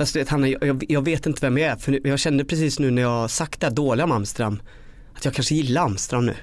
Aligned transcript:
Fast 0.00 0.12
du 0.12 0.18
vet 0.18 0.28
Hanna, 0.28 0.48
jag, 0.48 0.84
jag, 0.88 1.04
vet 1.04 1.26
inte 1.26 1.46
vem 1.46 1.58
jag 1.58 1.70
är 1.70 1.76
för 1.76 2.06
jag 2.06 2.18
kände 2.18 2.44
precis 2.44 2.78
nu 2.78 2.90
när 2.90 3.02
jag 3.02 3.30
sagt 3.30 3.60
det 3.60 3.66
här 3.66 3.74
dåliga 3.74 4.04
om 4.04 4.12
Amsterdam 4.12 4.62
att 5.14 5.24
jag 5.24 5.34
kanske 5.34 5.54
gillar 5.54 5.82
Amsterdam 5.82 6.26
nu. 6.26 6.34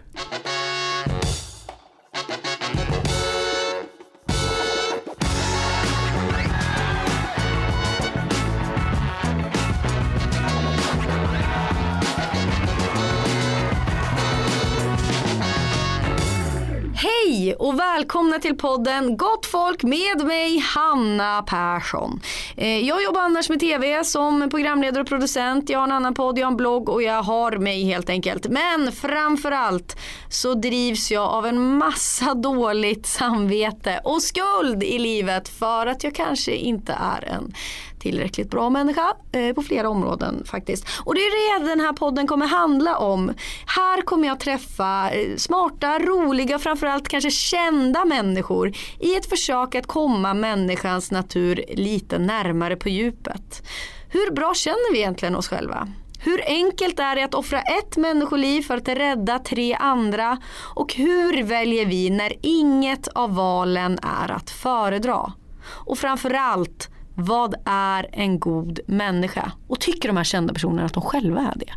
Välkomna 17.97 18.39
till 18.39 18.57
podden 18.57 19.17
Gott 19.17 19.45
folk 19.45 19.83
med 19.83 20.25
mig 20.25 20.59
Hanna 20.59 21.43
Persson. 21.43 22.21
Eh, 22.57 22.79
jag 22.79 23.03
jobbar 23.03 23.21
annars 23.21 23.49
med 23.49 23.59
TV 23.59 24.03
som 24.03 24.49
programledare 24.49 25.01
och 25.01 25.07
producent. 25.07 25.69
Jag 25.69 25.79
har 25.79 25.83
en 25.83 25.91
annan 25.91 26.13
podd, 26.13 26.39
jag 26.39 26.45
har 26.45 26.51
en 26.51 26.57
blogg 26.57 26.89
och 26.89 27.03
jag 27.03 27.23
har 27.23 27.51
mig 27.51 27.83
helt 27.83 28.09
enkelt. 28.09 28.47
Men 28.49 28.91
framförallt 28.91 29.97
så 30.29 30.53
drivs 30.53 31.11
jag 31.11 31.29
av 31.29 31.45
en 31.45 31.77
massa 31.77 32.33
dåligt 32.33 33.05
samvete 33.05 34.01
och 34.03 34.21
skuld 34.21 34.83
i 34.83 34.99
livet 34.99 35.49
för 35.49 35.87
att 35.87 36.03
jag 36.03 36.15
kanske 36.15 36.51
inte 36.51 36.93
är 36.93 37.23
en 37.25 37.53
tillräckligt 37.99 38.49
bra 38.49 38.69
människa 38.69 39.15
eh, 39.31 39.53
på 39.53 39.61
flera 39.61 39.89
områden 39.89 40.43
faktiskt. 40.45 40.87
Och 41.03 41.15
det 41.15 41.21
är 41.21 41.59
det 41.59 41.69
den 41.69 41.79
här 41.79 41.93
podden 41.93 42.27
kommer 42.27 42.47
handla 42.47 42.97
om. 42.97 43.33
Här 43.65 44.01
kommer 44.01 44.27
jag 44.27 44.39
träffa 44.39 45.09
eh, 45.11 45.35
smarta, 45.35 45.99
roliga, 45.99 46.59
framförallt 46.59 47.07
kanske 47.07 47.31
kända 47.31 48.05
människor 48.05 48.73
i 48.99 49.15
ett 49.15 49.29
försök 49.29 49.75
att 49.75 49.87
komma 49.87 50.33
människans 50.33 51.11
natur 51.11 51.65
lite 51.69 52.19
närmare 52.19 52.75
på 52.75 52.89
djupet. 52.89 53.63
Hur 54.09 54.31
bra 54.31 54.53
känner 54.53 54.93
vi 54.93 54.99
egentligen 54.99 55.35
oss 55.35 55.47
själva? 55.47 55.87
Hur 56.19 56.41
enkelt 56.47 56.99
är 56.99 57.15
det 57.15 57.23
att 57.23 57.33
offra 57.33 57.61
ett 57.61 57.97
människoliv 57.97 58.61
för 58.61 58.77
att 58.77 58.87
rädda 58.87 59.39
tre 59.39 59.73
andra? 59.73 60.37
Och 60.75 60.93
hur 60.93 61.43
väljer 61.43 61.85
vi 61.85 62.09
när 62.09 62.33
inget 62.41 63.07
av 63.07 63.35
valen 63.35 63.99
är 64.01 64.31
att 64.31 64.49
föredra? 64.49 65.33
Och 65.69 65.97
framförallt, 65.97 66.89
vad 67.19 67.55
är 67.65 68.09
en 68.11 68.39
god 68.39 68.79
människa? 68.87 69.51
Och 69.67 69.79
tycker 69.79 70.09
de 70.09 70.17
här 70.17 70.23
kända 70.23 70.53
personerna 70.53 70.85
att 70.85 70.93
de 70.93 71.03
själva 71.03 71.41
är 71.41 71.59
det? 71.59 71.73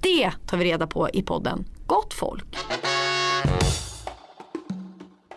Det 0.00 0.32
tar 0.46 0.56
vi 0.56 0.64
reda 0.64 0.86
på 0.86 1.08
i 1.10 1.22
podden 1.22 1.64
Gott 1.86 2.14
folk. 2.14 2.56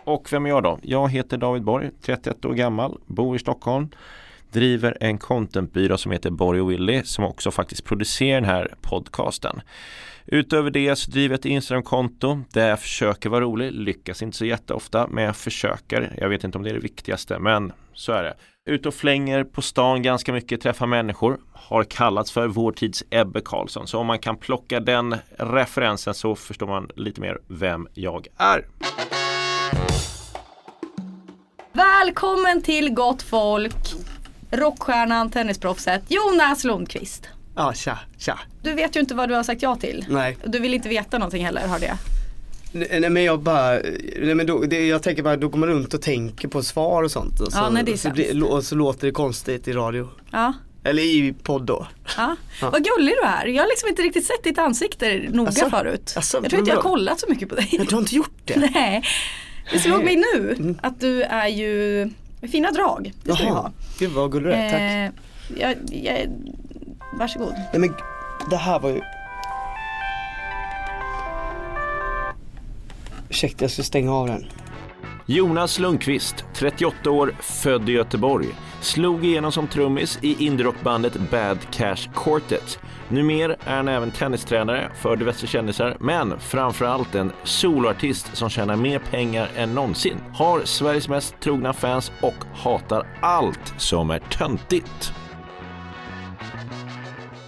Och 0.04 0.32
vem 0.32 0.46
är 0.46 0.50
jag 0.50 0.62
då? 0.62 0.78
Jag 0.82 1.08
heter 1.08 1.36
David 1.36 1.62
Borg, 1.62 1.90
31 2.02 2.44
år 2.44 2.54
gammal, 2.54 2.98
bor 3.06 3.36
i 3.36 3.38
Stockholm 3.38 3.88
driver 4.50 4.96
en 5.00 5.18
contentbyrå 5.18 5.98
som 5.98 6.12
heter 6.12 6.30
Borg 6.30 6.60
och 6.60 6.70
Willy 6.70 7.02
som 7.04 7.24
också 7.24 7.50
faktiskt 7.50 7.84
producerar 7.84 8.40
den 8.40 8.50
här 8.50 8.74
podcasten. 8.80 9.60
Utöver 10.26 10.70
det 10.70 10.96
så 10.96 11.10
driver 11.10 11.32
jag 11.32 11.38
ett 11.38 11.44
Instagramkonto 11.44 12.40
där 12.52 12.68
jag 12.68 12.80
försöker 12.80 13.28
vara 13.28 13.40
rolig, 13.40 13.72
lyckas 13.72 14.22
inte 14.22 14.36
så 14.36 14.44
jätteofta 14.44 15.06
men 15.10 15.24
jag 15.24 15.36
försöker. 15.36 16.14
Jag 16.18 16.28
vet 16.28 16.44
inte 16.44 16.58
om 16.58 16.64
det 16.64 16.70
är 16.70 16.74
det 16.74 16.80
viktigaste 16.80 17.38
men 17.38 17.72
så 17.94 18.12
är 18.12 18.22
det. 18.22 18.34
Ute 18.68 18.88
och 18.88 18.94
flänger 18.94 19.44
på 19.44 19.62
stan 19.62 20.02
ganska 20.02 20.32
mycket, 20.32 20.60
träffar 20.60 20.86
människor. 20.86 21.38
Har 21.52 21.84
kallats 21.84 22.32
för 22.32 22.48
vår 22.48 22.72
tids 22.72 23.04
Ebbe 23.10 23.40
Karlsson. 23.44 23.86
Så 23.86 23.98
om 23.98 24.06
man 24.06 24.18
kan 24.18 24.36
plocka 24.36 24.80
den 24.80 25.16
referensen 25.38 26.14
så 26.14 26.34
förstår 26.34 26.66
man 26.66 26.90
lite 26.96 27.20
mer 27.20 27.38
vem 27.48 27.88
jag 27.94 28.26
är. 28.36 28.64
Välkommen 31.72 32.62
till 32.62 32.94
Gott 32.94 33.22
folk. 33.22 33.74
Rockstjärnan, 34.56 35.30
tennisproffset 35.30 36.02
Jonas 36.08 36.64
Lundqvist. 36.64 37.28
Ja, 37.56 37.72
tja, 37.74 37.98
tja. 38.18 38.38
Du 38.62 38.72
vet 38.72 38.96
ju 38.96 39.00
inte 39.00 39.14
vad 39.14 39.28
du 39.28 39.34
har 39.34 39.42
sagt 39.42 39.62
ja 39.62 39.76
till. 39.76 40.06
Nej. 40.08 40.36
Du 40.44 40.58
vill 40.58 40.74
inte 40.74 40.88
veta 40.88 41.18
någonting 41.18 41.44
heller, 41.44 41.66
hörde 41.68 41.86
jag. 41.86 41.96
Nej 43.00 43.10
men 43.10 43.24
jag 43.24 43.40
bara, 43.40 43.70
nej 44.20 44.34
men 44.34 44.46
då, 44.46 44.60
det, 44.60 44.86
jag 44.86 45.02
tänker 45.02 45.22
bara, 45.22 45.36
då 45.36 45.48
går 45.48 45.58
man 45.58 45.68
runt 45.68 45.94
och 45.94 46.02
tänker 46.02 46.48
på 46.48 46.62
svar 46.62 47.02
och 47.02 47.10
sånt. 47.10 47.40
Och 47.40 47.52
så, 47.52 47.58
Ja, 47.58 47.70
nej, 47.70 47.82
det 47.86 47.92
är 47.92 47.96
så, 47.96 48.10
blir- 48.10 48.44
och 48.44 48.64
så 48.64 48.74
låter 48.74 49.06
det 49.06 49.12
konstigt 49.12 49.68
i 49.68 49.72
radio. 49.72 50.08
Ja. 50.30 50.52
Eller 50.84 51.02
i 51.02 51.34
podd 51.42 51.62
då. 51.62 51.86
Ja. 52.16 52.36
Ja. 52.60 52.70
Vad 52.70 52.84
gullig 52.84 53.14
du 53.22 53.28
är. 53.28 53.46
Jag 53.46 53.62
har 53.62 53.68
liksom 53.68 53.88
inte 53.88 54.02
riktigt 54.02 54.26
sett 54.26 54.44
ditt 54.44 54.58
ansikte 54.58 55.22
noga 55.28 55.48
Asså? 55.48 55.70
förut. 55.70 56.14
Asså, 56.16 56.38
jag 56.42 56.50
tror 56.50 56.60
inte 56.60 56.70
jag 56.70 56.76
har 56.76 56.82
kollat 56.82 57.20
så 57.20 57.26
mycket 57.30 57.48
på 57.48 57.54
dig. 57.54 57.68
Men 57.78 57.86
du 57.86 57.94
har 57.94 58.00
inte 58.02 58.14
gjort 58.16 58.40
det? 58.44 58.70
Nej. 58.74 59.02
Det 59.72 59.78
slog 59.78 60.04
mig 60.04 60.16
nu 60.16 60.54
Mm. 60.58 60.78
att 60.82 61.00
du 61.00 61.22
är 61.22 61.48
ju 61.48 62.10
fina 62.48 62.70
drag. 62.70 63.12
Det 63.22 63.34
ska 63.34 63.44
du 63.44 63.50
ha. 63.50 63.72
Gud 63.98 64.10
vad 64.10 64.32
gullig 64.32 64.48
du 64.48 64.52
är, 64.52 64.70
tack. 64.70 64.80
Eh, 64.80 65.60
jag, 65.60 65.76
jag, 66.04 66.26
varsågod. 67.18 67.52
Nej 67.72 67.80
men 67.80 67.94
det 68.50 68.56
här 68.56 68.78
var 68.78 68.90
ju 68.90 69.00
Ursäkta 73.28 73.64
jag 73.64 73.70
ska 73.70 73.82
stänga 73.82 74.12
av 74.14 74.26
den. 74.26 74.46
Jonas 75.28 75.78
Lundqvist, 75.78 76.44
38 76.54 77.10
år, 77.10 77.34
född 77.40 77.88
i 77.88 77.92
Göteborg. 77.92 78.46
Slog 78.80 79.24
igenom 79.24 79.52
som 79.52 79.66
trummis 79.66 80.18
i 80.22 80.46
indierockbandet 80.46 81.30
Bad 81.30 81.58
Cash 81.70 82.10
Quartet. 82.14 82.78
Numer 83.08 83.56
är 83.64 83.76
han 83.76 83.88
även 83.88 84.10
tennistränare 84.10 84.90
för 85.02 85.16
diverse 85.16 85.46
kändisar, 85.46 85.96
men 86.00 86.40
framförallt 86.40 87.14
en 87.14 87.32
soloartist 87.44 88.36
som 88.36 88.50
tjänar 88.50 88.76
mer 88.76 88.98
pengar 88.98 89.50
än 89.56 89.74
någonsin. 89.74 90.16
Har 90.34 90.60
Sveriges 90.64 91.08
mest 91.08 91.40
trogna 91.40 91.72
fans 91.72 92.12
och 92.20 92.44
hatar 92.54 93.06
allt 93.20 93.74
som 93.78 94.10
är 94.10 94.18
töntigt. 94.18 95.12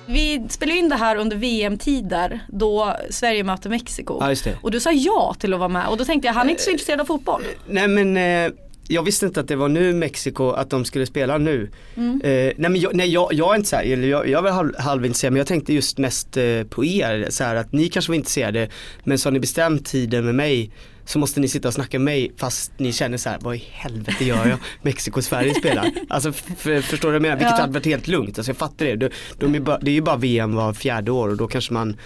Vi 0.08 0.46
spelar 0.48 0.74
in 0.74 0.88
det 0.88 0.96
här 0.96 1.16
under 1.16 1.36
VM-tider 1.36 2.40
då 2.48 2.96
Sverige 3.10 3.44
möter 3.44 3.70
Mexiko. 3.70 4.16
Ja 4.20 4.30
just 4.30 4.44
det. 4.44 4.58
Och 4.62 4.70
du 4.70 4.80
sa 4.80 4.92
ja 4.92 5.34
till 5.38 5.52
att 5.54 5.58
vara 5.58 5.68
med 5.68 5.88
och 5.88 5.96
då 5.96 6.04
tänkte 6.04 6.28
jag 6.28 6.34
han 6.34 6.46
är 6.46 6.50
inte 6.50 6.62
så 6.62 6.70
intresserad 6.70 7.00
av 7.00 7.04
fotboll. 7.04 7.42
Nej 7.66 7.88
men 7.88 8.16
eh, 8.16 8.52
jag 8.88 9.02
visste 9.02 9.26
inte 9.26 9.40
att 9.40 9.48
det 9.48 9.56
var 9.56 9.68
nu 9.68 9.92
Mexiko, 9.92 10.50
att 10.50 10.70
de 10.70 10.84
skulle 10.84 11.06
spela 11.06 11.38
nu. 11.38 11.70
Mm. 11.96 12.20
Eh, 12.20 12.30
nej 12.30 12.70
men 12.70 12.76
jag, 12.76 12.94
nej, 12.94 13.08
jag, 13.08 13.32
jag 13.32 13.52
är 13.52 13.56
inte 13.56 13.68
så 13.68 13.76
här, 13.76 13.84
eller 13.84 14.08
jag, 14.08 14.28
jag 14.28 14.38
är 14.38 14.42
väl 14.42 14.52
halv, 14.52 14.78
halvintresserad 14.78 15.32
men 15.32 15.38
jag 15.38 15.46
tänkte 15.46 15.72
just 15.74 15.98
mest 15.98 16.36
eh, 16.36 16.62
på 16.70 16.84
er, 16.84 17.26
så 17.30 17.44
här, 17.44 17.56
att 17.56 17.72
ni 17.72 17.88
kanske 17.88 18.10
var 18.10 18.16
intresserade 18.16 18.68
men 19.04 19.18
så 19.18 19.26
har 19.26 19.32
ni 19.32 19.40
bestämt 19.40 19.86
tiden 19.86 20.24
med 20.24 20.34
mig 20.34 20.70
så 21.08 21.18
måste 21.18 21.40
ni 21.40 21.48
sitta 21.48 21.68
och 21.68 21.74
snacka 21.74 21.98
med 21.98 22.04
mig 22.04 22.32
fast 22.36 22.72
ni 22.76 22.92
känner 22.92 23.18
så 23.18 23.28
här, 23.28 23.38
vad 23.40 23.56
i 23.56 23.64
helvete 23.72 24.24
gör 24.24 24.46
jag? 24.46 24.58
Mexiko 24.82 25.18
och 25.18 25.24
Sverige 25.24 25.54
spelar. 25.54 25.90
Alltså 26.08 26.32
förstår 26.32 26.96
du 26.98 27.06
vad 27.06 27.14
jag 27.14 27.22
menar? 27.22 27.36
Vilket 27.36 27.54
Ja. 27.56 27.60
hade 27.60 27.72
varit 27.72 27.86
helt 27.86 28.08
lugnt, 28.08 28.38
alltså 28.38 28.50
jag 28.50 28.56
fattar 28.56 28.86
det. 28.86 28.96
De, 28.96 29.10
de 29.38 29.54
är 29.54 29.60
bara, 29.60 29.78
det 29.78 29.90
är 29.90 29.94
ju 29.94 30.00
bara 30.02 30.16
VM 30.16 30.54
var 30.54 30.72
fjärde 30.72 31.10
år 31.10 31.28
och 31.28 31.36
då 31.36 31.48
kanske 31.48 31.72
man 31.72 31.96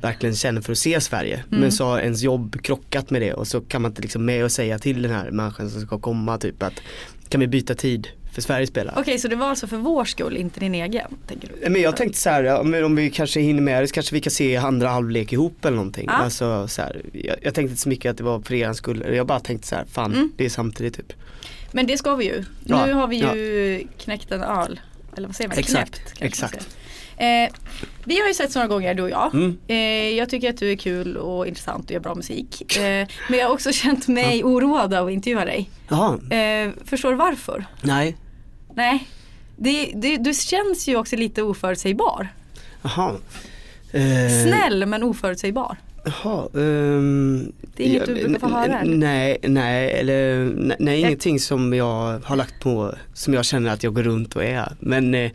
verkligen 0.00 0.34
känner 0.36 0.60
för 0.60 0.72
att 0.72 0.78
se 0.78 1.00
Sverige. 1.00 1.44
Mm. 1.48 1.60
Men 1.60 1.72
så 1.72 1.84
har 1.84 1.98
ens 2.00 2.22
jobb 2.22 2.62
krockat 2.62 3.10
med 3.10 3.22
det 3.22 3.32
och 3.34 3.46
så 3.46 3.60
kan 3.60 3.82
man 3.82 3.90
inte 3.90 4.02
liksom 4.02 4.24
med 4.24 4.44
och 4.44 4.52
säga 4.52 4.78
till 4.78 5.02
den 5.02 5.10
här 5.12 5.30
människan 5.30 5.70
som 5.70 5.80
ska 5.80 5.98
komma 5.98 6.38
typ 6.38 6.62
att 6.62 6.82
kan 7.28 7.40
vi 7.40 7.46
byta 7.46 7.74
tid 7.74 8.08
för 8.32 8.42
Sverige 8.42 8.66
spelar? 8.66 8.94
Okej 8.98 9.18
så 9.18 9.28
det 9.28 9.36
var 9.36 9.46
alltså 9.46 9.66
för 9.66 9.76
vår 9.76 10.04
skull, 10.04 10.36
inte 10.36 10.60
din 10.60 10.74
egen? 10.74 11.10
Tänker 11.26 11.48
du? 11.62 11.70
Men 11.70 11.80
jag 11.82 11.96
tänkte 11.96 12.18
så 12.18 12.30
här, 12.30 12.44
ja, 12.44 12.58
om 12.84 12.96
vi 12.96 13.10
kanske 13.10 13.40
hinner 13.40 13.62
med 13.62 13.82
det 13.82 13.86
så 13.88 13.94
kanske 13.94 14.14
vi 14.14 14.20
kan 14.20 14.30
se 14.30 14.56
andra 14.56 14.88
halvlek 14.88 15.32
ihop 15.32 15.64
eller 15.64 15.76
någonting. 15.76 16.04
Ja. 16.06 16.12
Alltså, 16.12 16.68
så 16.68 16.82
här, 16.82 17.02
jag, 17.12 17.36
jag 17.42 17.54
tänkte 17.54 17.60
inte 17.70 17.76
så 17.76 17.88
mycket 17.88 18.10
att 18.10 18.16
det 18.16 18.24
var 18.24 18.40
för 18.40 18.54
er 18.54 18.72
skull, 18.72 19.04
jag 19.14 19.26
bara 19.26 19.40
tänkte 19.40 19.68
så 19.68 19.74
här, 19.74 19.84
fan 19.92 20.12
Mm. 20.14 20.32
det 20.36 20.44
är 20.44 20.48
samtidigt 20.48 20.96
typ. 20.96 21.12
Men 21.72 21.86
det 21.86 21.96
ska 21.96 22.14
vi 22.14 22.24
ju. 22.24 22.44
Ja, 22.64 22.86
Nu 22.86 22.92
har 22.92 23.06
vi 23.06 23.16
ju 23.16 23.86
knäckt 23.98 24.30
en 24.32 24.42
öl. 24.42 24.80
Eller 25.16 25.28
vad 25.28 25.36
säger 25.36 25.48
man? 25.48 25.58
Exakt, 25.58 25.94
Knäppt, 25.94 26.22
exakt. 26.22 26.68
Eh, 27.16 27.52
vi 28.04 28.20
har 28.20 28.28
ju 28.28 28.34
sett 28.34 28.54
några 28.54 28.68
gånger 28.68 28.94
du 28.94 29.02
och 29.02 29.10
jag. 29.10 29.34
Mm. 29.34 29.58
Eh, 29.66 29.76
jag 30.18 30.28
tycker 30.30 30.50
att 30.50 30.56
du 30.56 30.72
är 30.72 30.76
kul 30.76 31.16
och 31.16 31.46
intressant 31.46 31.84
och 31.84 31.90
gör 31.90 32.00
bra 32.00 32.14
musik. 32.14 32.76
Eh, 32.76 33.08
men 33.28 33.38
jag 33.38 33.46
har 33.46 33.52
också 33.54 33.72
känt 33.82 34.08
mig 34.08 34.44
oroad 34.44 34.94
av 34.94 35.06
att 35.06 35.12
intervjua 35.12 35.44
dig. 35.44 35.70
Eh, 36.30 36.70
förstår 36.84 37.10
du 37.10 37.16
varför? 37.16 37.64
nej, 37.82 38.16
Nej. 38.74 39.06
Det, 39.56 39.92
det, 39.94 40.16
du 40.16 40.34
känns 40.34 40.88
ju 40.88 40.96
också 40.96 41.16
lite 41.16 41.42
oförutsägbar. 41.42 42.28
jaha. 42.82 43.14
Eh, 43.92 44.44
Snäll 44.44 44.86
men 44.86 45.02
oförutsägbar. 45.02 45.76
Jaha, 46.04 46.48
ehm, 46.54 47.52
Det 47.76 47.82
är 47.84 47.88
inget 47.88 48.06
du 48.06 48.14
brukar 48.14 48.38
få 48.40 48.48
höra? 48.48 48.82
Nej, 48.84 49.38
nej, 49.42 49.92
eller 49.92 50.44
nej, 50.44 50.76
nej 50.80 51.00
ingenting 51.00 51.40
som 51.40 51.74
jag 51.74 52.20
har 52.24 52.36
lagt 52.36 52.60
på, 52.62 52.94
som 53.14 53.34
jag 53.34 53.44
känner 53.44 53.70
att 53.70 53.82
jag 53.82 53.94
går 53.94 54.02
runt 54.02 54.36
och 54.36 54.44
är. 54.44 54.72
Men 54.80 55.14
eh, 55.14 55.30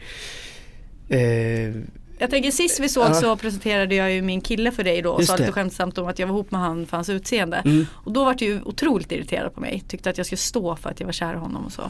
eh, 1.10 1.74
Jag 2.18 2.30
tänker 2.30 2.52
sist 2.52 2.80
vi 2.80 2.90
såg 2.90 3.16
så 3.16 3.36
presenterade 3.36 3.96
jag 3.96 4.12
ju 4.12 4.22
min 4.22 4.42
kille 4.42 4.72
för 4.72 4.84
dig 4.84 5.02
då 5.02 5.12
och 5.12 5.20
Just 5.20 5.30
sa 5.30 5.36
lite 5.36 5.50
det. 5.50 5.54
skämtsamt 5.54 5.98
om 5.98 6.08
att 6.08 6.20
jag 6.20 6.28
var 6.28 6.34
ihop 6.34 6.52
med 6.52 6.62
han 6.62 6.86
för 6.86 6.98
hans 6.98 7.10
utseende. 7.10 7.58
Mm. 7.58 7.88
Och 7.94 8.12
då 8.12 8.26
var 8.26 8.34
du 8.34 8.46
ju 8.46 8.62
otroligt 8.62 9.12
irriterad 9.12 9.54
på 9.54 9.62
mig. 9.62 9.84
Tyckte 9.88 10.10
att 10.10 10.18
jag 10.18 10.26
skulle 10.26 10.38
stå 10.38 10.76
för 10.76 10.90
att 10.90 11.00
jag 11.00 11.08
var 11.08 11.14
kär 11.14 11.34
i 11.34 11.38
honom 11.38 11.66
och 11.66 11.72
så. 11.72 11.82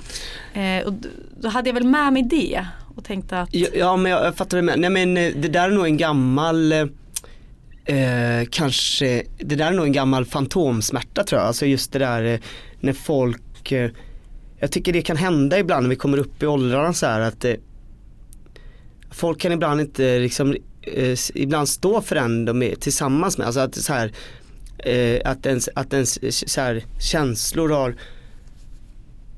Eh, 0.60 0.86
och 0.86 0.94
då 1.39 1.50
hade 1.50 1.69
jag 1.69 1.74
väl 1.74 1.83
med 1.83 2.13
mig 2.13 2.24
det 2.24 2.66
och 2.95 3.04
tänkte 3.04 3.39
att 3.39 3.54
ja, 3.54 3.68
ja 3.74 3.98
men 3.98 4.12
jag, 4.12 4.36
fattar 4.36 4.57
det 4.57 4.63
med. 4.63 4.80
Nej 4.80 4.89
men 4.89 5.18
eh, 5.18 5.33
det 5.36 5.48
där 5.48 5.69
är 5.69 5.74
nog 5.74 5.86
en 5.86 5.98
gammal 5.98 6.72
eh, 6.72 6.86
Eh, 7.88 8.48
kanske, 8.50 9.24
det 9.38 9.56
där 9.56 9.68
är 9.68 9.72
nog 9.72 9.86
en 9.86 9.92
gammal 9.92 10.25
fantomsmärta 10.25 11.24
tror 11.24 11.42
jag. 11.42 11.48
Alltså 11.48 11.66
just 11.66 11.92
det 11.92 12.00
där 12.00 12.24
eh, 12.24 12.39
när 12.80 12.94
folk, 12.94 13.72
eh, 13.72 13.92
jag 14.60 14.72
tycker 14.72 14.94
det 14.94 15.01
kan 15.01 15.18
hända 15.18 15.60
ibland 15.60 15.83
när 15.83 15.89
vi 15.89 15.95
kommer 15.95 16.18
upp 16.18 16.44
i 16.44 16.48
åldrarna 16.48 16.94
så 16.94 17.06
här 17.06 17.19
att 17.19 17.45
folk 19.11 19.39
kan 19.39 19.51
ibland 19.51 19.81
inte 19.81 20.19
liksom, 20.19 20.55
eh, 20.81 21.17
ibland 21.33 21.69
stå 21.69 22.01
för 22.01 22.15
den 22.15 22.45
de 22.45 22.63
är 22.63 22.75
tillsammans 22.75 23.37
med. 23.37 23.47
Alltså 23.47 23.59
att 23.59 23.75
så 23.75 23.93
här, 23.93 24.11
eh, 24.77 25.31
att 25.31 25.45
ens, 25.45 25.69
att 25.75 25.93
ens 25.93 26.19
så 26.49 26.61
här, 26.61 26.83
känslor 26.99 27.69
har 27.69 27.95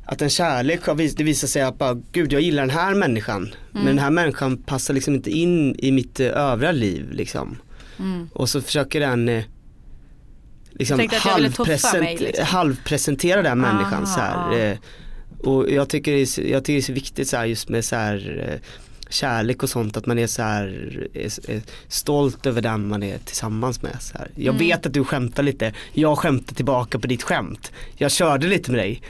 att 0.09 0.21
en 0.21 0.29
kärlek 0.29 0.85
har 0.85 0.95
det 0.95 1.23
visar 1.23 1.47
sig 1.47 1.61
att 1.61 1.77
bara, 1.77 2.01
gud 2.11 2.33
jag 2.33 2.41
gillar 2.41 2.63
den 2.63 2.69
här 2.75 2.95
människan. 2.95 3.41
Mm. 3.43 3.55
Men 3.71 3.85
den 3.85 3.99
här 3.99 4.11
människan 4.11 4.57
passar 4.57 4.93
liksom 4.93 5.15
inte 5.15 5.31
in 5.31 5.75
i 5.79 5.91
mitt 5.91 6.19
eh, 6.19 6.27
övriga 6.27 6.71
liv 6.71 7.11
liksom. 7.11 7.57
Mm. 7.99 8.29
Och 8.33 8.49
så 8.49 8.61
försöker 8.61 8.99
den 8.99 9.29
eh, 9.29 9.43
liksom 10.71 11.09
halvpresent, 11.13 12.03
mig, 12.03 12.17
liksom. 12.17 12.45
halvpresentera 12.45 13.41
den 13.41 13.59
människan 13.59 14.03
Aha, 14.03 14.05
så 14.05 14.19
här. 14.19 14.71
eh, 14.71 14.77
Och 15.39 15.71
jag 15.71 15.89
tycker, 15.89 16.11
det 16.11 16.21
är, 16.21 16.51
jag 16.51 16.63
tycker 16.63 16.73
det 16.73 16.79
är 16.79 16.81
så 16.81 16.93
viktigt 16.93 17.27
så 17.27 17.37
här, 17.37 17.45
just 17.45 17.69
med 17.69 17.85
så 17.85 17.95
här, 17.95 18.49
eh, 18.51 18.59
kärlek 19.09 19.63
och 19.63 19.69
sånt 19.69 19.97
att 19.97 20.05
man 20.05 20.19
är 20.19 20.27
så 20.27 20.41
här 20.41 20.67
är, 21.13 21.49
är 21.51 21.61
stolt 21.87 22.45
över 22.45 22.61
den 22.61 22.87
man 22.87 23.03
är 23.03 23.17
tillsammans 23.17 23.81
med. 23.81 23.95
Så 24.01 24.17
här. 24.17 24.27
Jag 24.35 24.55
Mm. 24.55 24.67
vet 24.67 24.85
att 24.85 24.93
du 24.93 25.03
skämtar 25.03 25.43
lite, 25.43 25.73
jag 25.93 26.17
skämtar 26.17 26.55
tillbaka 26.55 26.99
på 26.99 27.07
ditt 27.07 27.23
skämt. 27.23 27.71
Jag 27.95 28.11
körde 28.11 28.47
lite 28.47 28.71
med 28.71 28.79
dig. 28.79 29.01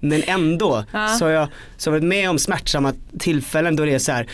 Men 0.00 0.22
ändå 0.26 0.84
Ja. 0.92 1.08
så 1.08 1.24
har 1.24 1.32
jag 1.32 1.48
så 1.76 1.90
varit 1.90 2.04
med 2.04 2.30
om 2.30 2.38
smärtsamma 2.38 2.94
tillfällen 3.18 3.76
då 3.76 3.84
det 3.84 3.94
är 3.94 3.98
så 3.98 4.12
här 4.12 4.26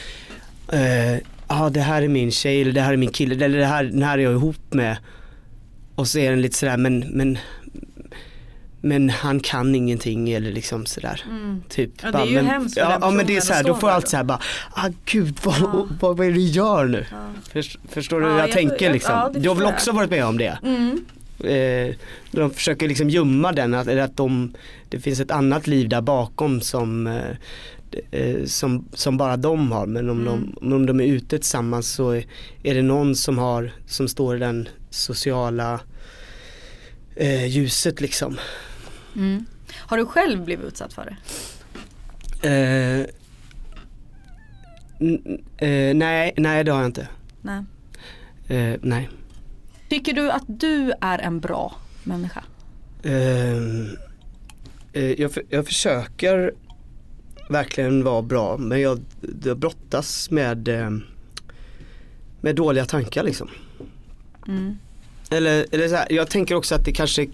eh, 0.72 1.18
ja 1.48 1.70
det 1.70 1.80
här 1.80 2.02
är 2.02 2.08
min 2.08 2.30
tjej 2.30 2.62
eller 2.62 2.72
det 2.72 2.80
här 2.80 2.92
är 2.92 2.96
min 2.96 3.10
kille 3.12 3.44
eller 3.44 3.58
det 3.58 3.66
här, 3.66 3.84
den 3.84 4.02
här 4.02 4.18
är 4.18 4.22
jag 4.22 4.32
ihop 4.32 4.74
med. 4.74 4.96
Och 5.94 6.08
så 6.08 6.18
är 6.18 6.30
den 6.30 6.40
lite 6.42 6.56
sådär 6.56 6.76
men, 6.76 6.98
men, 6.98 7.38
men 8.84 9.10
han 9.10 9.40
kan 9.40 9.74
ingenting 9.74 10.30
eller 10.32 10.52
liksom 10.52 10.86
sådär. 10.86 11.22
Mm. 11.30 11.62
Typ. 11.68 11.90
Ja, 12.02 12.10
det 12.10 12.18
är 12.18 12.26
ju 12.26 12.34
men, 12.34 12.46
hemskt 12.46 12.76
ja, 12.76 12.98
ja 13.00 13.10
men 13.10 13.26
det 13.26 13.36
är 13.36 13.40
såhär, 13.40 13.64
då 13.64 13.74
får 13.74 13.88
jag 13.88 13.96
allt 13.96 14.08
såhär 14.08 14.24
bara, 14.24 14.40
ah 14.72 14.88
gud 15.04 15.38
vad, 15.44 15.54
Ja. 15.60 15.88
vad, 16.00 16.16
vad 16.16 16.26
är 16.26 16.30
det 16.30 16.36
du 16.36 16.42
gör 16.44 16.84
nu? 16.84 17.06
Ja. 17.10 17.16
Först, 17.52 17.78
förstår 17.88 18.20
du 18.20 18.26
hur 18.26 18.32
jag, 18.38 18.48
jag- 18.48 18.52
tänker 18.54 18.84
jag- 18.86 18.92
liksom? 18.92 19.12
ja, 19.14 19.30
det 19.34 19.40
du 19.40 19.48
har 19.48 19.56
väl 19.56 19.64
jag. 19.64 19.74
också 19.74 19.92
varit 19.92 20.10
med 20.10 20.24
om 20.24 20.38
det? 20.38 20.58
Mm. 20.62 21.04
Eh, 21.44 21.94
de 22.30 22.50
försöker 22.50 22.88
liksom 22.88 23.10
gömma 23.10 23.52
den, 23.52 23.74
att, 23.74 23.86
eller 23.86 24.02
att 24.02 24.16
de, 24.16 24.54
det 24.88 25.00
finns 25.00 25.20
ett 25.20 25.30
annat 25.30 25.66
liv 25.66 25.88
där 25.88 26.00
bakom 26.00 26.60
som, 26.60 27.06
eh, 27.06 27.30
eh, 28.10 28.44
som, 28.44 28.84
som 28.94 29.16
bara 29.16 29.36
de 29.36 29.72
har. 29.72 29.86
Men 29.86 30.10
om, 30.10 30.20
Mm. 30.28 30.52
de, 30.60 30.74
om 30.74 30.86
de 30.86 31.00
är 31.00 31.04
ute 31.06 31.38
tillsammans 31.38 31.88
så 31.88 32.10
är, 32.10 32.24
är 32.62 32.74
det 32.74 32.82
någon 32.82 33.16
som 33.16 33.38
har, 33.38 33.72
som 33.86 34.08
står 34.08 34.36
i 34.36 34.38
den 34.38 34.68
sociala 34.90 35.80
eh, 37.16 37.46
ljuset 37.46 38.00
liksom. 38.00 38.38
Mm. 39.16 39.46
Har 39.76 39.96
du 39.96 40.06
själv 40.06 40.44
blivit 40.44 40.66
utsatt 40.66 40.92
för 40.92 41.04
det? 41.04 41.16
Eh, 42.48 43.00
eh, 45.56 45.94
nej, 45.94 46.34
nej 46.36 46.64
det 46.64 46.72
har 46.72 46.78
jag 46.78 46.88
inte. 46.88 47.08
Nej. 47.42 47.64
Eh, 48.48 48.80
nej. 48.82 49.08
Tycker 49.88 50.12
du 50.12 50.30
att 50.30 50.44
du 50.46 50.92
är 51.00 51.18
en 51.18 51.40
bra 51.40 51.76
människa? 52.04 52.44
Ehm, 53.02 53.88
eh, 54.92 55.20
jag, 55.20 55.30
jag 55.48 55.66
försöker 55.66 56.54
verkligen 57.48 58.04
vara 58.04 58.22
bra 58.22 58.56
men 58.56 58.80
jag, 58.80 59.00
jag 59.44 59.58
brottas 59.58 60.30
med, 60.30 60.68
eh, 60.68 60.90
med 62.40 62.56
dåliga 62.56 62.84
tankar 62.84 63.22
liksom. 63.22 63.50
Mm. 64.48 64.78
Eller, 65.30 65.66
eller 65.72 65.88
så 65.88 65.94
här, 65.94 66.06
jag 66.12 66.30
tänker 66.30 66.54
också 66.54 66.74
att 66.74 66.84
det 66.84 66.92
kanske 66.92 67.26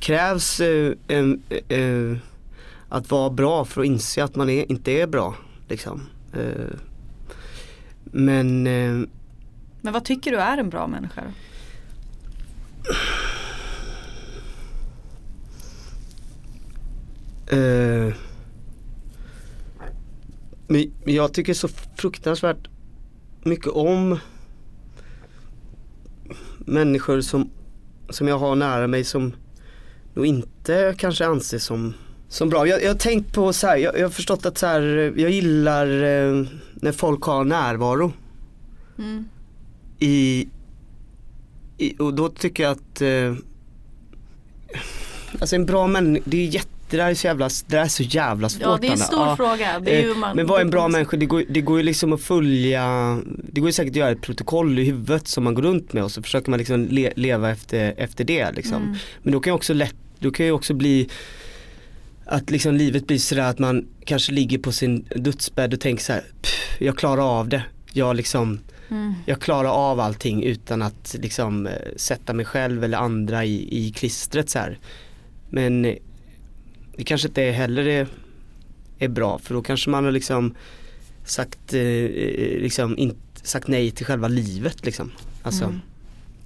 krävs 0.00 0.60
eh, 0.60 0.94
eh, 1.68 2.16
att 2.88 3.10
vara 3.10 3.30
bra 3.30 3.64
för 3.64 3.80
att 3.80 3.86
inse 3.86 4.24
att 4.24 4.36
man 4.36 4.50
är, 4.50 4.70
inte 4.70 4.92
är 4.92 5.06
bra. 5.06 5.34
Liksom. 5.68 6.02
Eh, 6.32 6.76
men 8.04 8.66
eh, 8.66 9.08
Men 9.80 9.92
vad 9.92 10.04
tycker 10.04 10.30
du 10.30 10.36
är 10.38 10.58
en 10.58 10.70
bra 10.70 10.86
människa 10.86 11.22
då? 11.24 11.30
Eh, 17.56 18.14
men 20.66 20.92
jag 21.04 21.32
tycker 21.34 21.54
så 21.54 21.68
fruktansvärt 21.96 22.68
mycket 23.42 23.66
om 23.68 24.18
människor 26.58 27.20
som, 27.20 27.50
som 28.10 28.28
jag 28.28 28.38
har 28.38 28.54
nära 28.56 28.86
mig 28.86 29.04
som 29.04 29.32
nog 30.18 30.26
inte 30.26 30.94
kanske 30.98 31.26
anses 31.26 31.64
som, 31.64 31.94
som 32.28 32.48
bra. 32.48 32.66
Jag, 32.66 32.82
jag 32.82 32.88
har 32.88 32.94
tänkt 32.94 33.34
på 33.34 33.52
så 33.52 33.66
här, 33.66 33.76
jag, 33.76 33.98
jag 33.98 34.02
har 34.04 34.10
förstått 34.10 34.46
att 34.46 34.58
så 34.58 34.66
här, 34.66 35.12
jag 35.16 35.30
gillar 35.30 35.86
eh, 35.86 36.44
när 36.74 36.92
folk 36.92 37.22
har 37.22 37.44
närvaro 37.44 38.12
Mm. 38.98 39.24
i, 39.98 40.48
i 41.78 41.94
och 41.98 42.14
då 42.14 42.28
tycker 42.28 42.62
jag 42.62 42.72
att 42.72 43.00
eh, 43.00 43.34
Alltså 45.40 45.56
en 45.56 45.66
bra 45.66 45.86
människa, 45.86 46.22
det 46.26 46.36
är 46.36 46.46
jätte, 46.46 46.68
det 46.90 46.96
där 46.96 47.10
är 47.10 47.14
så 47.14 47.26
jävla, 47.26 47.48
det 47.66 47.76
där 47.76 47.84
är 47.84 47.88
så 47.88 48.02
jävla 48.02 48.48
svårt 48.48 48.62
Ja 48.62 48.78
det 48.80 48.86
är 48.86 48.90
en 48.90 48.96
Anna. 48.96 49.04
stor 49.04 49.20
Ja. 49.26 49.36
fråga. 49.36 49.80
Det 49.80 49.96
är 49.98 50.02
ju 50.02 50.10
Eh, 50.10 50.16
man, 50.16 50.36
Men 50.36 50.46
vad 50.46 50.58
är 50.60 50.64
en 50.64 50.70
bra 50.70 50.88
människa? 50.88 51.16
Det 51.16 51.26
går, 51.26 51.44
det 51.48 51.60
går 51.60 51.76
ju 51.78 51.82
liksom 51.82 52.12
att 52.12 52.20
följa, 52.20 53.18
det 53.52 53.60
går 53.60 53.68
ju 53.68 53.72
säkert 53.72 53.90
att 53.92 53.96
göra 53.96 54.10
ett 54.10 54.20
protokoll 54.22 54.78
i 54.78 54.84
huvudet 54.84 55.28
som 55.28 55.44
man 55.44 55.54
går 55.54 55.62
runt 55.62 55.92
med 55.92 56.04
och 56.04 56.10
så 56.10 56.22
försöker 56.22 56.50
man 56.50 56.58
liksom 56.58 56.84
le, 56.90 57.12
leva 57.16 57.50
efter, 57.50 57.94
efter 57.96 58.24
det 58.24 58.52
liksom. 58.52 58.82
Mm. 58.82 58.94
Men 59.22 59.32
då 59.32 59.40
kan 59.40 59.50
ju 59.50 59.54
också 59.54 59.74
lätt, 59.74 59.94
då 60.18 60.30
kan 60.30 60.46
ju 60.46 60.52
också 60.52 60.74
bli 60.74 61.08
att 62.24 62.50
liksom 62.50 62.74
livet 62.74 63.06
blir 63.06 63.18
sådär 63.18 63.42
att 63.42 63.58
man 63.58 63.86
kanske 64.04 64.32
ligger 64.32 64.58
på 64.58 64.72
sin 64.72 65.04
dödsbädd 65.16 65.74
och 65.74 65.80
tänker 65.80 66.04
så 66.04 66.12
här, 66.12 66.24
"Pff, 66.42 66.76
jag 66.80 66.98
klarar 66.98 67.38
av 67.40 67.48
det. 67.48 67.62
Jag 67.92 68.16
liksom, 68.16 68.58
Mm. 68.90 69.14
jag 69.26 69.40
klarar 69.40 69.68
av 69.68 70.00
allting 70.00 70.42
utan 70.42 70.82
att 70.82 71.16
liksom 71.18 71.66
eh, 71.66 71.72
sätta 71.96 72.32
mig 72.32 72.44
själv 72.44 72.84
eller 72.84 72.98
andra 72.98 73.44
i, 73.44 73.86
i 73.86 73.92
klistret 73.92 74.50
så 74.50 74.58
här. 74.58 74.78
Men 75.50 75.84
eh, 75.84 75.94
det 76.96 77.04
kanske 77.04 77.28
inte 77.28 77.42
heller 77.42 77.86
är, 77.88 78.06
är 78.98 79.08
bra 79.08 79.38
för 79.38 79.54
då 79.54 79.62
kanske 79.62 79.90
man 79.90 80.04
har 80.04 80.12
liksom 80.12 80.54
sagt, 81.24 81.74
eh, 81.74 81.82
liksom 82.60 82.98
inte, 82.98 83.18
sagt 83.42 83.68
nej 83.68 83.90
till 83.90 84.06
själva 84.06 84.28
livet 84.28 84.84
liksom. 84.84 85.10
Alltså, 85.42 85.64
Mm. 85.64 85.80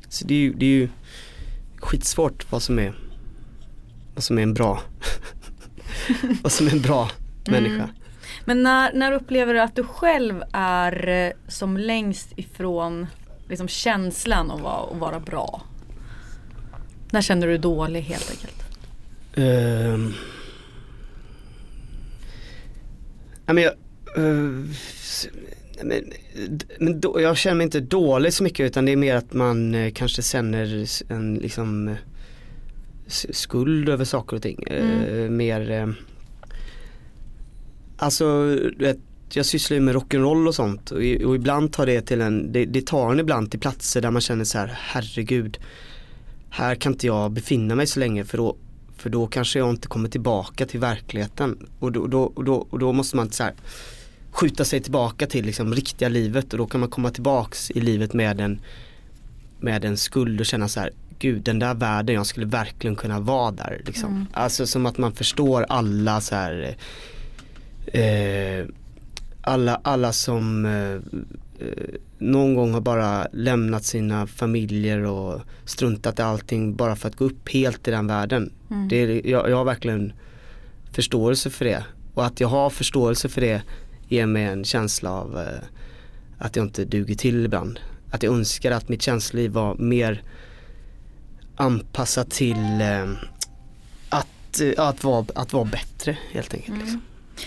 Så 0.09 0.27
det 0.27 0.35
är, 0.35 0.39
ju, 0.39 0.53
det 0.53 0.67
är 0.67 0.71
ju 0.71 0.89
skitsvårt 1.77 2.53
vad 2.53 2.63
som 2.63 2.79
är, 2.79 2.95
vad 4.15 4.25
som 4.25 4.39
är 4.39 4.43
en 4.43 4.55
bra, 4.55 4.83
vad 6.43 6.53
som 6.53 6.67
är 6.67 6.71
en 6.73 6.81
bra 6.83 7.11
människa. 7.47 7.75
Mm. 7.75 7.89
Men 8.45 8.63
när, 8.63 8.93
när 8.93 9.13
upplever 9.13 9.55
du 9.55 9.61
att 9.61 9.77
du 9.77 9.85
själv 9.85 10.43
är 10.53 11.09
eh, 11.09 11.33
som 11.49 11.77
längst 11.77 12.29
ifrån 12.37 13.07
liksom, 13.49 13.69
känslan 13.69 14.51
av 14.51 14.67
att, 14.67 14.93
att 14.93 14.99
vara 14.99 15.21
bra? 15.21 15.63
När 17.11 17.21
känner 17.21 17.47
du 17.47 17.53
dig 17.53 17.59
dålig 17.63 18.01
helt 18.03 18.31
enkelt? 18.31 18.63
Ehm. 19.35 20.15
Ja, 23.47 23.53
men 23.53 23.65
jag, 23.65 23.73
s- 24.93 25.29
men, 25.83 26.13
men 26.81 27.01
då, 27.01 27.21
jag 27.21 27.37
känner 27.37 27.57
mig 27.57 27.65
inte 27.65 27.81
dålig 27.81 28.33
så 28.33 28.43
mycket 28.45 28.67
utan 28.67 28.85
det 28.85 28.93
är 28.93 28.97
mer 28.97 29.17
att 29.17 29.33
man 29.33 29.75
eh, 29.75 29.93
kanske 29.93 30.23
känner 30.23 30.87
en 31.13 31.35
liksom 31.35 31.97
skuld 33.13 33.89
över 33.89 34.05
saker 34.05 34.37
och 34.37 34.43
ting. 34.43 34.63
Eh, 34.67 35.09
Mm. 35.09 35.37
mer 35.37 35.71
eh, 35.71 35.89
Alltså 37.97 38.57
jag 39.33 39.47
sysslar 39.47 39.75
ju 39.75 39.81
med 39.81 39.95
rock'n'roll 39.97 40.49
och 40.49 40.55
sånt 40.55 40.91
och, 40.91 40.99
och 40.99 41.37
ibland 41.37 41.73
tar 41.73 41.87
det 41.87 42.01
till 42.01 42.21
en, 42.21 42.53
det, 42.53 42.65
det 42.65 42.87
tar 42.87 43.13
en 43.13 43.21
ibland 43.21 43.51
till 43.51 43.61
platser 43.61 44.01
där 44.01 44.11
man 44.11 44.23
känner 44.23 44.45
så 44.45 44.59
här 44.59 44.79
herregud 44.79 45.59
här 46.51 46.75
kan 46.75 46.93
inte 46.93 47.07
jag 47.07 47.31
befinna 47.31 47.75
mig 47.75 47.87
så 47.87 48.01
länge 48.01 48.25
för 48.25 48.39
då, 48.39 48.57
för 48.97 49.11
då 49.11 49.27
kanske 49.27 49.59
jag 49.59 49.71
inte 49.71 49.89
kommer 49.89 50.09
tillbaka 50.09 50.67
till 50.67 50.81
verkligheten 50.81 51.69
och 51.79 51.93
då, 51.93 52.07
då, 52.07 52.23
och 52.23 52.45
då, 52.45 52.55
och 52.55 52.79
då 52.79 52.93
måste 52.93 53.17
man 53.17 53.31
så 53.31 53.43
här, 53.43 53.55
skjuta 54.31 54.65
sig 54.65 54.81
tillbaka 54.81 55.27
till 55.27 55.47
liksom 55.47 55.75
riktiga 55.75 56.09
livet 56.09 56.53
och 56.53 56.59
då 56.59 56.67
kan 56.67 56.81
man 56.81 56.91
komma 56.91 57.11
tillbaks 57.11 57.71
i 57.71 57.81
livet 57.81 58.15
med 58.15 58.41
en, 58.41 58.61
med 59.61 59.85
en 59.85 59.97
skuld 59.97 60.41
och 60.41 60.47
känna 60.47 60.69
så 60.69 60.81
här 60.81 60.91
gud 61.23 61.43
den 61.43 61.59
där 61.59 61.75
världen 61.75 62.15
jag 62.15 62.27
skulle 62.27 62.47
verkligen 62.47 62.97
kunna 62.97 63.21
vara 63.21 63.51
där 63.51 63.83
liksom. 63.87 64.11
Mm. 64.11 64.27
Alltså 64.33 64.67
som 64.67 64.87
att 64.87 64.99
man 64.99 65.13
förstår 65.13 65.67
alla 65.69 66.21
så 66.21 66.35
här 66.35 66.77
eh, 67.87 68.67
alla, 69.41 69.81
alla 69.85 70.13
som 70.13 70.67
eh, 70.67 70.93
eh, 71.67 71.95
någon 72.19 72.55
gång 72.55 72.73
har 72.75 72.81
bara 72.81 73.27
lämnat 73.33 73.85
sina 73.85 74.27
familjer 74.27 74.99
och 74.99 75.41
struntat 75.65 76.19
i 76.19 76.23
allting 76.23 76.77
bara 76.77 76.97
för 76.97 77.09
att 77.09 77.17
gå 77.17 77.25
upp 77.25 77.49
helt 77.49 77.89
i 77.89 77.91
den 77.91 78.07
världen. 78.07 78.53
Mm. 78.71 78.89
Det 78.89 78.97
är, 78.97 79.27
jag, 79.27 79.51
jag 79.51 79.57
har 79.57 79.65
verkligen 79.65 80.13
förståelse 80.93 81.51
för 81.51 81.65
det. 81.65 81.85
Och 82.15 82.27
att 82.27 82.41
jag 82.41 82.49
har 82.49 82.71
förståelse 82.71 83.29
för 83.29 83.41
det 83.41 83.63
ger 84.09 84.27
mig 84.27 84.45
en 84.45 84.65
känsla 84.65 85.11
av 85.11 85.39
eh, 85.39 85.65
att 86.39 86.57
jag 86.57 86.65
inte 86.65 86.85
duger 86.85 87.15
till 87.15 87.45
ibland. 87.45 87.81
Att 88.11 88.23
jag 88.23 88.35
önskar 88.35 88.71
att 88.71 88.89
mitt 88.89 89.03
känsloliv 89.03 89.51
var 89.51 89.75
mer 89.75 90.23
anpassat 91.57 92.31
till 92.31 92.81
eh, 92.81 93.11
att, 94.09 94.61
eh, 94.61 94.87
att, 94.87 95.05
vara, 95.05 95.27
att 95.35 95.53
vara 95.53 95.65
bättre 95.65 96.17
helt 96.33 96.55
enkelt. 96.55 96.69
Mm. 96.69 96.81
Liksom. 96.81 97.03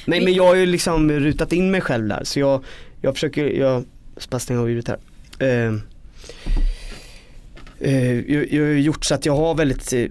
Men, 0.05 0.23
men 0.23 0.33
jag 0.33 0.45
har 0.47 0.55
ju 0.55 0.65
liksom 0.65 1.11
rutat 1.11 1.53
in 1.53 1.71
mig 1.71 1.81
själv 1.81 2.07
där 2.07 2.23
så 2.23 2.39
jag, 2.39 2.63
jag 3.01 3.13
försöker, 3.13 3.45
jag 3.45 3.85
ska 4.17 4.39
stänga 4.39 4.59
av 4.61 4.69
ljudet 4.69 4.87
här. 4.87 4.99
Eh, 5.39 5.73
eh, 7.79 8.19
jag, 8.19 8.53
jag 8.53 8.63
har 8.63 8.71
gjort 8.71 9.05
så 9.05 9.15
att 9.15 9.25
jag 9.25 9.35
har 9.35 9.55
väldigt, 9.55 9.93
eh, 9.93 10.05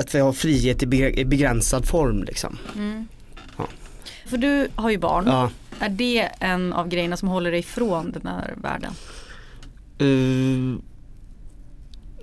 att 0.00 0.14
jag 0.14 0.24
har 0.24 0.32
frihet 0.32 0.82
i 0.82 0.86
be- 0.86 1.20
i 1.20 1.24
begränsad 1.24 1.86
form 1.86 2.22
liksom. 2.24 2.58
Ja. 3.56 3.66
För 4.26 4.36
du 4.36 4.68
har 4.74 4.90
ju 4.90 4.98
barn. 4.98 5.24
Ja. 5.26 5.50
Är 5.80 5.88
det 5.88 6.28
en 6.40 6.72
av 6.72 6.88
grejerna 6.88 7.16
som 7.16 7.28
håller 7.28 7.50
dig 7.50 7.60
ifrån 7.60 8.12
den 8.12 8.26
här 8.26 8.54
världen? 8.56 8.92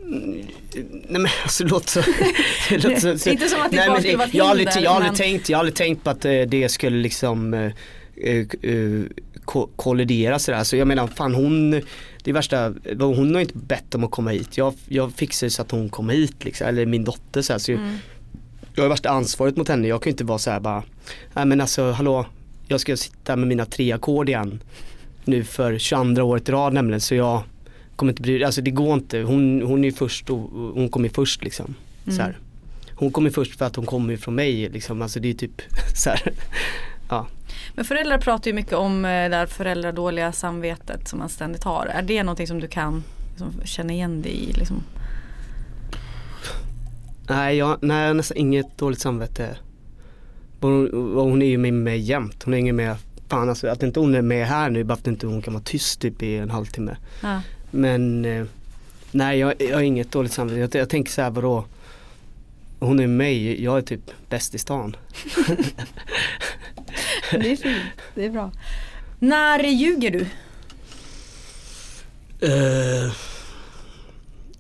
Nej 0.04 0.46
men 1.10 1.28
alltså 1.44 1.64
det 1.64 1.70
låter 1.70 1.88
så, 1.90 2.02
det 2.70 2.78
låter 2.84 3.18
så, 3.18 3.30
Inte 3.30 3.48
som 3.50 3.62
att 3.62 3.72
nej, 3.72 3.88
barn 3.88 3.94
men 3.94 4.02
skulle 4.02 4.18
vara 4.18 4.28
ett 4.28 4.34
jag 4.34 4.44
har 4.44 4.52
aldrig, 4.52 4.68
hinder, 4.68 4.84
jag 4.84 4.90
har 4.92 4.96
aldrig 4.96 5.12
men- 5.12 5.18
tänkt, 5.18 5.50
jag 5.50 5.58
har 5.58 5.60
aldrig 5.60 5.76
tänkt 5.76 6.04
på 6.04 6.10
att 6.10 6.26
eh, 6.26 6.42
det 6.42 6.70
skulle 6.70 6.98
liksom 6.98 7.54
eh, 7.54 7.72
eh, 8.18 8.46
ko- 9.46 9.70
kollidera 9.76 10.40
sådär. 10.40 10.64
Så 10.64 10.76
jag 10.76 10.88
menar 10.88 11.08
fan 11.08 11.36
hon, 11.36 11.82
det 12.24 12.32
värsta, 12.32 12.74
hon 13.00 13.34
har 13.36 13.42
inte 13.42 13.58
bett 13.58 13.96
om 13.96 14.04
att 14.04 14.12
komma 14.12 14.32
hit. 14.32 14.58
Jag, 14.58 14.74
jag 14.88 15.14
fixar 15.14 15.50
så 15.50 15.62
att 15.62 15.72
hon 15.72 15.90
kommer 15.90 16.14
hit 16.14 16.36
liksom, 16.46 16.68
eller 16.68 16.86
min 16.86 17.04
dotter 17.04 17.42
så, 17.42 17.54
här, 17.54 17.60
så 17.60 17.72
Mm. 17.72 17.96
jag 18.76 18.84
har 18.84 18.90
värsta 18.90 19.10
ansvaret 19.10 19.58
mot 19.58 19.68
henne. 19.68 19.88
Jag 19.88 20.02
kan 20.04 20.10
ju 20.10 20.12
inte 20.12 20.24
vara 20.24 20.40
så 20.40 20.52
här 20.52 20.60
bara, 20.60 20.84
nej 21.34 21.46
men 21.46 21.62
alltså 21.62 21.92
hallå, 21.92 22.26
jag 22.68 22.80
ska 22.80 22.98
sitta 22.98 23.36
med 23.36 23.48
mina 23.48 23.66
tre 23.66 23.92
ackord 23.92 24.30
igen 24.30 24.64
nu 25.26 25.44
för 25.44 25.78
22 25.78 26.22
året 26.24 26.50
i 26.50 26.52
rad 26.52 26.74
nämligen 26.74 27.02
så 27.02 27.16
jag 27.16 27.44
kommer 28.02 28.12
inte 28.12 28.22
bry 28.22 28.44
alltså 28.44 28.62
det 28.62 28.72
går 28.72 28.94
inte. 28.94 29.20
Hon, 29.20 29.62
hon 29.62 29.84
är 29.86 29.92
först 29.92 30.30
och 30.30 30.40
hon 30.74 30.90
kommer 30.90 31.10
först 31.10 31.44
liksom. 31.44 31.76
Så 32.08 32.22
här. 32.22 32.38
Hon 32.96 33.12
kommer 33.12 33.30
först 33.30 33.58
för 33.58 33.66
att 33.66 33.76
hon 33.76 33.86
kommer 33.86 34.18
från 34.18 34.36
mig 34.36 34.70
liksom, 34.70 35.02
alltså 35.02 35.20
det 35.20 35.30
är 35.30 35.34
typ 35.34 35.62
så 35.96 36.10
här. 36.10 36.34
Ja. 37.10 37.28
Men 37.76 37.86
föräldrar 37.86 38.18
pratar 38.18 38.48
ju 38.48 38.54
mycket 38.54 38.74
om 38.74 39.06
eh, 39.06 39.30
det 39.30 39.36
här 39.36 39.46
föräldradåliga 39.46 40.32
samvetet 40.32 41.08
som 41.08 41.20
man 41.20 41.30
ständigt 41.30 41.64
har. 41.64 41.86
Är 41.86 42.02
det 42.02 42.24
någonting 42.24 42.48
som 42.48 42.60
du 42.60 42.68
kan 42.68 43.04
liksom, 43.30 43.54
känna 43.66 43.94
igen 43.94 44.22
dig 44.22 44.50
i? 44.50 44.54
Liksom? 44.54 44.84
Nej, 47.30 47.58
jag, 47.58 47.78
nej, 47.82 48.02
jag 48.02 48.08
har 48.08 48.14
nästan 48.14 48.38
inget 48.38 48.78
dåligt 48.78 49.00
samvete. 49.00 49.58
Hon, 50.60 50.90
hon 51.16 51.42
är 51.42 51.46
ju 51.46 51.58
med 51.58 51.74
mig 51.74 52.00
jämt. 52.00 52.44
Hon 52.44 52.54
hänger 52.54 52.74
med, 52.74 52.96
fan 53.28 53.50
alltså 53.50 53.68
att 53.68 53.84
inte 53.84 54.00
hon 54.00 54.16
är 54.16 54.22
med 54.22 54.48
här 54.48 54.70
nu 54.70 54.84
bara 54.84 54.96
för 54.96 55.02
att 55.02 55.08
inte 55.08 55.28
hon 55.28 55.42
kan 55.42 55.54
vara 55.54 55.64
tyst 55.64 56.02
typ 56.02 56.24
i 56.24 56.38
en 56.38 56.50
halvtimme. 56.50 56.98
Ja. 57.22 57.42
Men 57.72 58.26
eh, 58.26 58.46
nej 59.12 59.40
jag, 59.40 59.62
jag 59.62 59.76
har 59.76 59.82
inget 59.82 60.12
dåligt 60.12 60.32
samvete. 60.34 60.60
Jag, 60.60 60.82
jag 60.82 60.90
tänker 60.90 61.12
så 61.12 61.22
här 61.22 61.30
vadå? 61.30 61.66
Hon 62.80 63.00
är 63.00 63.08
mig, 63.08 63.64
jag 63.64 63.78
är 63.78 63.82
typ 63.82 64.12
bäst 64.30 64.56
i 64.56 64.58
stan. 64.58 64.96
Det 67.32 67.52
är 67.52 67.56
fint, 67.56 67.84
det 68.16 68.26
är 68.26 68.30
bra. 68.30 68.52
När 69.20 69.64
ljuger 69.64 70.12
du? 70.12 70.26
Eh, 72.48 73.12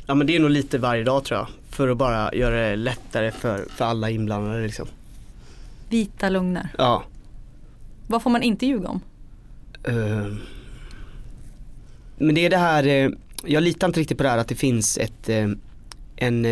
ja 0.05 0.15
men 0.15 0.27
det 0.27 0.35
är 0.35 0.39
nog 0.39 0.49
lite 0.49 0.77
varje 0.77 1.03
dag 1.03 1.23
tror 1.23 1.39
jag. 1.39 1.47
För 1.69 1.87
att 1.87 1.97
bara 1.97 2.33
göra 2.33 2.69
det 2.69 2.75
lättare 2.75 3.31
för, 3.31 3.65
för 3.69 3.85
alla 3.85 4.09
inblandade 4.09 4.63
liksom. 4.63 4.87
Vita 5.89 6.29
lögner. 6.29 6.69
Ja. 6.77 7.03
Vad 8.07 8.23
får 8.23 8.29
man 8.29 8.43
inte 8.43 8.65
ljuga 8.65 8.87
om? 8.87 9.01
Eh, 9.83 10.27
men 12.21 12.35
det 12.35 12.45
är 12.45 12.49
det 12.49 12.57
här, 12.57 12.87
eh, 12.87 13.09
jag 13.45 13.63
litar 13.63 13.87
inte 13.87 13.99
riktigt 13.99 14.17
på 14.17 14.23
det 14.23 14.29
här 14.29 14.37
att 14.37 14.47
det 14.47 14.55
finns 14.55 14.97
ett, 14.97 15.29
eh, 15.29 15.47
en 16.15 16.45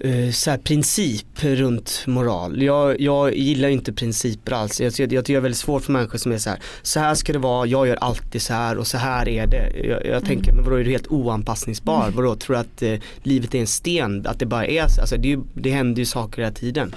eh, 0.00 0.30
så 0.32 0.58
princip 0.58 1.42
runt 1.42 2.04
moral. 2.06 2.62
Jag, 2.62 3.00
jag 3.00 3.34
gillar 3.36 3.68
inte 3.68 3.92
principer 3.92 4.52
alls. 4.52 4.80
Jag, 4.80 4.92
jag, 4.98 5.12
jag 5.12 5.24
tycker 5.24 5.34
det 5.34 5.38
är 5.38 5.42
väldigt 5.42 5.58
svårt 5.58 5.82
för 5.82 5.92
människor 5.92 6.18
som 6.18 6.32
är 6.32 6.38
så 6.38 6.50
här, 6.50 6.58
så 6.82 7.00
här 7.00 7.14
ska 7.14 7.32
det 7.32 7.38
vara, 7.38 7.66
jag 7.66 7.88
gör 7.88 7.96
alltid 7.96 8.42
så 8.42 8.54
här 8.54 8.78
och 8.78 8.86
så 8.86 8.98
här 8.98 9.28
är 9.28 9.46
det. 9.46 9.72
Jag, 9.84 10.06
jag 10.06 10.24
tänker, 10.24 10.52
men 10.52 10.64
vadå 10.64 10.76
är 10.76 10.84
du 10.84 10.90
helt 10.90 11.06
oanpassningsbar? 11.06 12.10
Vadå, 12.10 12.36
tror 12.36 12.56
du 12.56 12.60
att 12.60 12.82
eh, 12.82 12.94
livet 13.22 13.54
är 13.54 13.58
en 13.58 13.66
sten? 13.66 14.26
Att 14.26 14.38
det 14.38 14.46
bara 14.46 14.66
är 14.66 14.88
så? 14.88 15.00
Alltså 15.00 15.16
det, 15.16 15.38
det 15.54 15.70
händer 15.70 15.98
ju 15.98 16.06
saker 16.06 16.42
hela 16.42 16.54
tiden. 16.54 16.94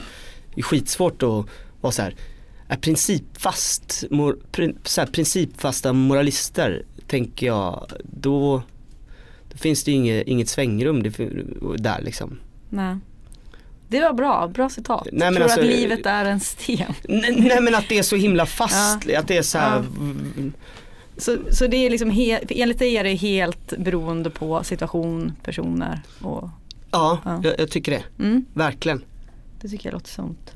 Det 0.55 0.61
är 0.61 0.63
skitsvårt 0.63 1.23
att 1.23 1.45
vara 1.81 1.91
så 1.91 2.01
här, 2.01 2.15
är 2.67 2.77
principfast, 2.77 4.03
mor, 4.09 4.37
prin, 4.51 4.77
så 4.83 5.01
här, 5.01 5.07
principfasta 5.07 5.93
moralister 5.93 6.83
tänker 7.13 7.45
jag, 7.47 7.91
då, 8.03 8.61
då 9.51 9.57
finns 9.57 9.83
det 9.83 9.91
ju 9.91 9.97
inget, 9.97 10.27
inget 10.27 10.49
svängrum 10.49 11.03
där 11.77 12.01
liksom. 12.01 12.39
Nej. 12.69 12.97
Det 13.87 14.01
var 14.01 14.13
bra, 14.13 14.47
bra 14.47 14.69
citat. 14.69 15.07
Nej, 15.11 15.19
men 15.31 15.33
Tror 15.33 15.43
alltså- 15.43 15.59
att 15.59 15.65
livet 15.65 16.05
är 16.05 16.25
en 16.25 16.39
sten. 16.39 16.93
Nej, 17.03 17.35
nej 17.37 17.61
men 17.61 17.75
att 17.75 17.89
det 17.89 17.97
är 17.97 18.03
så 18.03 18.15
himla 18.15 18.45
fast, 18.45 19.09
att 19.17 19.27
det 19.27 19.37
är 19.37 19.41
så 19.41 19.57
här, 19.57 19.83
Så, 21.17 21.37
så 21.51 21.67
det 21.67 21.77
är 21.77 21.89
liksom 21.89 22.11
he- 22.11 22.45
enligt 22.49 22.79
dig 22.79 22.97
är 22.97 23.03
det 23.03 23.13
helt 23.15 23.73
beroende 23.77 24.29
på 24.29 24.63
situation, 24.63 25.31
personer 25.43 26.01
och 26.21 26.49
ja, 26.91 27.19
Ja. 27.25 27.41
Jag, 27.43 27.59
jag 27.59 27.69
tycker 27.71 27.91
det. 27.91 28.23
mm, 28.23 28.45
Verkligen. 28.53 29.03
det 29.61 29.67
tycker 29.69 29.87
jag 29.89 29.93
låter 29.93 30.09
sunt. 30.09 30.53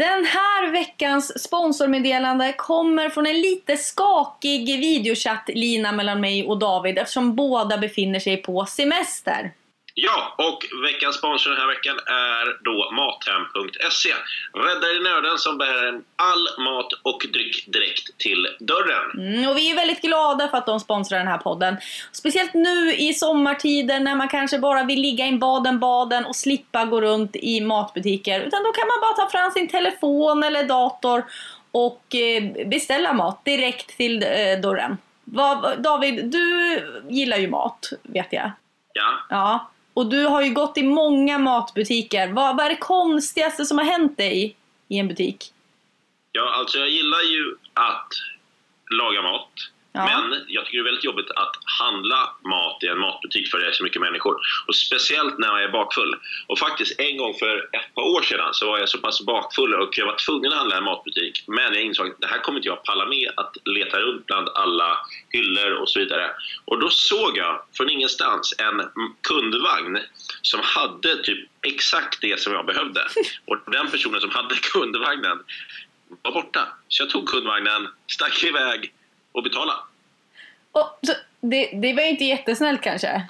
Den 0.00 0.24
här 0.24 0.72
veckans 0.72 1.42
sponsormeddelande 1.42 2.52
kommer 2.52 3.10
från 3.10 3.26
en 3.26 3.40
lite 3.40 3.76
skakig 3.76 4.80
videochatt-lina 4.80 5.92
mellan 5.92 6.20
mig 6.20 6.46
och 6.46 6.58
David 6.58 6.98
eftersom 6.98 7.34
båda 7.34 7.78
befinner 7.78 8.18
sig 8.18 8.36
på 8.36 8.66
semester. 8.66 9.52
Ja, 10.02 10.34
och 10.38 10.66
veckans 10.84 11.16
sponsor 11.16 11.50
den 11.50 11.60
här 11.60 11.66
veckan 11.66 11.96
är 12.06 12.64
då 12.64 12.90
Mathem.se. 12.90 14.12
Rädda 14.52 14.86
i 14.96 15.00
nöden 15.02 15.38
som 15.38 15.58
bär 15.58 16.00
all 16.16 16.64
mat 16.64 16.92
och 17.02 17.26
dryck 17.32 17.64
direkt 17.66 18.18
till 18.18 18.46
dörren. 18.60 19.10
Mm, 19.14 19.50
och 19.50 19.56
vi 19.56 19.70
är 19.70 19.76
väldigt 19.76 20.02
glada 20.02 20.48
för 20.48 20.58
att 20.58 20.66
de 20.66 20.80
sponsrar 20.80 21.18
den 21.18 21.28
här 21.28 21.38
podden. 21.38 21.76
Speciellt 22.12 22.54
nu 22.54 22.94
i 22.94 23.14
sommartiden 23.14 24.04
när 24.04 24.16
man 24.16 24.28
kanske 24.28 24.58
bara 24.58 24.84
vill 24.84 25.00
ligga 25.00 25.26
i 25.26 25.32
Baden-Baden 25.32 26.24
och 26.24 26.36
slippa 26.36 26.84
gå 26.84 27.00
runt 27.00 27.36
i 27.36 27.60
matbutiker. 27.60 28.40
Utan 28.40 28.62
då 28.62 28.72
kan 28.72 28.86
man 28.86 29.00
bara 29.00 29.24
ta 29.24 29.30
fram 29.30 29.50
sin 29.50 29.68
telefon 29.68 30.42
eller 30.42 30.64
dator 30.64 31.24
och 31.72 32.14
eh, 32.14 32.68
beställa 32.68 33.12
mat 33.12 33.44
direkt 33.44 33.96
till 33.96 34.22
eh, 34.22 34.60
dörren. 34.62 34.98
David, 35.78 36.24
du 36.24 36.78
gillar 37.08 37.36
ju 37.36 37.48
mat, 37.48 37.92
vet 38.02 38.32
jag. 38.32 38.50
Ja, 38.92 39.12
Ja. 39.28 39.70
Och 39.94 40.06
du 40.06 40.24
har 40.26 40.42
ju 40.42 40.50
gått 40.50 40.78
i 40.78 40.82
många 40.82 41.38
matbutiker. 41.38 42.28
Vad, 42.28 42.56
vad 42.56 42.66
är 42.66 42.70
det 42.70 42.76
konstigaste 42.76 43.64
som 43.64 43.78
har 43.78 43.84
hänt 43.84 44.16
dig 44.16 44.56
i 44.88 44.98
en 44.98 45.08
butik? 45.08 45.52
ja, 46.32 46.54
alltså 46.54 46.78
jag 46.78 46.88
gillar 46.88 47.22
ju 47.22 47.56
att 47.74 48.08
laga 48.90 49.22
mat. 49.22 49.52
Ja. 49.92 50.04
Men 50.04 50.44
jag 50.48 50.64
tycker 50.64 50.78
det 50.78 50.82
är 50.82 50.90
väldigt 50.90 51.04
jobbigt 51.04 51.30
att 51.30 51.56
handla 51.80 52.36
mat 52.44 52.82
i 52.82 52.86
en 52.86 52.98
matbutik 52.98 53.50
för 53.50 53.58
det 53.58 53.66
är 53.66 53.72
så 53.72 53.82
mycket 53.82 54.02
människor. 54.02 54.36
Och 54.66 54.76
speciellt 54.76 55.38
när 55.38 55.48
jag 55.48 55.62
är 55.62 55.68
bakfull. 55.68 56.14
Och 56.46 56.58
faktiskt 56.58 57.00
en 57.00 57.16
gång 57.16 57.34
för 57.34 57.56
ett 57.72 57.94
par 57.94 58.02
år 58.02 58.22
sedan 58.22 58.54
så 58.54 58.66
var 58.66 58.78
jag 58.78 58.88
så 58.88 58.98
pass 58.98 59.20
bakfull 59.20 59.74
och 59.74 59.98
jag 59.98 60.06
var 60.06 60.16
tvungen 60.16 60.52
att 60.52 60.58
handla 60.58 60.74
i 60.74 60.78
en 60.78 60.84
matbutik. 60.84 61.44
Men 61.46 61.74
jag 61.74 61.82
insåg 61.82 62.06
att 62.06 62.20
det 62.20 62.26
här 62.26 62.38
kommer 62.38 62.58
inte 62.58 62.68
jag 62.68 62.84
palla 62.84 63.06
med 63.06 63.30
att 63.36 63.56
leta 63.64 64.00
runt 64.00 64.26
bland 64.26 64.48
alla 64.48 64.98
hyllor 65.30 65.72
och 65.72 65.90
så 65.90 65.98
vidare. 65.98 66.30
Och 66.64 66.80
då 66.80 66.88
såg 66.90 67.38
jag 67.38 67.62
från 67.76 67.90
ingenstans 67.90 68.54
en 68.58 68.82
kundvagn 69.28 69.98
som 70.42 70.60
hade 70.62 71.22
typ 71.22 71.48
exakt 71.66 72.20
det 72.20 72.40
som 72.40 72.52
jag 72.52 72.66
behövde. 72.66 73.00
Och 73.46 73.72
den 73.72 73.90
personen 73.90 74.20
som 74.20 74.30
hade 74.30 74.54
kundvagnen 74.54 75.38
var 76.22 76.32
borta. 76.32 76.68
Så 76.88 77.02
jag 77.02 77.10
tog 77.10 77.28
kundvagnen, 77.28 77.88
stack 78.06 78.44
iväg 78.44 78.92
och 79.32 79.42
betalade. 79.42 79.78
Och, 80.72 80.98
så, 81.02 81.12
det, 81.40 81.70
det 81.82 81.94
var 81.94 82.02
ju 82.02 82.08
inte 82.08 82.24
jättesnällt 82.24 82.80
kanske. 82.82 83.26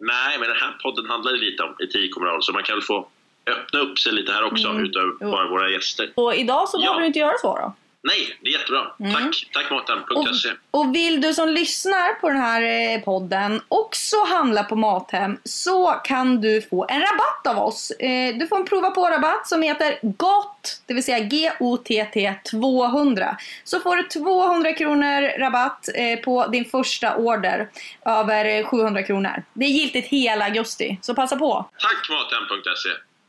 Nej, 0.00 0.38
men 0.38 0.48
den 0.48 0.58
här 0.58 0.76
podden 0.82 1.06
handlar 1.06 1.32
ju 1.32 1.38
lite 1.38 1.62
om 1.62 1.76
etik 1.82 2.16
och 2.16 2.22
moral 2.22 2.42
så 2.42 2.52
man 2.52 2.62
kan 2.62 2.76
väl 2.76 2.82
få 2.82 3.08
öppna 3.46 3.80
upp 3.80 3.98
sig 3.98 4.12
lite 4.12 4.32
här 4.32 4.42
också 4.44 4.68
Mm. 4.68 4.84
utöver 4.84 5.30
bara 5.30 5.48
våra 5.48 5.70
gäster. 5.70 6.10
Och 6.14 6.34
idag 6.34 6.68
så 6.68 6.76
Ja. 6.78 6.80
behöver 6.82 7.00
du 7.00 7.06
inte 7.06 7.18
göra 7.18 7.38
så 7.40 7.56
då. 7.56 7.74
Nej, 8.08 8.38
det 8.42 8.48
är 8.48 8.52
jättebra. 8.58 8.82
Mm. 9.00 9.12
Tack. 9.12 9.48
Tack 9.52 9.70
Maten.se. 9.70 10.48
Och 10.70 10.94
vill 10.94 11.20
du 11.20 11.34
som 11.34 11.48
lyssnar 11.48 12.14
på 12.20 12.28
den 12.28 12.38
här 12.38 12.62
eh, 12.62 13.00
podden 13.00 13.60
också 13.68 14.16
handla 14.24 14.64
på 14.64 14.76
Mathem 14.76 15.38
så 15.44 15.86
kan 16.04 16.40
du 16.40 16.62
få 16.62 16.86
en 16.88 17.00
rabatt 17.00 17.46
av 17.56 17.58
oss. 17.66 17.90
Eh, 17.90 18.34
Du 18.36 18.46
får 18.46 18.56
en 18.56 18.64
prova 18.64 18.90
på 18.90 19.06
rabatt 19.10 19.48
som 19.48 19.62
heter 19.62 19.98
GOTT, 20.02 20.82
det 20.86 20.94
vill 20.94 21.04
säga 21.04 21.18
G-O-T-T 21.18 22.34
200. 22.50 23.36
Så 23.64 23.80
får 23.80 23.96
du 23.96 24.02
200 24.02 24.72
kronor 24.72 25.38
rabatt 25.38 25.88
eh, 25.94 26.18
på 26.18 26.46
din 26.46 26.64
första 26.64 27.16
order 27.16 27.68
över 28.06 28.44
eh, 28.44 28.66
700 28.66 29.02
kronor. 29.02 29.42
Det 29.52 29.64
är 29.64 29.70
giltigt 29.70 30.08
hela 30.08 30.44
augusti, 30.44 30.98
så 31.02 31.14
passa 31.14 31.36
på. 31.36 31.70
Tack 31.78 32.08
Maten.se. 32.10 32.88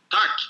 Tack! 0.10 0.50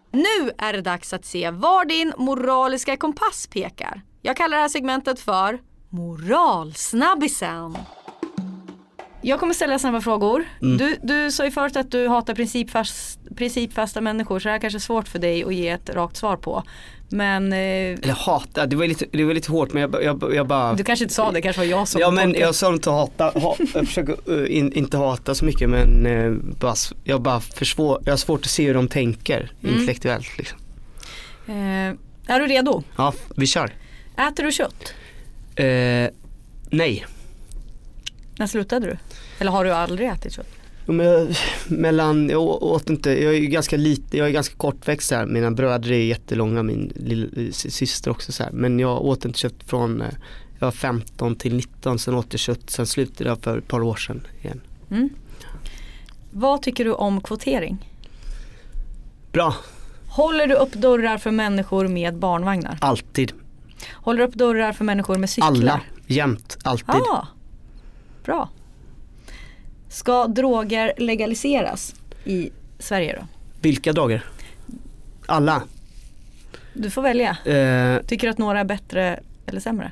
Nu 0.11 0.51
är 0.57 0.73
det 0.73 0.81
dags 0.81 1.13
att 1.13 1.25
se 1.25 1.51
var 1.51 1.85
din 1.85 2.13
moraliska 2.17 2.97
kompass 2.97 3.47
pekar. 3.47 4.01
Jag 4.21 4.37
kallar 4.37 4.57
det 4.57 4.61
här 4.61 4.69
segmentet 4.69 5.19
för 5.19 5.59
Moralsnabbisen. 5.89 7.77
Jag 9.23 9.39
kommer 9.39 9.53
ställa 9.53 9.79
snabba 9.79 10.01
frågor. 10.01 10.45
Du, 10.59 10.97
du 11.03 11.31
sa 11.31 11.45
ju 11.45 11.51
förut 11.51 11.75
att 11.75 11.91
du 11.91 12.07
hatar 12.07 12.33
principfast, 12.35 13.19
principfasta 13.35 14.01
människor 14.01 14.39
så 14.39 14.47
det 14.47 14.51
här 14.51 14.59
kanske 14.59 14.77
är 14.77 14.79
svårt 14.79 15.07
för 15.07 15.19
dig 15.19 15.43
att 15.43 15.53
ge 15.55 15.69
ett 15.69 15.89
rakt 15.89 16.17
svar 16.17 16.35
på. 16.37 16.63
Men 17.09 17.53
eh, 17.53 17.59
Eller 17.59 18.13
hata, 18.25 18.65
det 18.65 18.75
var 18.75 18.87
lite, 18.87 19.05
det 19.11 19.23
var 19.23 19.33
lite 19.33 19.51
hårt 19.51 19.73
men 19.73 19.81
jag, 19.81 20.03
jag, 20.03 20.35
jag 20.35 20.47
bara 20.47 20.73
du 20.73 20.83
kanske 20.83 21.05
inte 21.05 21.15
sa 21.15 21.25
det, 21.27 21.31
det 21.37 21.41
kanske 21.41 21.59
var 21.61 21.65
jag 21.67 21.87
som 21.87 22.01
Ja 22.01 22.11
men 22.11 22.23
tolkade. 22.23 22.45
jag 22.45 22.55
sa 22.55 22.73
inte 22.73 22.89
hata, 22.89 23.25
ha, 23.29 23.55
jag 23.73 23.87
försöker 23.87 24.31
uh, 24.31 24.57
in, 24.57 24.73
inte 24.73 24.97
hata 24.97 25.35
så 25.35 25.45
mycket 25.45 25.69
men 25.69 26.05
uh, 26.07 26.37
bara, 26.59 26.75
jag 27.03 27.21
bara 27.21 27.39
försvår, 27.39 28.01
jag 28.05 28.11
har 28.11 28.17
svårt 28.17 28.39
att 28.41 28.45
se 28.51 28.65
hur 28.67 28.73
de 28.73 28.87
tänker 28.87 29.51
Mm. 29.63 29.75
intellektuellt 29.75 30.37
liksom. 30.37 30.59
eh, 31.47 31.53
Är 32.35 32.39
du 32.39 32.47
redo? 32.47 32.83
Ja, 32.97 33.13
vi 33.35 33.47
kör. 33.47 33.71
Äter 34.29 34.43
du 34.43 34.51
kött? 34.51 34.93
Eh, 35.55 35.65
nej. 36.69 37.05
När 38.41 38.47
slutade 38.47 38.85
du? 38.85 38.97
Eller 39.39 39.51
har 39.51 39.65
du 39.65 39.71
aldrig 39.71 40.07
ätit 40.07 40.33
kött? 40.33 40.47
Jo, 40.87 40.93
men 40.93 41.05
jag, 41.05 41.27
mellan, 41.67 42.29
jag 42.29 42.41
åt 42.63 42.89
inte, 42.89 43.23
jag 43.23 43.35
är 43.35 43.39
ganska 43.39 43.77
lite, 43.77 44.17
jag 44.17 44.27
är 44.27 44.31
ganska 44.31 44.55
kortväxt 44.55 45.11
här. 45.11 45.25
Mina 45.25 45.51
bröder 45.51 45.91
är 45.91 46.03
jättelånga, 46.03 46.63
min 46.63 46.93
lilla 46.95 47.51
syster 47.53 48.11
också 48.11 48.31
så 48.31 48.43
här. 48.43 48.51
Men 48.51 48.79
jag 48.79 49.01
åt 49.05 49.25
inte 49.25 49.39
kött 49.39 49.63
från, 49.65 50.01
eh, 50.01 50.07
jag 50.59 50.67
var 50.67 50.71
15 50.71 51.35
till 51.35 51.55
19, 51.55 51.99
sen 51.99 52.13
åt 52.15 52.27
jag 52.29 52.39
kött, 52.39 52.69
sen 52.69 52.87
slutade 52.87 53.29
jag 53.29 53.39
för 53.39 53.57
ett 53.57 53.67
par 53.67 53.81
år 53.81 53.95
sedan 53.95 54.27
igen. 54.41 54.61
Vad 56.31 56.61
tycker 56.61 56.85
du 56.85 56.93
om 56.93 57.21
kvotering? 57.21 57.89
Bra, 59.31 59.55
Håller 60.07 60.47
du 60.47 60.55
upp 60.55 60.73
dörrar 60.73 61.17
för 61.17 61.31
människor 61.31 61.87
med 61.87 62.15
barnvagnar? 62.17 62.77
alltid. 62.81 63.33
Håller 63.91 64.19
du 64.19 64.25
upp 64.27 64.35
dörrar 64.35 64.73
för 64.73 64.85
människor 64.85 65.17
med 65.17 65.29
cyklar? 65.29 65.47
Alla, 65.47 65.81
jämt, 66.07 66.57
alltid. 66.63 66.89
Ah, 66.89 67.27
bra. 68.23 68.49
Ska 69.89 70.27
droger 70.27 70.93
legaliseras 70.97 71.95
i 72.25 72.49
Sverige 72.79 73.15
då? 73.19 73.27
Vilka 73.61 73.93
dagar? 73.93 74.25
Alla. 75.25 75.63
Du 76.73 76.89
får 76.89 77.01
välja. 77.01 77.29
Eh, 77.45 78.01
Tycker 78.05 78.27
du 78.27 78.31
att 78.31 78.37
några 78.37 78.59
är 78.59 78.65
bättre 78.65 79.19
eller 79.45 79.59
sämre? 79.59 79.91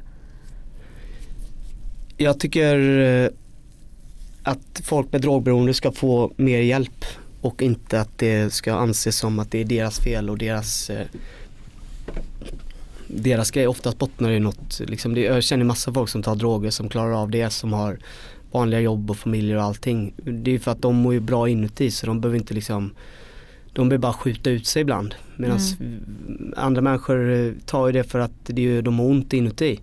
jag 2.22 2.40
tycker 2.40 3.00
eh, 3.00 3.30
att 4.44 4.82
folk 4.84 5.12
med 5.12 5.22
drogberoende 5.22 5.74
ska 5.74 5.92
få 5.92 6.32
mer 6.36 6.60
hjälp 6.60 7.06
och 7.42 7.62
inte 7.62 8.02
att 8.02 8.18
det 8.18 8.54
ska 8.54 8.74
anses 8.74 9.18
som 9.18 9.40
att 9.40 9.52
det 9.52 9.58
är 9.62 9.66
deras 9.66 10.00
fel 10.00 10.30
och 10.30 10.38
deras 10.38 10.90
eh, 10.90 11.06
deras 13.10 13.52
grej 13.52 13.68
oftast 13.68 13.98
bottnar 13.98 14.32
i 14.32 14.40
något, 14.40 14.82
liksom 14.88 15.14
det, 15.14 15.22
jag 15.22 15.44
känner 15.44 15.66
massa 15.66 15.94
folk 15.94 16.10
som 16.10 16.24
tar 16.24 16.36
droger 16.36 16.70
som 16.70 16.90
klarar 16.90 17.22
av 17.22 17.30
det, 17.32 17.50
som 17.50 17.74
har 17.74 18.00
vanliga 18.52 18.80
jobb 18.80 19.12
och 19.12 19.18
familjer 19.18 19.58
och 19.58 19.64
allting. 19.64 20.14
Det 20.18 20.52
är 20.52 20.60
för 20.60 20.72
att 20.72 20.82
de 20.82 20.96
mår 20.96 21.14
ju 21.14 21.20
bra 21.20 21.50
inuti 21.50 21.92
så 21.92 22.06
de 22.06 22.22
behöver 22.22 22.38
inte 22.38 22.54
liksom 22.54 22.94
de 23.74 23.90
behöver 23.90 24.02
bara 24.02 24.14
skjuta 24.14 24.50
ut 24.50 24.68
sig 24.68 24.82
ibland. 24.82 25.16
Medan 25.36 25.60
andra 26.56 26.82
människor 26.82 27.32
eh, 27.32 27.52
tar 27.66 27.88
ju 27.88 27.94
det 27.94 28.04
för 28.04 28.20
att 28.20 28.32
det 28.44 28.62
ju, 28.62 28.82
de 28.82 29.00
ont 29.00 29.34
inuti. 29.34 29.80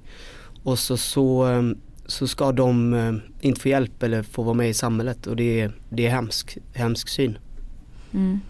Och 0.62 0.78
så, 0.78 0.96
så, 0.96 1.50
eh, 1.50 1.62
så 2.06 2.26
ska 2.26 2.52
de 2.52 2.94
eh, 2.94 3.14
inte 3.40 3.60
få 3.60 3.68
hjälp 3.68 4.02
eller 4.02 4.22
få 4.22 4.42
vara 4.42 4.54
med 4.54 4.68
i 4.68 4.74
samhället 4.74 5.26
och 5.26 5.36
det 5.36 5.60
är, 5.60 5.72
det 5.88 6.06
är 6.06 6.10
hemsk, 6.10 6.58
hemsk 6.74 7.08
syn. 7.08 7.38
Mm. 8.14 8.40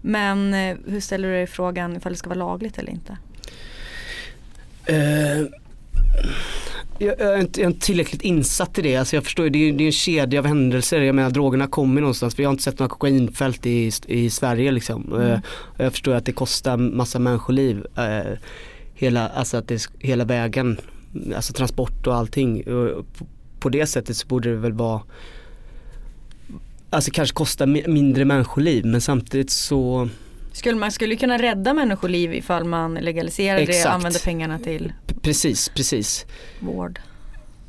Men 0.00 0.54
eh, 0.54 0.76
hur 0.86 1.00
ställer 1.00 1.28
du 1.28 1.34
dig 1.34 1.46
frågan 1.46 1.96
ifall 1.96 2.12
det 2.12 2.18
ska 2.18 2.28
vara 2.28 2.38
lagligt 2.38 2.78
eller 2.78 2.92
inte? 2.92 3.18
Eh, 4.86 5.38
jag, 6.98 7.20
jag, 7.20 7.34
är 7.34 7.40
inte, 7.40 7.60
jag 7.60 7.66
är 7.66 7.70
inte 7.70 7.86
tillräckligt 7.86 8.22
insatt 8.22 8.78
i 8.78 8.82
det. 8.82 8.96
Alltså 8.96 9.16
jag 9.16 9.24
förstår 9.24 9.48
det 9.50 9.58
är, 9.68 9.72
det 9.72 9.84
är 9.84 9.86
en 9.86 9.92
kedja 9.92 10.40
av 10.40 10.46
händelser. 10.46 11.00
Jag 11.00 11.14
menar 11.14 11.30
drogerna 11.30 11.66
kommer 11.66 12.00
någonstans. 12.00 12.38
Vi 12.38 12.44
har 12.44 12.50
inte 12.50 12.62
sett 12.62 12.78
några 12.78 12.88
kokainfält 12.90 13.66
i, 13.66 13.92
i 14.06 14.30
Sverige 14.30 14.70
liksom. 14.70 15.22
Eh, 15.22 15.38
och 15.48 15.84
jag 15.84 15.92
förstår 15.92 16.14
att 16.14 16.24
det 16.24 16.32
kostar 16.32 16.76
massa 16.76 17.18
människoliv. 17.18 17.86
Eh, 17.96 18.38
hela, 18.94 19.28
alltså 19.28 19.56
att 19.56 19.68
det, 19.68 19.88
hela 19.98 20.24
vägen, 20.24 20.80
alltså 21.36 21.52
transport 21.52 22.06
och 22.06 22.14
allting. 22.14 22.62
På, 22.64 23.04
på 23.60 23.68
det 23.68 23.86
sättet 23.86 24.16
så 24.16 24.26
borde 24.26 24.50
det 24.50 24.56
väl 24.56 24.72
vara 24.72 25.02
Alltså 26.90 27.10
kanske 27.10 27.34
kosta 27.34 27.66
mi- 27.66 27.88
mindre 27.88 28.24
människoliv 28.24 28.86
men 28.86 29.00
samtidigt 29.00 29.50
så 29.50 30.08
Skulle 30.56 30.78
man 30.78 30.92
skulle 30.92 31.16
kunna 31.16 31.38
rädda 31.38 31.74
människoliv 31.74 32.34
ifall 32.34 32.64
man 32.64 32.94
legaliserar 32.94 33.56
det 33.56 33.62
och 33.62 33.68
Exakt. 33.68 33.94
använder 33.94 34.20
pengarna 34.20 34.58
till 34.58 34.92
precis, 35.22 35.68
precis. 35.68 36.26
vård? 36.60 37.00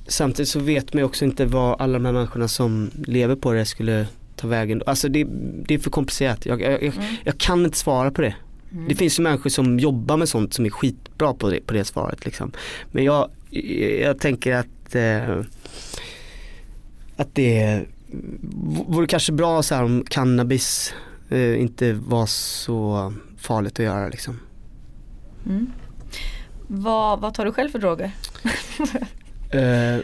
Samtidigt 0.08 0.50
så 0.50 0.60
vet 0.60 0.94
man 0.94 1.02
ju 1.02 1.06
också 1.06 1.26
inte 1.26 1.46
vad 1.46 1.82
alla 1.82 1.94
de 1.94 2.06
här 2.06 2.14
människorna 2.14 2.48
som 2.48 2.92
lever 3.08 3.36
på 3.36 3.54
det 3.54 3.66
skulle 3.66 4.08
ta 4.36 4.48
vägen. 4.48 4.84
Alltså 4.86 5.10
det, 5.10 5.28
det 5.68 5.74
är 5.74 5.80
för 5.80 5.90
komplicerat. 5.90 6.46
Jag, 6.46 6.62
jag, 6.62 6.84
jag, 6.84 6.94
jag 7.24 7.38
kan 7.38 7.66
inte 7.66 7.78
svara 7.78 8.12
på 8.12 8.22
det. 8.22 8.36
Det 8.90 8.96
finns 8.96 9.20
ju 9.20 9.24
människor 9.24 9.50
som 9.50 9.80
jobbar 9.80 10.18
med 10.18 10.30
sånt 10.30 10.54
som 10.54 10.66
är 10.66 10.70
skitbra 10.70 11.34
på 11.34 11.50
det, 11.50 11.60
på 11.66 11.74
det 11.74 11.86
svaret. 11.86 12.26
Liksom. 12.26 12.52
Men 12.92 13.04
jag, 13.04 13.30
jag 14.02 14.20
tänker 14.20 14.56
att, 14.56 14.96
eh, 14.96 15.40
att 17.18 17.36
det 17.36 17.82
vore 18.88 19.08
kanske 19.08 19.32
bra 19.32 19.64
så 19.64 19.76
här 19.76 19.84
om 19.84 20.06
cannabis 20.10 20.94
eh, 21.30 21.62
inte 21.62 21.94
var 21.94 22.26
så 22.26 23.14
farligt 23.38 23.80
att 23.80 23.86
göra. 23.86 24.08
Liksom. 24.08 24.40
Vad, 26.68 27.20
vad 27.20 27.34
tar 27.34 27.46
du 27.46 27.52
själv 27.52 27.70
för 27.70 27.80
droger? 27.80 28.12
Eh, 29.52 30.00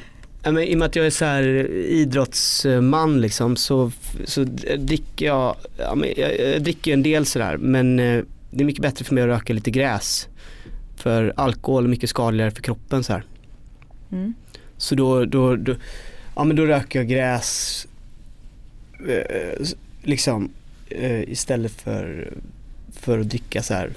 men 0.51 0.59
I 0.59 0.73
och 0.75 0.79
med 0.79 0.85
att 0.85 0.95
jag 0.95 1.05
är 1.05 1.09
så 1.09 1.25
här 1.25 1.43
idrottsman 1.71 3.21
liksom 3.21 3.55
så, 3.55 3.91
så 4.25 4.43
dricker 4.77 5.25
jag, 5.25 5.55
ja, 5.77 5.95
men 5.95 6.09
jag, 6.17 6.39
jag 6.39 6.63
dricker 6.63 6.93
en 6.93 7.03
del 7.03 7.25
sådär 7.25 7.57
men 7.57 7.99
eh, 7.99 8.23
det 8.51 8.63
är 8.63 8.65
mycket 8.65 8.81
bättre 8.81 9.05
för 9.05 9.13
mig 9.15 9.23
att 9.23 9.29
röka 9.29 9.53
lite 9.53 9.71
gräs. 9.71 10.27
För 10.95 11.33
alkohol 11.37 11.83
är 11.83 11.87
mycket 11.87 12.09
skadligare 12.09 12.51
för 12.51 12.61
kroppen 12.61 13.03
så 13.03 13.13
här. 13.13 13.23
Mm. 14.11 14.33
Så 14.77 14.95
då, 14.95 15.25
då, 15.25 15.55
då, 15.55 15.75
ja, 16.35 16.43
men 16.43 16.55
då 16.55 16.65
röker 16.65 16.99
jag 16.99 17.07
gräs 17.07 17.87
eh, 19.07 19.67
liksom 20.01 20.49
eh, 20.95 21.29
istället 21.29 21.71
för, 21.71 22.33
för 22.91 23.19
att 23.19 23.29
dricka 23.29 23.61
så 23.63 23.73
här, 23.73 23.89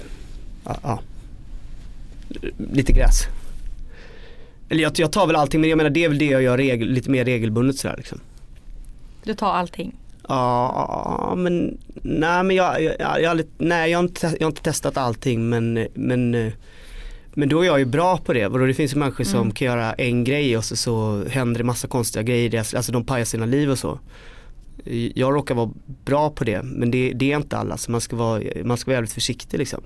ja, 0.65 0.79
ja, 0.83 0.99
lite 2.71 2.91
gräs. 2.91 3.21
Eller 4.69 4.83
jag, 4.83 4.91
jag 4.95 5.11
tar 5.11 5.27
väl 5.27 5.35
allting 5.35 5.61
men 5.61 5.69
jag 5.69 5.77
menar 5.77 5.89
det 5.89 6.03
är 6.03 6.09
väl 6.09 6.17
det 6.17 6.25
jag 6.25 6.41
gör 6.41 6.57
regel, 6.57 6.89
lite 6.89 7.09
mer 7.09 7.25
regelbundet 7.25 7.77
sådär 7.77 7.97
liksom. 7.97 8.19
Du 9.23 9.33
tar 9.33 9.51
allting? 9.51 9.95
Ja 10.27 11.33
men 11.37 11.77
nej 12.01 12.43
men 12.43 12.55
jag, 12.55 12.83
jag, 12.83 12.95
jag, 12.99 13.21
jag, 13.21 13.41
nej, 13.57 13.91
jag, 13.91 13.97
har 13.97 14.03
inte, 14.03 14.35
jag 14.39 14.45
har 14.45 14.51
inte 14.51 14.61
testat 14.61 14.97
allting 14.97 15.49
men, 15.49 15.87
men, 15.93 16.51
men 17.33 17.49
då 17.49 17.61
är 17.61 17.65
jag 17.65 17.79
ju 17.79 17.85
bra 17.85 18.17
på 18.17 18.33
det. 18.33 18.47
Vadå, 18.47 18.65
Det 18.65 18.73
finns 18.73 18.93
ju 18.93 18.97
människor 18.99 19.23
som 19.23 19.51
kan 19.51 19.65
göra 19.65 19.93
en 19.93 20.23
grej 20.23 20.57
och 20.57 20.65
så, 20.65 20.75
så 20.75 21.23
händer 21.29 21.57
det 21.57 21.63
massa 21.63 21.87
konstiga 21.87 22.23
grejer, 22.23 22.75
alltså 22.75 22.91
de 22.91 23.05
pajar 23.05 23.25
sina 23.25 23.45
liv 23.45 23.71
och 23.71 23.79
så. 23.79 23.99
Jag 25.15 25.35
råkar 25.35 25.55
vara 25.55 25.71
bra 26.05 26.29
på 26.29 26.43
det 26.43 26.63
men 26.63 26.91
det, 26.91 27.13
det 27.13 27.31
är 27.31 27.37
inte 27.37 27.57
alla 27.57 27.77
så 27.77 27.91
man 27.91 28.01
ska 28.01 28.15
vara, 28.15 28.41
man 28.63 28.77
ska 28.77 28.91
vara 28.91 28.95
jävligt 28.95 29.13
försiktig 29.13 29.57
liksom. 29.57 29.83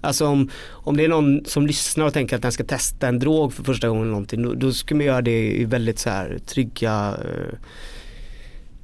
Alltså 0.00 0.26
om, 0.26 0.50
om 0.68 0.96
det 0.96 1.04
är 1.04 1.08
någon 1.08 1.44
som 1.44 1.66
lyssnar 1.66 2.06
och 2.06 2.12
tänker 2.12 2.36
att 2.36 2.42
den 2.42 2.52
ska 2.52 2.64
testa 2.64 3.08
en 3.08 3.18
drog 3.18 3.52
för 3.52 3.64
första 3.64 3.88
gången 3.88 4.02
eller 4.02 4.10
någonting 4.10 4.42
då, 4.42 4.54
då 4.54 4.72
ska 4.72 4.94
man 4.94 5.06
göra 5.06 5.22
det 5.22 5.52
i 5.52 5.64
väldigt 5.64 5.98
så 5.98 6.10
här 6.10 6.38
trygga 6.46 7.16
eh, 7.24 7.58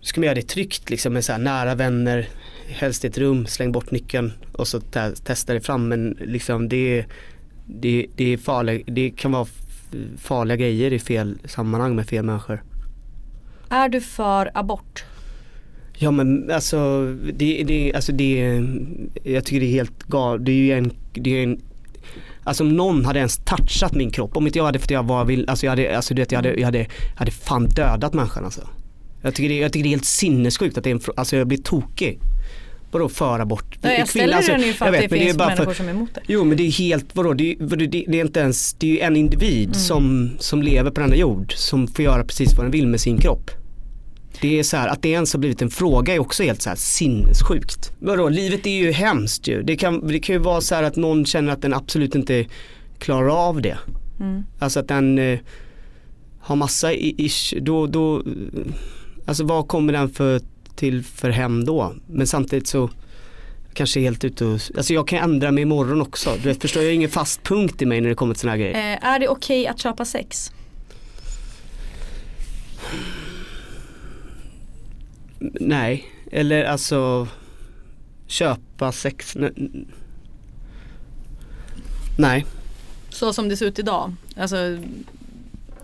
ska 0.01 0.21
man 0.21 0.25
göra 0.25 0.35
det 0.35 0.49
tryggt 0.49 0.91
liksom 0.91 1.13
med 1.13 1.25
så 1.25 1.33
här 1.33 1.39
nära 1.39 1.75
vänner, 1.75 2.29
helst 2.67 3.05
i 3.05 3.09
ett 3.09 3.19
rum, 3.19 3.47
släng 3.47 3.73
bort 3.73 3.91
nyckeln 3.91 4.33
och 4.53 4.69
så 4.69 4.81
te- 4.81 5.15
testa 5.25 5.55
det 5.55 5.61
fram 5.61 5.89
men 5.89 6.19
liksom 6.21 6.69
det, 6.69 7.05
det, 7.67 8.07
det 8.17 8.33
är 8.33 8.37
farligt, 8.37 8.83
det 8.87 9.11
kan 9.11 9.33
vara 9.33 9.47
farliga 10.19 10.57
grejer 10.57 10.93
i 10.93 10.99
fel 10.99 11.39
sammanhang 11.45 11.97
med 11.97 12.09
fel 12.09 12.25
människor. 12.25 12.63
Är 13.69 13.89
du 13.89 14.01
för 14.01 14.51
abort? 14.55 15.05
Ja 15.99 16.11
men 16.11 16.51
alltså 16.51 17.05
det, 17.35 17.63
det, 17.63 17.93
alltså 17.95 18.13
det 18.13 18.63
jag 19.23 19.45
tycker 19.45 19.61
det 19.61 19.67
är 19.67 19.71
helt 19.71 20.03
galet. 20.03 20.47
Det 20.47 20.53
är 20.53 20.57
ju 20.57 20.73
en, 20.73 20.93
det 21.13 21.39
är 21.39 21.43
en 21.43 21.61
Alltså 22.47 22.65
om 22.65 22.77
någon 22.77 23.05
hade 23.05 23.19
ens 23.19 23.37
touchat 23.37 23.95
min 23.95 24.11
kropp, 24.11 24.37
om 24.37 24.47
inte 24.47 24.59
jag 24.59 24.65
hade 24.65 25.03
vad 25.03 25.21
jag 25.21 25.25
vill, 25.25 25.49
alltså 25.49 25.67
jag 25.67 25.71
hade, 25.71 25.97
alltså 25.97 26.15
du 26.15 26.23
vet, 26.23 26.33
jag 26.33 26.39
hade, 26.39 26.55
jag 26.55 26.65
hade, 26.65 26.79
jag 26.79 26.89
hade 27.17 27.31
fan 27.31 27.69
dödat 27.69 28.15
människan 28.15 28.45
alltså. 28.45 28.69
Jag 29.23 29.35
tycker 29.35 29.49
det, 29.49 29.55
jag 29.59 29.73
tycker 29.73 29.83
det 29.85 29.89
är 29.89 29.91
helt 29.91 30.05
sinnessjukt 30.05 30.79
att 30.79 30.85
det 30.85 30.91
är 30.91 30.95
en, 30.95 31.01
alltså 31.17 31.37
jag 31.37 31.47
blir 31.47 31.59
tokig. 31.59 32.19
vadå 32.91 33.09
föra 33.09 33.47
bort? 33.47 33.79
Ja, 33.81 33.93
jag 33.93 34.09
ställer 34.09 34.37
alltså, 34.37 34.53
den 34.53 34.61
ju 34.61 34.73
för 34.73 34.87
att 34.87 34.95
vet, 34.95 35.11
det 35.11 35.19
finns 35.19 35.37
bara 35.37 35.49
människor 35.49 35.75
som 35.75 35.87
är 35.89 35.91
emot 35.91 36.15
det. 36.15 36.21
Jo 36.27 36.45
men 36.45 36.57
det 36.57 36.63
är 36.63 36.71
helt, 36.71 37.07
vadå, 37.13 37.33
det 37.33 37.55
det, 37.55 37.87
det 37.87 38.21
är 38.21 38.25
inte 38.25 38.41
ens, 38.41 38.75
det 38.75 38.87
är 38.87 38.91
ju 38.91 39.01
en 39.01 39.17
individ 39.17 39.69
Mm. 39.69 39.75
som, 39.75 40.31
som 40.39 40.63
lever 40.63 40.91
på 40.91 41.01
denna 41.01 41.17
jord 41.17 41.53
som 41.57 41.87
får 41.87 42.05
göra 42.05 42.25
precis 42.25 42.57
vad 42.57 42.65
den 42.65 42.73
vill 42.73 42.87
med 42.87 43.01
sin 43.01 43.19
kropp. 43.19 43.51
Det 44.45 44.59
är 44.59 44.63
så 44.63 44.77
här, 44.77 44.89
att 44.89 45.03
det 45.03 45.09
ens 45.09 45.33
har 45.33 45.41
blivit 45.41 45.63
en 45.63 45.71
fråga 45.71 46.15
är 46.15 46.19
också 46.19 46.43
helt 46.43 46.63
så 46.63 46.69
här 46.69 46.77
sinnessjukt. 46.77 47.93
Vadå, 47.99 48.29
livet 48.29 48.67
är 48.67 48.71
ju 48.71 48.93
hemskt 48.93 49.49
ju. 49.49 49.63
Det 49.63 49.77
kan, 49.77 50.09
det 50.09 50.19
kan 50.19 50.35
ju 50.35 50.39
vara 50.39 50.61
så 50.61 50.75
här 50.75 50.83
att 50.83 50.97
någon 50.97 51.25
känner 51.25 51.53
att 51.53 51.63
den 51.63 51.75
absolut 51.75 52.15
inte 52.15 52.47
klarar 52.99 53.49
av 53.49 53.63
det. 53.63 53.79
Mm. 54.21 54.43
Alltså 54.59 54.81
att 54.81 54.89
den 54.89 55.19
eh, 55.19 55.39
har 56.41 56.57
massa 56.57 56.93
ish, 56.95 57.55
då, 57.61 57.87
då, 57.87 58.23
alltså 59.27 59.45
vad 59.45 59.69
kommer 59.69 59.93
den 59.93 60.09
för, 60.09 60.41
till 60.77 61.05
för 61.05 61.31
hem 61.31 61.65
då? 61.65 61.95
Men 62.07 62.27
samtidigt 62.27 62.67
så 62.67 62.91
kanske 63.75 64.01
helt 64.01 64.25
ute 64.25 64.45
och, 64.45 64.61
alltså 64.77 64.95
jag 64.95 65.09
kan 65.09 65.19
ändra 65.19 65.51
mig 65.51 65.63
imorgon 65.63 66.03
också. 66.03 66.31
Du 66.43 66.49
vet, 66.49 66.63
förstår 66.63 66.83
jag 66.83 66.91
har 66.91 66.95
ingen 66.95 67.11
fast 67.11 67.43
punkt 67.43 67.83
i 67.83 67.87
mig 67.87 68.01
när 68.01 68.09
det 68.09 68.15
kommer 68.15 68.35
till 68.35 68.41
såna 68.41 68.53
här 68.53 68.59
grejer. 68.59 68.93
Eh, 68.93 69.09
är 69.09 69.19
det 69.19 69.29
okej 69.29 69.67
att 69.67 69.79
köpa 69.79 70.05
sex? 70.05 70.53
Nej, 75.61 76.05
eller 76.33 76.65
alltså 76.65 77.29
köpa 78.27 78.93
sex. 78.93 79.37
Nej, 82.19 82.47
Så 83.09 83.33
som 83.33 83.49
det 83.49 83.57
ser 83.57 83.67
ut 83.67 83.79
idag. 83.79 84.15
Alltså, 84.37 84.57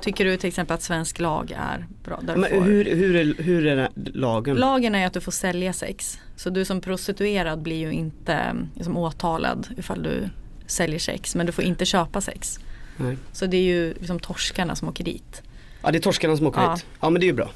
tycker 0.00 0.24
du 0.24 0.36
till 0.36 0.48
exempel 0.48 0.74
att 0.74 0.82
svensk 0.82 1.20
lag 1.20 1.54
är 1.56 1.86
bra? 2.04 2.20
Men 2.22 2.44
får... 2.44 2.60
hur, 2.60 2.84
hur, 2.84 3.16
är, 3.16 3.42
hur 3.42 3.66
är 3.66 3.88
lagen? 3.94 4.56
Lagen 4.56 4.94
är 4.94 5.06
att 5.06 5.12
du 5.12 5.20
får 5.20 5.32
sälja 5.32 5.72
sex. 5.72 6.18
Så 6.36 6.50
du 6.50 6.64
som 6.64 6.80
prostituerad 6.80 7.62
blir 7.62 7.76
ju 7.76 7.92
inte 7.92 8.56
liksom, 8.74 8.96
åtalad 8.96 9.68
ifall 9.78 10.02
du 10.02 10.28
säljer 10.66 10.98
sex. 10.98 11.34
Men 11.34 11.46
du 11.46 11.52
får 11.52 11.64
inte 11.64 11.84
köpa 11.84 12.20
sex. 12.20 12.58
Nej. 12.96 13.16
Så 13.32 13.46
det 13.46 13.56
är 13.56 13.62
ju 13.62 13.94
liksom 13.94 14.20
torskarna 14.20 14.76
som 14.76 14.88
åker 14.88 15.04
dit. 15.04 15.42
Ja 15.82 15.90
det 15.90 15.98
är 15.98 16.02
torskarna 16.02 16.36
som 16.36 16.46
åker 16.46 16.60
Ja. 16.60 16.74
hit. 16.74 16.86
Ja 17.00 17.10
men 17.10 17.20
det 17.20 17.24
är 17.24 17.28
ju 17.28 17.34
bra. 17.34 17.50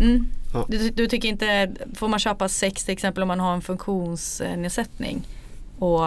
Mm. 0.00 0.26
Ja. 0.56 0.66
Du, 0.68 0.90
du 0.90 1.06
tycker 1.06 1.28
inte, 1.28 1.72
får 1.94 2.08
man 2.08 2.18
köpa 2.18 2.48
sex 2.48 2.84
till 2.84 2.92
exempel 2.92 3.22
om 3.22 3.28
man 3.28 3.40
har 3.40 3.54
en 3.54 3.62
funktionsnedsättning 3.62 5.22
och 5.78 6.04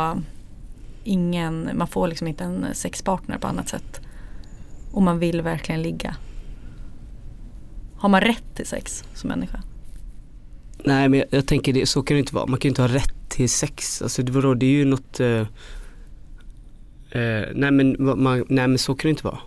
ingen, 1.03 1.69
man 1.73 1.87
får 1.87 2.07
liksom 2.07 2.27
inte 2.27 2.43
en 2.43 2.65
sexpartner 2.73 3.37
på 3.37 3.47
annat 3.47 3.69
sätt. 3.69 4.01
Och 4.91 5.01
man 5.01 5.19
vill 5.19 5.41
verkligen 5.41 5.81
ligga. 5.81 6.15
Har 7.97 8.09
man 8.09 8.21
rätt 8.21 8.55
till 8.55 8.65
sex 8.65 9.03
som 9.13 9.27
människa? 9.27 9.61
Nej 10.83 11.09
men 11.09 11.19
jag, 11.19 11.27
jag 11.31 11.45
tänker 11.45 11.73
det, 11.73 11.85
så 11.85 12.03
kan 12.03 12.15
det 12.15 12.19
inte 12.19 12.35
vara. 12.35 12.45
Man 12.45 12.59
kan 12.59 12.67
ju 12.67 12.69
inte 12.69 12.81
ha 12.81 12.89
rätt 12.89 13.29
till 13.29 13.49
sex. 13.49 14.01
Alltså 14.01 14.23
det, 14.23 14.31
vadå, 14.31 14.53
det 14.53 14.65
är 14.65 14.71
ju 14.71 14.85
något 14.85 15.19
eh, 15.19 15.39
eh, 17.11 17.47
nej, 17.53 17.71
men, 17.71 17.95
man, 17.99 18.45
nej 18.49 18.67
men 18.67 18.77
så 18.77 18.95
kan 18.95 19.09
det 19.09 19.09
inte 19.09 19.25
vara. 19.25 19.39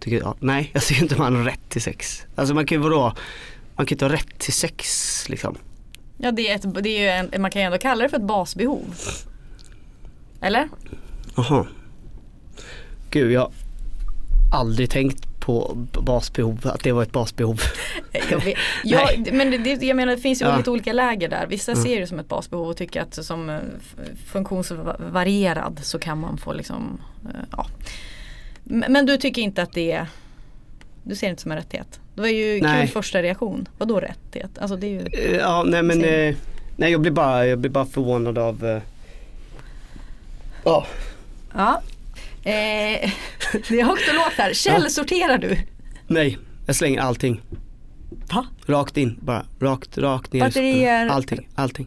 Tycker 0.00 0.18
jag. 0.18 0.36
Nej 0.40 0.70
jag 0.72 0.82
tycker 0.82 1.02
inte 1.02 1.18
man 1.18 1.36
har 1.36 1.44
rätt 1.44 1.68
till 1.68 1.82
sex. 1.82 2.22
Alltså 2.34 2.54
man 2.54 2.66
kan 2.66 2.78
ju 2.78 2.82
vadå, 2.82 3.14
man 3.80 3.86
kan 3.86 3.94
inte 3.94 4.04
ha 4.04 4.12
rätt 4.12 4.38
till 4.38 4.52
sex 4.52 5.24
liksom. 5.28 5.56
Ja 6.18 6.30
det 6.32 6.48
är, 6.50 6.54
ett, 6.56 6.82
det 6.84 6.90
är 6.90 7.00
ju 7.00 7.28
en, 7.32 7.42
man 7.42 7.50
kan 7.50 7.62
ju 7.62 7.66
ändå 7.66 7.78
kalla 7.78 8.02
det 8.02 8.08
för 8.08 8.16
ett 8.16 8.22
basbehov. 8.22 8.94
Eller? 10.40 10.68
Jaha. 11.36 11.66
Gud 13.10 13.32
jag 13.32 13.40
har 13.40 13.50
aldrig 14.60 14.90
tänkt 14.90 15.40
på 15.40 15.86
basbehov, 16.06 16.60
att 16.64 16.82
det 16.84 16.92
var 16.92 17.02
ett 17.02 17.12
basbehov. 17.12 17.60
Jag 18.30 18.44
vet, 18.44 18.56
ja, 18.84 19.10
men 19.32 19.50
det, 19.64 19.82
jag 19.82 19.96
menar 19.96 20.16
det 20.16 20.22
finns 20.22 20.42
ju 20.42 20.46
Ja. 20.46 20.56
lite 20.56 20.70
olika 20.70 20.92
läger 20.92 21.28
där. 21.28 21.46
Vissa 21.46 21.72
Mm. 21.72 21.84
ser 21.84 22.00
det 22.00 22.06
som 22.06 22.18
ett 22.18 22.28
basbehov 22.28 22.68
och 22.68 22.76
tycker 22.76 23.00
att 23.02 23.24
som 23.24 23.50
eh, 23.50 23.58
funktionsvarierad 24.26 25.80
så 25.82 25.98
kan 25.98 26.18
man 26.18 26.38
få 26.38 26.52
liksom, 26.52 27.00
eh, 27.24 27.40
ja. 27.52 27.66
Men 28.64 29.06
du 29.06 29.16
tycker 29.16 29.42
inte 29.42 29.62
att 29.62 29.72
det 29.72 29.92
är, 29.92 30.06
du 31.04 31.14
ser 31.14 31.26
det 31.26 31.30
inte 31.30 31.42
som 31.42 31.50
en 31.52 31.56
rättighet? 31.58 32.00
Det 32.14 32.20
var 32.20 32.28
ju 32.28 32.60
Nej. 32.62 32.80
kul 32.86 32.92
första 32.92 33.22
reaktion. 33.22 33.68
Vadå 33.78 34.00
rättighet? 34.00 34.50
Alltså 34.58 34.76
det 34.76 34.86
är 34.86 34.90
ju, 34.90 35.06
Eh, 35.30 35.36
Ja 35.36 35.62
nej 35.66 35.82
men, 35.82 36.04
eh, 36.04 36.34
nej 36.76 36.92
jag 36.92 37.00
blir 37.00 37.10
bara, 37.12 37.46
jag 37.46 37.58
blir 37.58 37.70
bara 37.70 37.86
förvånad 37.86 38.38
av 38.38 38.66
eh, 38.66 38.82
Ja, 40.64 40.86
ja. 41.54 41.82
Eh, 42.42 42.50
det 43.68 43.80
är 43.80 43.84
högt 43.84 44.08
och 44.08 44.14
lågt 44.14 44.32
här. 44.36 44.52
Källsorterar 44.54 45.38
du? 45.38 45.56
nej 46.06 46.38
jag 46.66 46.76
slänger 46.76 47.00
allting. 47.00 47.40
Va? 48.32 48.46
Rakt 48.66 48.96
in 48.96 49.18
bara, 49.22 49.46
rakt, 49.60 49.98
rakt 49.98 50.32
ner. 50.32 50.40
Batterier. 50.40 51.06
Allting, 51.08 51.48
allting. 51.54 51.86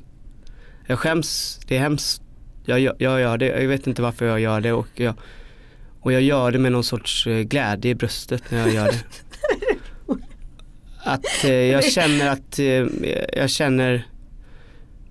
Jag 0.88 1.00
skäms, 1.00 1.60
det 1.68 1.76
är 1.76 1.80
hemskt. 1.80 2.22
Jag, 2.66 2.80
gör- 2.80 2.96
jag 3.00 3.20
gör 3.22 3.38
det, 3.38 3.46
jag 3.62 3.68
vet 3.68 3.88
inte 3.88 4.02
varför 4.02 4.26
jag 4.26 4.40
gör 4.40 4.62
det 4.62 4.72
och 4.74 4.88
jag, 4.96 5.14
och 6.04 6.14
jag 6.14 6.22
gör 6.22 6.52
det 6.52 6.60
med 6.60 6.72
någon 6.72 6.84
sorts 6.84 7.28
eh, 7.28 7.42
glädje 7.42 7.92
i 7.92 7.96
bröstet 7.96 8.52
när 8.52 8.60
jag 8.60 8.74
gör 8.74 8.88
det. 8.88 9.04
Att 11.04 11.44
eh, 11.44 11.52
jag 11.52 11.84
känner 11.84 12.30
att, 12.30 12.60
eh, 12.60 12.86
jag 13.34 13.50
känner 13.50 14.08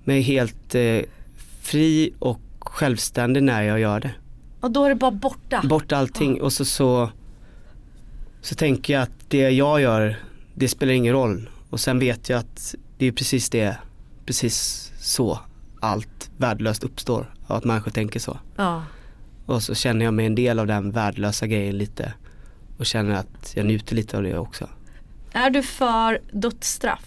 mig 0.03 0.21
helt 0.21 0.75
eh, 0.75 1.01
fri 1.61 2.13
och 2.19 2.41
självständig 2.59 3.43
när 3.43 3.61
jag 3.61 3.79
gör 3.79 3.99
det. 3.99 4.11
Och 4.59 4.71
då 4.71 4.85
är 4.85 4.89
det 4.89 4.95
bara 4.95 5.11
borta. 5.11 5.61
Bort 5.63 5.91
allting 5.91 6.41
och 6.41 6.53
så, 6.53 6.65
så 6.65 7.09
så 8.41 8.55
tänker 8.55 8.93
jag 8.93 9.03
att 9.03 9.29
det 9.29 9.49
jag 9.49 9.81
gör, 9.81 10.19
det 10.53 10.67
spelar 10.67 10.93
ingen 10.93 11.13
roll. 11.13 11.49
Och 11.69 11.79
sen 11.79 11.99
vet 11.99 12.29
jag 12.29 12.39
att 12.39 12.75
det 12.97 13.05
är 13.05 13.11
precis 13.11 13.49
det, 13.49 13.77
precis 14.25 14.91
så 14.99 15.39
allt 15.79 16.31
värdelöst 16.37 16.83
uppstår. 16.83 17.33
Att 17.47 17.63
människor 17.63 17.91
tänker 17.91 18.19
så. 18.19 18.37
Ja. 18.55 18.83
Och 19.45 19.63
så 19.63 19.75
känner 19.75 20.05
jag 20.05 20.13
mig 20.13 20.25
en 20.25 20.35
del 20.35 20.59
av 20.59 20.67
den 20.67 20.91
värdelösa 20.91 21.47
grejen 21.47 21.77
lite. 21.77 22.13
Och 22.77 22.85
känner 22.85 23.15
att 23.15 23.53
jag 23.55 23.65
njuter 23.65 23.95
lite 23.95 24.17
av 24.17 24.23
det 24.23 24.37
också. 24.37 24.69
Är 25.33 25.49
du 25.49 25.63
för 25.63 26.19
dödsstraff? 26.31 27.05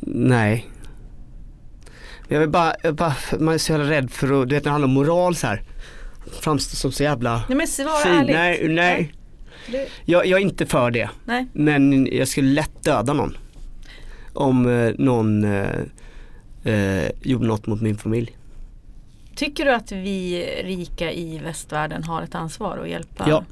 Nej. 0.00 0.66
Men 2.28 2.34
Jag 2.34 2.40
vill 2.40 2.48
bara, 2.48 2.74
jag 2.82 2.94
bara, 2.94 3.14
man 3.38 3.54
är 3.54 3.58
så 3.58 3.72
jävla 3.72 3.90
rädd 3.90 4.10
för 4.10 4.42
att, 4.42 4.48
du 4.48 4.54
vet 4.54 4.64
när 4.64 4.70
det 4.70 4.70
handlar 4.70 4.88
om 4.88 4.94
moral 4.94 5.36
så 5.36 5.46
här. 5.46 5.62
Framstå 6.40 6.76
som 6.76 6.92
så 6.92 7.02
jävla 7.02 7.42
Nej 7.48 7.58
men 7.58 7.66
svara 7.66 7.96
fin. 8.02 8.12
ärligt. 8.12 8.34
Nej, 8.36 8.68
nej. 8.68 9.12
Du, 9.70 9.86
Jag, 10.04 10.26
jag 10.26 10.40
är 10.40 10.42
inte 10.44 10.66
för 10.66 10.90
det. 10.90 11.10
nej. 11.24 11.46
Men 11.52 12.06
jag 12.16 12.28
skulle 12.28 12.48
lätt 12.48 12.84
döda 12.84 13.12
någon. 13.12 13.36
Om 14.32 14.66
eh, 14.68 14.92
någon 14.98 15.44
eh, 16.66 17.10
gjorde 17.22 17.46
något 17.46 17.66
mot 17.66 17.80
min 17.80 17.96
familj. 17.96 18.36
Tycker 19.34 19.64
du 19.64 19.72
att 19.72 19.92
vi 19.92 20.46
rika 20.64 21.12
i 21.12 21.38
västvärlden 21.38 22.04
har 22.04 22.22
ett 22.22 22.34
ansvar 22.34 22.78
att 22.78 22.88
hjälpa? 22.88 23.24
Ja, 23.28 23.44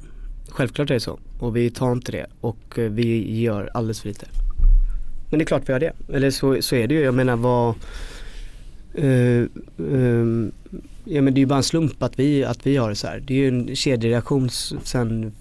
självklart 0.49 0.89
är 0.89 0.93
det 0.93 0.99
så. 0.99 1.19
Och 1.39 1.55
vi 1.55 1.69
tar 1.69 1.91
inte 1.91 2.11
det 2.11 2.25
och 2.41 2.79
eh, 2.79 2.91
vi 2.91 3.39
gör 3.41 3.69
alldeles 3.73 4.01
för 4.01 4.07
lite. 4.07 4.25
Men 5.29 5.39
det 5.39 5.43
är 5.43 5.47
klart 5.47 5.69
vi 5.69 5.73
gör 5.73 5.79
det. 5.79 5.93
Eller 6.13 6.31
så, 6.31 6.61
så 6.61 6.75
är 6.75 6.87
det 6.87 6.95
ju. 6.95 7.01
Jag 7.01 7.13
menar 7.13 7.35
vad 7.35 7.75
eh, 8.93 9.45
ehm, 9.77 10.51
Ja 11.07 11.21
men 11.21 11.33
det 11.33 11.37
är 11.37 11.41
ju 11.41 11.45
bara 11.45 11.57
en 11.57 11.63
slump 11.63 12.03
att 12.03 12.19
vi, 12.19 12.43
att 12.43 12.67
vi 12.67 12.77
har 12.77 12.89
det 12.89 12.95
så 12.95 13.07
här. 13.07 13.19
Det 13.19 13.33
är 13.33 13.37
ju 13.37 13.47
en 13.47 13.75
kedjereaktion 13.75 14.49
sen 14.83 15.31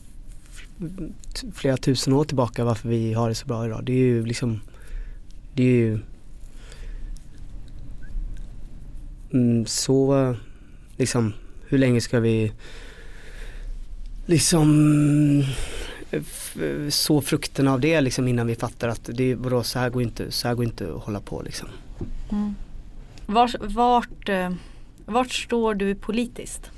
flera 1.55 1.77
tusen 1.77 2.13
år 2.13 2.25
tillbaka 2.25 2.65
varför 2.65 2.89
vi 2.89 3.13
har 3.13 3.29
det 3.29 3.35
så 3.35 3.47
bra 3.47 3.67
idag. 3.67 3.85
Det 3.85 3.93
är 3.93 3.97
ju 3.97 4.27
liksom 4.27 4.61
Det 5.55 5.63
är 5.63 5.67
ju 5.67 5.89
mm, 5.93 6.03
så 9.67 10.35
liksom 10.97 11.33
hur 11.69 11.79
länge 11.79 12.01
ska 12.01 12.21
vi 12.21 12.53
liksom 14.27 15.45
så 16.89 17.21
frukten 17.21 17.69
av 17.69 17.81
det 17.81 18.01
liksom 18.01 18.29
innan 18.29 18.47
vi 18.47 18.55
fattar 18.55 18.89
att 18.89 19.11
det 19.13 19.31
är, 19.31 19.35
vadå, 19.35 19.63
så 19.63 19.79
här 19.79 19.91
går 19.91 20.03
inte, 20.03 20.31
så 20.31 20.49
här 20.49 20.55
går 20.55 20.65
inte 20.65 20.95
att 20.95 21.03
hålla 21.03 21.21
på 21.21 21.43
liksom. 21.43 21.69
Vart, 23.27 23.55
vart, 23.61 24.29
eh, 24.29 24.51
vart 25.07 25.33
står 25.33 25.75
du 25.75 25.95
politiskt? 25.95 26.71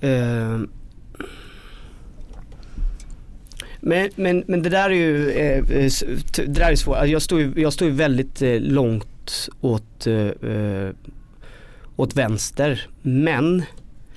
Eh, 0.00 0.60
men, 3.80 4.10
men, 4.16 4.44
men 4.46 4.62
det 4.62 4.68
där 4.68 4.90
är 4.90 4.94
ju, 4.94 5.30
eh, 5.30 5.64
det 6.36 6.46
där 6.46 6.70
är 6.70 6.76
svårt. 6.76 7.06
Jag 7.06 7.22
står 7.22 7.40
ju, 7.40 7.52
jag 7.56 7.72
står 7.72 7.88
ju 7.88 7.94
väldigt 7.94 8.42
eh, 8.42 8.60
långt 8.60 9.48
åt, 9.60 10.06
eh, 10.06 10.90
åt 12.00 12.16
vänster. 12.16 12.86
Men 13.02 13.62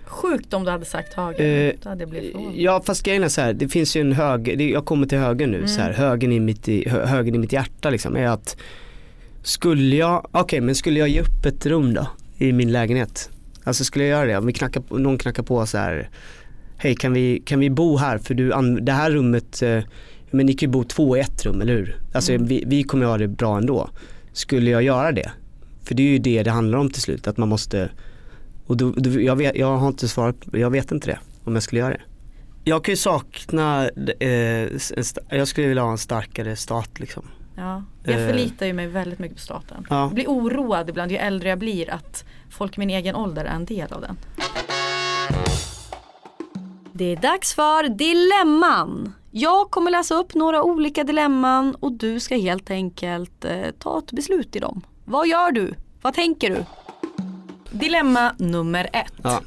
Sjukt 0.06 0.54
om 0.54 0.64
du 0.64 0.72
hade 0.72 0.86
sagt 0.86 1.14
höger. 1.14 1.76
Då 1.84 1.90
hade 1.90 2.02
jag 2.02 2.10
blivit 2.10 2.32
förvånad. 2.32 2.54
Ja 2.56 2.82
fast 2.86 3.04
grejen 3.04 3.24
är 3.24 3.30
så 3.30 3.42
här, 3.42 3.54
det 3.54 3.68
finns 3.68 3.96
ju 3.96 4.02
en 4.02 4.12
höger, 4.12 4.62
jag 4.62 4.86
kommer 4.86 5.08
till 5.08 5.18
höger 5.18 5.48
nu 5.48 5.58
Mm. 5.58 5.68
så 5.68 5.82
här, 5.82 5.94
högern 5.94 6.32
i 6.32 6.40
mitt, 6.40 6.68
i, 6.68 6.90
högern 6.90 7.36
i 7.36 7.38
mitt 7.38 7.54
hjärta 7.54 7.90
liksom 7.90 8.16
är 8.16 8.28
att 8.28 8.58
Skulle 9.42 9.96
jag, 9.96 10.28
okej 10.32 10.62
men 10.62 10.76
skulle 10.76 11.00
jag 11.00 11.10
ge 11.10 11.22
upp 11.22 11.46
ett 11.46 11.66
rum 11.66 11.94
då 11.94 12.08
i 12.38 12.54
min 12.54 12.72
lägenhet? 12.72 13.30
Alltså 13.64 13.84
skulle 13.84 14.06
jag 14.06 14.12
göra 14.18 14.26
det? 14.26 14.38
Om 14.38 14.46
vi 14.46 14.54
knackar, 14.54 14.84
någon 14.90 15.18
knackar 15.18 15.44
på 15.44 15.66
så 15.66 15.78
här 15.78 16.10
Hej 16.78 16.96
kan 16.96 17.14
vi, 17.14 17.42
kan 17.46 17.60
vi 17.60 17.70
bo 17.70 17.98
här 17.98 18.18
för 18.18 18.34
du, 18.34 18.50
det 18.82 18.92
här 18.92 19.12
rummet 19.12 19.62
eh, 19.62 19.80
men 20.32 20.46
ni 20.46 20.54
kan 20.54 20.68
ju 20.70 20.74
bo 20.74 20.84
två 20.84 21.18
i 21.18 21.20
ett 21.20 21.46
rum, 21.46 21.62
eller 21.62 21.74
hur? 21.74 21.96
Alltså 22.14 22.38
vi, 22.38 22.64
vi 22.68 22.84
kommer 22.84 23.06
ha 23.06 23.18
det 23.18 23.28
bra 23.28 23.58
ändå. 23.58 23.90
Skulle 24.34 24.72
jag 24.72 24.84
göra 24.84 25.12
det? 25.12 25.32
För 25.84 25.96
det 25.96 26.04
är 26.04 26.08
ju 26.08 26.20
det 26.20 26.44
det 26.44 26.52
handlar 26.52 26.78
om 26.78 26.90
till 26.90 27.02
slut, 27.02 27.28
att 27.28 27.38
man 27.38 27.50
måste, 27.50 27.90
och 28.68 28.78
då, 28.78 28.92
då, 28.92 29.22
jag, 29.22 29.36
vet, 29.36 29.56
jag 29.56 29.78
har 29.78 29.88
inte 29.88 30.08
svarat, 30.08 30.36
jag 30.54 30.70
vet 30.70 30.92
inte 30.92 31.08
det, 31.08 31.20
om 31.44 31.54
jag 31.54 31.64
skulle 31.64 31.82
göra 31.82 31.94
det. 31.94 32.02
Jag 32.64 32.84
kan 32.84 32.92
ju 32.92 32.98
sakna, 32.98 33.90
eh, 34.20 34.30
jag 35.30 35.48
skulle 35.48 35.68
vilja 35.68 35.84
ha 35.84 35.92
en 35.92 35.98
starkare 35.98 36.56
stat 36.56 37.00
liksom. 37.00 37.26
Ja, 37.56 37.84
jag 38.04 38.22
Eh. 38.22 38.28
förlitar 38.28 38.66
ju 38.66 38.74
mig 38.74 38.88
väldigt 38.88 39.20
mycket 39.20 39.38
på 39.38 39.44
staten. 39.44 39.86
Ja. 39.90 40.02
Jag 40.02 40.14
blir 40.14 40.28
oroad 40.28 40.90
ibland 40.90 41.12
ju 41.12 41.18
äldre 41.18 41.50
jag 41.50 41.60
blir 41.60 41.90
att 41.90 42.26
folk 42.50 42.78
i 42.78 42.80
min 42.80 42.90
egen 42.90 43.16
ålder 43.16 43.46
är 43.46 43.56
en 43.56 43.66
del 43.66 43.94
av 43.94 44.02
den. 44.02 44.18
Det 46.94 47.06
är 47.06 47.16
dags 47.16 47.54
för 47.54 47.90
Dilemman. 47.90 49.14
Jag 49.32 49.72
kommer 49.72 49.92
läsa 49.92 50.16
upp 50.16 50.34
några 50.36 50.64
olika 50.64 51.04
dilemman 51.04 51.76
och 51.80 51.92
du 51.92 52.20
ska 52.20 52.36
helt 52.36 52.70
enkelt 52.72 53.46
eh, 53.46 53.62
ta 53.80 54.00
ett 54.00 54.12
beslut 54.12 54.56
i 54.56 54.60
dem. 54.60 54.82
Vad 55.06 55.28
gör 55.28 55.52
du? 55.52 55.74
Vad 56.02 56.14
tänker 56.14 56.50
du? 56.50 56.66
Dilemma 57.72 58.36
nummer 58.38 58.90
ett. 58.94 59.14
Ja. 59.24 59.42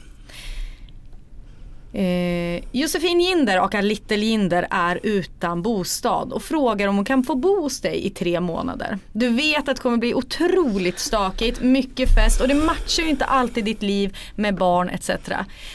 Eh, 1.92 2.64
Josefin 2.72 3.20
Ginder 3.20 3.60
och 3.60 3.82
Little 3.82 4.16
Ginder 4.16 4.66
är 4.70 5.00
utan 5.02 5.62
bostad 5.62 6.32
och 6.32 6.42
frågar 6.42 6.88
om 6.88 6.96
hon 6.96 7.04
kan 7.04 7.24
få 7.24 7.34
bo 7.34 7.60
hos 7.60 7.80
dig 7.80 8.06
i 8.06 8.10
tre 8.10 8.40
månader. 8.40 8.98
Du 9.12 9.28
vet 9.28 9.68
att 9.68 9.76
det 9.76 9.82
kommer 9.82 9.96
bli 9.96 10.14
otroligt 10.14 10.98
stakigt, 10.98 11.60
mycket 11.60 12.14
fest 12.14 12.40
och 12.40 12.48
det 12.48 12.54
matchar 12.54 13.02
ju 13.02 13.08
inte 13.08 13.24
alltid 13.24 13.64
ditt 13.64 13.82
liv 13.82 14.16
med 14.34 14.54
barn 14.54 14.88
etc. 14.88 15.10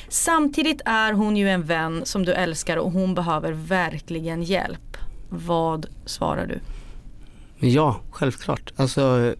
Samtidigt 0.09 0.81
är 0.85 1.13
hon 1.13 1.37
ju 1.37 1.49
en 1.49 1.63
vän 1.63 2.01
som 2.05 2.25
du 2.25 2.33
älskar 2.33 2.77
och 2.77 2.91
hon 2.91 3.15
behöver 3.15 3.51
verkligen 3.51 4.43
hjälp. 4.43 4.97
Vad 5.29 5.85
svarar 6.05 6.45
du? 6.47 6.59
Ja, 7.67 8.01
självklart. 8.11 8.73
Alltså, 8.75 9.35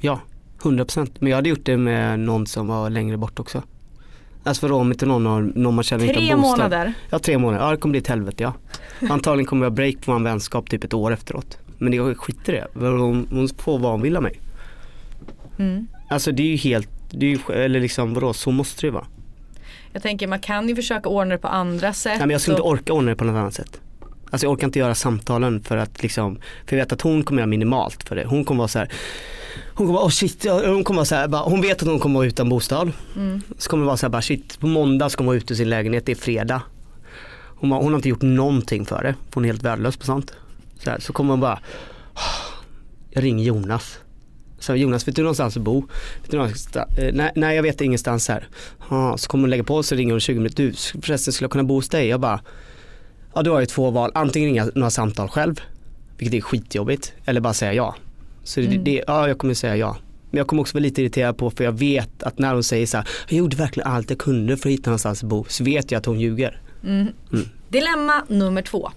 ja, 0.00 0.20
100%. 0.62 1.10
Men 1.18 1.30
jag 1.30 1.36
hade 1.36 1.48
gjort 1.48 1.64
det 1.64 1.76
med 1.76 2.20
någon 2.20 2.46
som 2.46 2.66
var 2.66 2.90
längre 2.90 3.16
bort 3.16 3.38
också. 3.40 3.62
Alltså 4.44 4.66
vadå 4.66 4.80
om 4.80 4.92
inte 4.92 5.06
någon, 5.06 5.26
har, 5.26 5.42
någon 5.54 5.74
man 5.74 5.84
känner 5.84 6.04
inte 6.04 6.14
Tre 6.20 6.30
har 6.30 6.36
bostad. 6.36 6.58
månader. 6.58 6.92
Ja, 7.10 7.18
tre 7.18 7.38
månader. 7.38 7.64
Ja, 7.64 7.70
det 7.70 7.76
kommer 7.76 7.90
bli 7.90 8.00
ett 8.00 8.06
helvete 8.06 8.42
ja. 8.42 8.52
Antagligen 9.10 9.46
kommer 9.46 9.66
jag 9.66 9.72
break 9.72 9.94
på 10.04 10.12
en 10.12 10.22
vänskap 10.24 10.70
typ 10.70 10.84
ett 10.84 10.94
år 10.94 11.12
efteråt. 11.12 11.58
Men 11.78 11.92
jag 11.92 12.16
skiter 12.18 12.52
i 12.52 12.56
det. 12.56 12.86
Hon, 12.86 13.26
hon 13.30 13.48
får 13.48 13.78
av 14.16 14.22
mig. 14.22 14.40
Mm. 15.58 15.86
Alltså 16.10 16.32
det 16.32 16.42
är 16.42 16.46
ju 16.46 16.56
helt, 16.56 16.88
det 17.10 17.26
är 17.26 17.30
ju, 17.30 17.54
eller 17.64 17.80
liksom 17.80 18.14
vadå, 18.14 18.32
så 18.32 18.50
måste 18.50 18.80
det 18.80 18.86
ju 18.86 18.90
vara. 18.92 19.06
Jag 19.92 20.02
tänker 20.02 20.26
man 20.26 20.40
kan 20.40 20.68
ju 20.68 20.76
försöka 20.76 21.08
ordna 21.08 21.34
det 21.34 21.38
på 21.38 21.48
andra 21.48 21.92
sätt. 21.92 22.12
Nej 22.12 22.20
men 22.26 22.30
jag 22.30 22.40
skulle 22.40 22.54
inte 22.54 22.62
och- 22.62 22.70
orka 22.72 22.92
ordna 22.92 23.10
det 23.10 23.16
på 23.16 23.24
något 23.24 23.36
annat 23.40 23.54
sätt. 23.54 23.80
Alltså 24.30 24.46
jag 24.46 24.52
orkar 24.52 24.66
inte 24.66 24.78
göra 24.78 24.94
samtalen 24.94 25.62
för 25.62 25.76
att 25.76 26.02
liksom, 26.02 26.36
för 26.66 26.76
jag 26.76 26.84
vet 26.84 26.92
att 26.92 27.00
hon 27.00 27.22
kommer 27.24 27.40
göra 27.40 27.46
minimalt 27.46 28.08
för 28.08 28.16
det. 28.16 28.24
Hon 28.26 28.44
kommer 28.44 28.58
vara 28.58 28.68
så 28.68 28.78
här. 28.78 28.88
Hon 29.74 29.86
kommer 29.86 29.92
vara, 29.98 30.06
oh 30.06 30.10
shit, 30.10 30.46
hon 30.50 30.84
kommer 30.84 30.96
vara 30.98 31.04
så 31.04 31.14
här, 31.14 31.28
bara, 31.28 31.42
hon 31.42 31.60
vet 31.60 31.82
att 31.82 31.88
hon 31.88 31.98
kommer 31.98 32.14
vara 32.14 32.26
utan 32.26 32.48
bostad. 32.48 32.92
Mm. 33.16 33.42
Så 33.58 33.70
kommer 33.70 33.82
det 33.82 33.86
vara 33.86 33.96
så 33.96 34.06
här, 34.06 34.10
bara 34.10 34.22
shit, 34.22 34.60
på 34.60 34.66
måndag 34.66 35.08
ska 35.08 35.20
hon 35.20 35.26
vara 35.26 35.36
ute 35.36 35.52
ur 35.52 35.56
sin 35.56 35.68
lägenhet, 35.68 36.06
det 36.06 36.12
är 36.12 36.16
fredag. 36.16 36.62
Hon, 37.56 37.70
har- 37.72 37.82
hon 37.82 37.92
har 37.92 37.98
inte 37.98 38.08
gjort 38.08 38.22
någonting 38.22 38.86
för 38.86 39.02
det, 39.02 39.14
hon 39.34 39.44
är 39.44 39.48
helt 39.48 39.62
värdelös 39.62 39.96
på 39.96 40.04
sånt. 40.06 40.32
Så, 40.78 40.90
här, 40.90 40.98
så 41.00 41.12
kommer 41.12 41.30
hon 41.32 41.40
bara, 41.40 41.60
jag 43.10 43.24
ringer 43.24 43.44
Jonas. 43.44 43.98
Så 44.58 44.76
Jonas, 44.76 45.08
vet 45.08 45.16
du 45.16 45.22
någonstans 45.22 45.56
att 45.56 45.62
bo? 45.62 45.80
Vet 46.22 46.30
du 46.30 46.36
någonstans, 46.36 46.98
eh, 46.98 47.10
nej, 47.14 47.32
nej 47.36 47.56
jag 47.56 47.62
vet 47.62 47.80
ingenstans 47.80 48.28
här. 48.28 48.48
Ja, 48.90 49.16
så 49.18 49.28
kommer 49.28 49.42
hon 49.42 49.50
lägga 49.50 49.64
på 49.64 49.82
så 49.82 49.94
ringer 49.94 50.12
hon 50.12 50.20
20 50.20 50.36
minuter. 50.38 50.62
Du 50.64 51.00
förresten 51.02 51.32
skulle 51.32 51.44
jag 51.44 51.50
kunna 51.52 51.64
bo 51.64 51.74
hos 51.74 51.88
dig? 51.88 52.08
Jag 52.08 52.20
bara, 52.20 52.40
ja 53.34 53.42
du 53.42 53.50
har 53.50 53.60
ju 53.60 53.66
två 53.66 53.90
val. 53.90 54.10
Antingen 54.14 54.48
ringa 54.48 54.70
några 54.74 54.90
samtal 54.90 55.28
själv, 55.28 55.60
vilket 56.18 56.36
är 56.36 56.40
skitjobbigt, 56.40 57.12
eller 57.24 57.40
bara 57.40 57.54
säga 57.54 57.72
ja. 57.72 57.94
Så 58.44 58.60
det, 58.60 58.66
det, 58.66 59.04
ja 59.06 59.28
jag 59.28 59.38
kommer 59.38 59.54
säga 59.54 59.76
ja. 59.76 59.96
Men 60.30 60.38
jag 60.38 60.46
kommer 60.46 60.62
också 60.62 60.74
vara 60.74 60.82
lite 60.82 61.02
irriterad 61.02 61.36
på 61.36 61.50
för 61.50 61.64
jag 61.64 61.72
vet 61.72 62.22
att 62.22 62.38
när 62.38 62.54
hon 62.54 62.62
säger 62.62 62.86
så 62.86 62.96
här, 62.96 63.08
jag 63.28 63.38
gjorde 63.38 63.56
verkligen 63.56 63.92
allt 63.92 64.10
jag 64.10 64.18
kunde 64.18 64.56
för 64.56 64.68
att 64.68 64.72
hitta 64.72 64.90
någonstans 64.90 65.22
att 65.22 65.28
bo, 65.28 65.44
så 65.48 65.64
vet 65.64 65.90
jag 65.90 65.98
att 65.98 66.06
hon 66.06 66.20
ljuger. 66.20 66.60
Dilemma 67.68 68.22
nummer 68.28 68.62
två. 68.62 68.90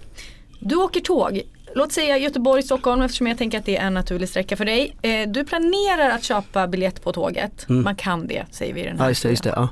Du 0.60 0.76
åker 0.76 1.00
tåg. 1.00 1.42
Låt 1.74 1.92
säga 1.92 2.18
Göteborg, 2.18 2.62
Stockholm 2.62 3.02
eftersom 3.02 3.26
jag 3.26 3.38
tänker 3.38 3.58
att 3.58 3.64
det 3.64 3.76
är 3.76 3.86
en 3.86 3.94
naturlig 3.94 4.28
sträcka 4.28 4.56
för 4.56 4.64
dig. 4.64 4.96
Eh, 5.02 5.28
du 5.28 5.44
planerar 5.44 6.10
att 6.10 6.24
köpa 6.24 6.66
biljett 6.66 7.02
på 7.02 7.12
tåget. 7.12 7.68
Man 7.68 7.96
kan 7.96 8.26
det 8.26 8.44
säger 8.50 8.74
vi 8.74 8.80
i 8.80 8.84
den 8.84 8.98
här 8.98 9.04
Ja 9.04 9.08
just 9.08 9.22
det, 9.22 9.30
just 9.30 9.44
det. 9.44 9.52
Ja. 9.56 9.68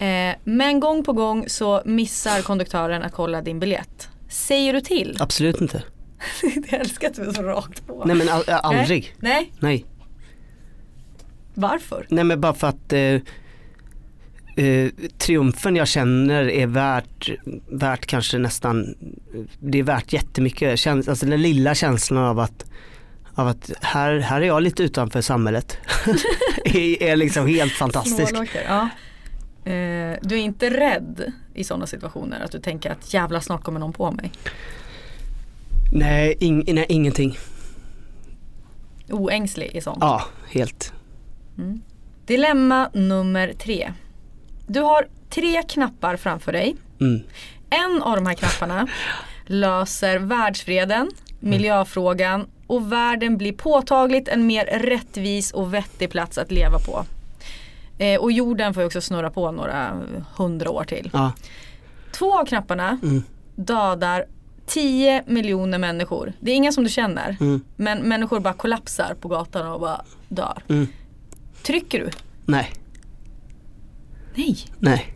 Eh, 0.00 0.34
men 0.44 0.80
gång 0.80 1.04
på 1.04 1.12
gång 1.12 1.48
så 1.48 1.82
missar 1.84 2.42
konduktören 2.42 3.02
att 3.02 3.12
kolla 3.12 3.42
din 3.42 3.60
biljett. 3.60 4.08
Säger 4.28 4.72
du 4.72 4.80
till? 4.80 5.16
Absolut 5.20 5.60
inte. 5.60 5.82
jag 6.42 6.80
älskar 6.80 7.08
att 7.08 7.14
du 7.14 7.22
är 7.22 7.32
så 7.32 7.42
rakt 7.42 7.86
på. 7.86 8.04
Nej 8.04 8.16
men 8.16 8.28
all, 8.28 8.42
aldrig. 8.48 9.14
Nej. 9.18 9.32
Nej. 9.32 9.52
Nej. 9.60 9.86
Varför? 11.54 12.06
Nej 12.08 12.24
men 12.24 12.40
bara 12.40 12.54
för 12.54 12.66
att 12.66 12.92
eh, 12.92 14.64
eh, 14.64 14.90
triumfen 15.18 15.76
jag 15.76 15.88
känner 15.88 16.48
är 16.48 16.66
värt, 16.66 17.30
värt 17.68 18.06
kanske 18.06 18.38
nästan, 18.38 18.94
det 19.58 19.78
är 19.78 19.82
värt 19.82 20.12
jättemycket. 20.12 20.78
Käns, 20.78 21.08
alltså 21.08 21.26
den 21.26 21.42
lilla 21.42 21.74
känslan 21.74 22.24
av 22.24 22.38
att, 22.38 22.64
av 23.34 23.48
att 23.48 23.70
här, 23.80 24.18
här 24.18 24.40
är 24.40 24.46
jag 24.46 24.62
lite 24.62 24.82
utanför 24.82 25.20
samhället. 25.20 25.78
är, 26.64 27.02
är 27.02 27.16
liksom 27.16 27.46
helt 27.46 27.72
fantastisk. 27.72 28.34
Ja. 28.68 28.88
Eh, 29.64 30.18
du 30.22 30.34
är 30.34 30.42
inte 30.42 30.70
rädd 30.70 31.32
i 31.54 31.64
sådana 31.64 31.86
situationer? 31.86 32.40
Att 32.40 32.52
du 32.52 32.60
tänker 32.60 32.90
att 32.90 33.14
jävla 33.14 33.40
snart 33.40 33.62
kommer 33.62 33.80
någon 33.80 33.92
på 33.92 34.10
mig? 34.10 34.32
Nej, 35.92 36.36
ing, 36.40 36.74
nej, 36.74 36.86
ingenting. 36.88 37.38
Oängslig 39.08 39.70
i 39.76 39.80
sånt? 39.80 39.98
Ja, 40.00 40.24
helt. 40.50 40.92
Dilemma 42.26 42.90
nummer 42.92 43.52
tre. 43.52 43.92
Du 44.66 44.80
har 44.80 45.06
tre 45.30 45.62
knappar 45.62 46.16
framför 46.16 46.52
dig. 46.52 46.76
Mm. 47.00 47.22
En 47.70 48.02
av 48.02 48.16
de 48.16 48.26
här 48.26 48.34
knapparna 48.34 48.88
löser 49.46 50.18
världsfreden, 50.18 51.10
miljöfrågan 51.40 52.46
och 52.66 52.92
världen 52.92 53.36
blir 53.36 53.52
påtagligt 53.52 54.28
en 54.28 54.46
mer 54.46 54.64
rättvis 54.64 55.52
och 55.52 55.74
vettig 55.74 56.10
plats 56.10 56.38
att 56.38 56.50
leva 56.50 56.78
på. 56.78 57.04
Eh, 58.00 58.20
och 58.20 58.32
jorden 58.32 58.74
får 58.74 58.82
ju 58.82 58.86
också 58.86 59.00
snurra 59.00 59.30
på 59.30 59.50
några 59.52 60.00
hundra 60.36 60.70
år 60.70 60.84
till. 60.84 61.10
Ja. 61.12 61.32
Två 62.12 62.38
av 62.40 62.44
knapparna 62.46 62.98
Mm. 63.02 63.22
dödar 63.56 64.24
10 64.66 65.22
miljoner 65.26 65.78
människor. 65.78 66.32
Det 66.40 66.50
är 66.50 66.54
inga 66.54 66.72
som 66.72 66.84
du 66.84 66.90
känner. 66.90 67.36
Mm. 67.40 67.60
Men 67.76 67.98
människor 67.98 68.40
bara 68.40 68.54
kollapsar 68.54 69.14
på 69.20 69.28
gatan 69.28 69.72
och 69.72 69.80
bara 69.80 70.00
dör. 70.28 70.62
Mm. 70.68 70.86
Trycker 71.62 71.98
du? 72.00 72.10
Nej, 72.46 72.70
Nej. 74.34 74.56
nej. 74.78 75.14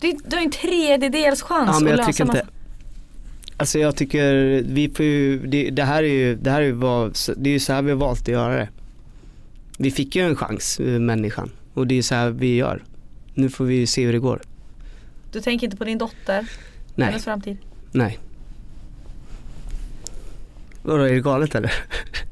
Du, 0.00 0.12
du 0.26 0.36
har 0.36 0.42
en 0.42 0.50
tredjedels 0.50 1.42
chans 1.42 1.70
Ja 1.72 1.80
men 1.80 1.84
att 1.84 1.90
jag 1.90 1.96
lösa 1.96 2.12
tycker 2.12 2.24
inte. 2.24 2.36
massa- 2.36 2.48
Alltså 3.56 3.78
jag 3.78 3.96
tycker 3.96 4.32
vi 4.66 4.88
får 4.88 5.04
ju, 5.06 5.46
det, 5.46 5.70
det 5.70 5.84
här 5.84 6.02
är 6.02 6.08
ju, 6.08 6.34
det 6.36 6.50
här 6.50 6.60
är 6.60 6.64
ju 6.66 6.72
vad, 6.72 7.16
det 7.36 7.50
är 7.50 7.52
ju 7.52 7.60
så 7.60 7.72
här 7.72 7.82
vi 7.82 7.90
har 7.90 7.98
valt 7.98 8.20
att 8.20 8.28
göra 8.28 8.54
det. 8.56 8.68
Vi 9.78 9.90
fick 9.90 10.16
ju 10.16 10.22
en 10.22 10.36
chans, 10.36 10.80
eh, 10.80 10.86
människan. 11.00 11.50
Och 11.74 11.86
det 11.86 11.98
är 11.98 12.02
så 12.02 12.14
här 12.14 12.30
vi 12.30 12.56
gör. 12.56 12.82
Nu 13.34 13.50
får 13.50 13.64
vi 13.64 13.86
se 13.86 14.04
hur 14.06 14.12
det 14.12 14.18
går. 14.18 14.40
Du 15.32 15.40
tänker 15.40 15.64
inte 15.66 15.76
på 15.76 15.84
din 15.84 15.98
dotter? 15.98 16.46
Nej, 16.94 17.06
Hennes 17.08 17.24
framtid? 17.24 17.56
nej. 17.92 18.18
Vadå, 20.82 21.02
är 21.02 21.12
det 21.12 21.20
galet 21.20 21.54
eller? 21.54 21.72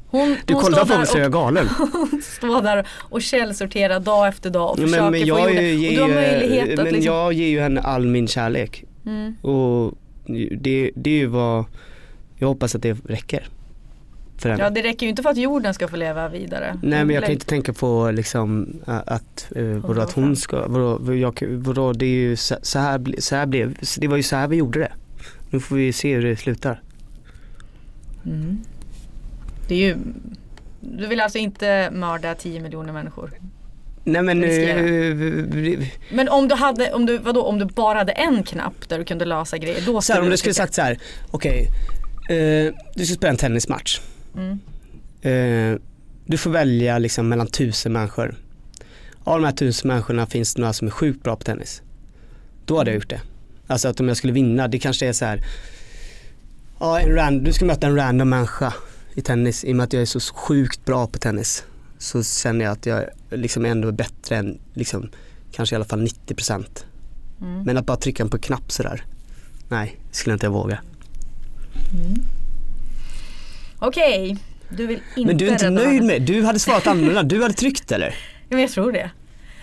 Hon, 0.07 0.37
Du 0.47 0.55
hon 0.55 0.63
kollar 0.63 0.85
på 0.85 0.97
mig 0.99 1.07
så 1.07 1.19
är 1.19 1.23
jag 1.23 1.33
galen. 1.33 1.69
står 2.23 2.63
där 2.63 2.87
och 2.99 3.23
källsorterar 3.23 4.01
dag 4.01 4.29
efter 4.29 4.51
dag 4.51 4.71
och 4.71 4.79
Ja, 4.79 4.83
försöker 4.83 5.03
men, 5.03 5.11
men 5.13 5.21
få 5.21 5.27
jag, 5.27 5.55
ger 5.55 5.89
Och 5.89 5.95
du 5.95 6.01
har 6.01 6.09
ju, 6.09 6.15
möjlighet 6.15 6.79
att 6.79 6.85
men 6.85 6.95
liksom, 6.95 7.15
jag 7.15 7.33
ger 7.33 7.49
ju 7.49 7.61
henne 7.61 7.81
all 7.81 8.07
min 8.07 8.29
kärlek. 8.29 8.85
mm, 9.07 9.35
Och 9.43 9.95
det, 10.59 10.91
det 10.97 11.11
är 11.11 11.15
ju 11.19 11.27
vad, 11.27 11.65
jag 12.39 12.49
hoppas 12.49 12.75
att 12.75 12.83
det 12.83 12.93
räcker. 13.05 13.49
Ja 14.45 14.71
det 14.71 14.83
räcker 14.83 15.07
ju 15.07 15.11
inte 15.11 15.23
för 15.23 15.31
att 15.31 15.37
jorden 15.37 15.75
ska 15.75 15.89
få 15.89 15.97
leva 15.97 16.29
vidare. 16.29 16.79
Nej 16.83 17.05
men 17.05 17.15
jag 17.15 17.25
kan 17.25 17.33
inte 17.33 17.47
tänka 17.47 17.73
på 17.73 18.11
liksom 18.11 18.81
att, 18.85 19.53
vadå, 19.83 20.01
att 20.01 20.13
hon 20.13 20.37
ska, 20.37 20.69
vadå, 20.69 21.15
jag, 21.15 21.43
vadå 21.43 21.93
det 21.93 22.07
är 22.07 22.09
ju 22.09 22.37
så, 22.37 22.57
så, 22.63 22.79
här, 22.79 23.21
så 23.21 23.37
här 23.37 23.47
blev, 23.47 23.77
det 23.99 24.09
var 24.09 24.17
ju 24.17 24.23
så 24.23 24.37
här 24.37 24.49
vi 24.49 24.57
gjorde 24.57 24.79
det. 24.79 24.93
Nu 25.51 25.61
får 25.61 25.77
vi 25.77 25.93
se 25.93 26.15
hur 26.15 26.23
det 26.23 26.37
slutar. 26.37 26.83
Mm. 28.27 28.59
Det 29.69 29.75
är 29.75 29.79
ju 29.79 29.97
Du 30.81 31.07
vill 31.07 31.21
alltså 31.21 31.39
inte 31.39 31.91
mörda 31.93 32.35
10 32.35 32.61
miljoner 32.61 32.93
människor? 32.93 33.31
Nej 34.05 34.23
men, 34.23 34.43
Riskera. 34.43 34.81
uh, 34.81 35.85
Men 36.13 36.29
om 36.29 36.49
du 36.49 36.55
hade, 36.55 36.93
om 36.93 37.07
du, 37.07 37.19
vadå, 37.19 37.43
om 37.43 37.59
du 37.59 37.65
bara 37.65 37.99
hade 37.99 38.13
en 38.13 38.43
knapp 38.43 38.89
där 38.89 38.99
du 38.99 39.05
kunde 39.05 39.25
lösa 39.25 39.59
grejer, 39.59 39.83
då 39.87 40.01
så 40.01 40.13
här, 40.13 40.21
om 40.21 40.31
du 40.31 40.37
skulle 40.37 40.55
sagt 40.55 40.75
så 40.75 40.83
här, 40.83 40.99
okej, 41.31 41.69
eh, 42.31 42.75
du 42.95 43.07
ska 43.07 43.15
spela 43.15 43.31
en 43.31 43.37
tennismatch. 43.37 44.01
Mm. 44.37 44.59
Eh, 45.23 45.81
du 46.27 46.39
får 46.39 46.51
välja 46.51 46.99
liksom 46.99 47.29
mellan 47.29 47.47
tusen 47.47 47.93
människor. 47.93 48.35
Av 49.25 49.41
de 49.41 49.47
här 49.47 49.53
tusen 49.53 49.89
människorna 49.89 50.27
finns 50.27 50.55
det 50.55 50.61
några 50.61 50.73
som 50.73 50.87
är 50.87 50.93
sjukt 50.93 51.23
bra 51.23 51.37
på 51.37 51.45
tennis. 51.45 51.83
Då 52.65 52.79
hade 52.79 52.91
jag 52.91 52.95
gjort 52.95 53.11
det. 53.11 53.21
Alltså 53.67 53.89
att 53.89 54.01
om 54.01 54.09
jag 54.09 54.17
skulle 54.17 54.33
vinna, 54.33 54.69
det 54.69 54.79
kanske 54.79 55.07
är 55.07 55.13
så 55.13 55.25
här. 55.25 55.41
Ja, 56.79 57.01
en 57.01 57.15
ran, 57.15 57.45
du 57.45 57.53
ska 57.53 57.65
möta 57.65 57.87
en 57.87 57.97
random 57.97 58.29
människa 58.29 58.75
i 59.15 59.21
tennis. 59.21 59.65
I 59.65 59.73
och 59.73 59.77
med 59.77 59.85
att 59.85 59.93
jag 59.93 60.03
är 60.03 60.07
så 60.07 60.21
sjukt 60.21 60.85
bra 60.85 61.07
på 61.07 61.19
tennis 61.19 61.65
så 61.99 62.23
känner 62.23 62.65
jag 62.65 62.73
att 62.73 62.87
jag 62.87 63.05
liksom 63.31 63.65
ändå 63.65 63.89
är 63.89 63.93
bättre 63.93 64.37
än 64.37 64.59
liksom, 64.75 65.11
kanske 65.53 65.75
i 65.75 65.77
alla 65.77 65.85
fall 65.85 66.07
90%. 66.07 66.65
Mm. 67.41 67.63
Men 67.63 67.77
att 67.77 67.87
bara 67.87 67.97
trycka 67.97 68.29
på 68.29 68.37
en 68.37 68.43
knapp 68.43 68.73
sådär, 68.73 69.05
nej, 69.69 70.01
skulle 70.11 70.33
inte 70.33 70.47
jag 70.47 70.53
våga. 70.53 70.81
Okej, 73.83 74.37
du 74.69 74.87
vill 74.87 75.01
inte 75.17 75.27
Men 75.27 75.37
du 75.37 75.49
är 75.49 75.53
inte 75.53 75.71
nöjd 75.71 76.03
med, 76.03 76.23
du 76.23 76.45
hade 76.45 76.59
svarat 76.59 76.87
annorlunda, 76.87 77.23
du 77.23 77.43
hade 77.43 77.55
tryckt 77.55 77.93
eller? 77.93 78.15
Ja, 78.49 78.57
men 78.57 78.61
jag 78.61 78.71
tror 78.71 78.93
det. 78.93 79.11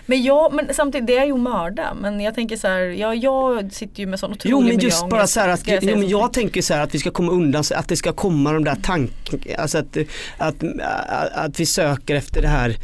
Men, 0.06 0.22
jag, 0.22 0.52
men 0.52 0.74
samtidigt, 0.74 1.06
det 1.06 1.16
är 1.16 1.26
ju 1.26 1.32
att 1.32 1.40
mörda. 1.40 1.94
Men 1.94 2.20
jag 2.20 2.34
tänker 2.34 2.56
så 2.56 2.68
här, 2.68 2.80
ja, 2.80 3.14
jag 3.14 3.72
sitter 3.72 4.00
ju 4.00 4.06
med 4.06 4.20
sån 4.20 4.32
otrolig 4.32 4.52
Jo 4.52 4.60
men 4.60 4.78
just 4.78 5.08
bara 5.08 5.26
så 5.26 5.40
här 5.40 5.48
att, 5.48 5.68
jag 5.68 5.84
jo, 5.84 5.96
men 5.96 6.08
jag 6.08 6.32
tänker 6.32 6.62
så 6.62 6.74
här 6.74 6.82
att 6.82 6.94
vi 6.94 6.98
ska 6.98 7.10
komma 7.10 7.32
undan, 7.32 7.64
att 7.74 7.88
det 7.88 7.96
ska 7.96 8.12
komma 8.12 8.52
de 8.52 8.64
där 8.64 8.74
tankarna, 8.74 9.54
alltså 9.58 9.78
att, 9.78 9.96
att, 10.38 10.54
att, 10.80 11.32
att 11.32 11.60
vi 11.60 11.66
söker 11.66 12.14
efter 12.14 12.42
det 12.42 12.48
här 12.48 12.76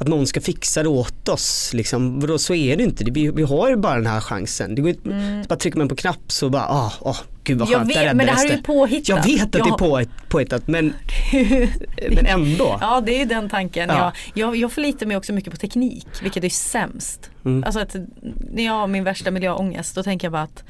att 0.00 0.08
någon 0.08 0.26
ska 0.26 0.40
fixa 0.40 0.82
det 0.82 0.88
åt 0.88 1.28
oss. 1.28 1.70
Liksom. 1.74 2.20
Vadå, 2.20 2.38
så 2.38 2.54
är 2.54 2.76
det 2.76 2.82
inte, 2.82 3.04
Det- 3.04 3.10
vi, 3.10 3.30
vi 3.30 3.42
har 3.42 3.68
ju 3.68 3.76
bara 3.76 3.94
den 3.94 4.06
här 4.06 4.20
chansen. 4.20 4.74
Det 4.74 4.82
går 4.82 4.90
inte, 4.90 5.44
bara 5.48 5.56
trycker 5.56 5.78
man 5.78 5.88
på 5.88 5.96
knapp 5.96 6.20
så 6.32 6.50
bara, 6.50 6.66
ah, 6.68 6.92
oh, 7.00 7.16
gud 7.44 7.58
vad 7.58 7.68
Jag 7.68 7.78
skönt, 7.78 7.94
där 7.94 8.04
vet, 8.04 8.16
men 8.16 8.26
det 8.26 8.32
här 8.32 8.46
är 8.50 8.56
ju 8.56 8.62
påhittat. 8.62 9.08
Jag 9.08 9.24
vet 9.24 9.42
att 9.42 9.52
det 9.52 9.58
Ja. 9.58 9.74
är 9.74 9.78
på, 9.78 10.02
påhittat 10.28 10.68
men, 10.68 10.94
men 12.10 12.26
ändå. 12.26 12.78
Ja 12.80 13.00
det 13.06 13.14
är 13.14 13.18
ju 13.18 13.24
den 13.24 13.48
tanken. 13.48 13.88
Ja. 13.88 14.12
Jag, 14.34 14.48
jag, 14.48 14.56
jag 14.56 14.72
förlitar 14.72 15.06
mig 15.06 15.16
också 15.16 15.32
mycket 15.32 15.50
på 15.50 15.56
teknik 15.56 16.06
vilket 16.22 16.44
är 16.44 16.48
sämst. 16.48 17.30
Mm. 17.44 17.64
Alltså 17.64 17.80
att 17.80 17.96
när 18.54 18.64
jag 18.66 18.72
har 18.72 18.86
min 18.86 19.04
värsta 19.04 19.30
miljöångest 19.30 19.94
då 19.94 20.02
tänker 20.02 20.24
jag 20.26 20.32
bara 20.32 20.42
att 20.42 20.64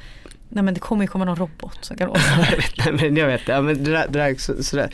nej 0.49 0.63
men 0.63 0.73
det 0.73 0.79
kommer 0.79 1.03
ju 1.03 1.07
komma 1.07 1.25
någon 1.25 1.35
robot 1.35 1.77
som 1.81 1.97
kan 1.97 2.09
åka. 2.09 2.21
jag 2.37 2.85
nej, 2.85 2.93
men 3.09 3.17
jag 3.17 3.27
vet, 3.27 3.41
ja, 3.47 3.61
men 3.61 3.83
det 3.83 3.91
där, 3.91 4.07
det 4.09 4.19
där, 4.19 4.35
så, 4.37 4.63
så, 4.63 4.75
där, 4.75 4.89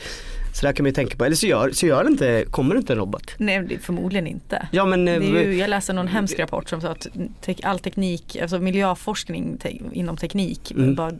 så 0.52 0.66
där 0.66 0.72
kan 0.72 0.84
man 0.84 0.88
ju 0.88 0.94
tänka 0.94 1.16
på. 1.16 1.24
Eller 1.24 1.36
så 1.36 1.46
gör, 1.46 1.70
så 1.70 1.86
gör 1.86 2.04
det 2.04 2.10
inte, 2.10 2.44
kommer 2.50 2.74
det 2.74 2.78
inte 2.78 2.92
en 2.92 2.98
robot. 2.98 3.34
nej 3.38 3.62
det 3.68 3.74
är 3.74 3.78
förmodligen 3.78 4.26
inte. 4.26 4.68
Ja 4.72 4.84
men 4.84 5.04
Det 5.04 5.12
eh, 5.16 5.16
är 5.34 5.42
ju, 5.44 5.54
jag 5.56 5.70
läste 5.70 5.92
någon 5.92 6.08
hemsk 6.08 6.38
rapport 6.38 6.68
som 6.68 6.80
sa 6.80 6.88
att 6.88 7.06
te- 7.40 7.56
all 7.62 7.78
teknik, 7.78 8.36
alltså 8.42 8.58
miljöforskning 8.58 9.56
te- 9.58 9.80
inom 9.92 10.16
teknik 10.16 10.70
Mm. 10.70 10.94
bara 10.94 11.12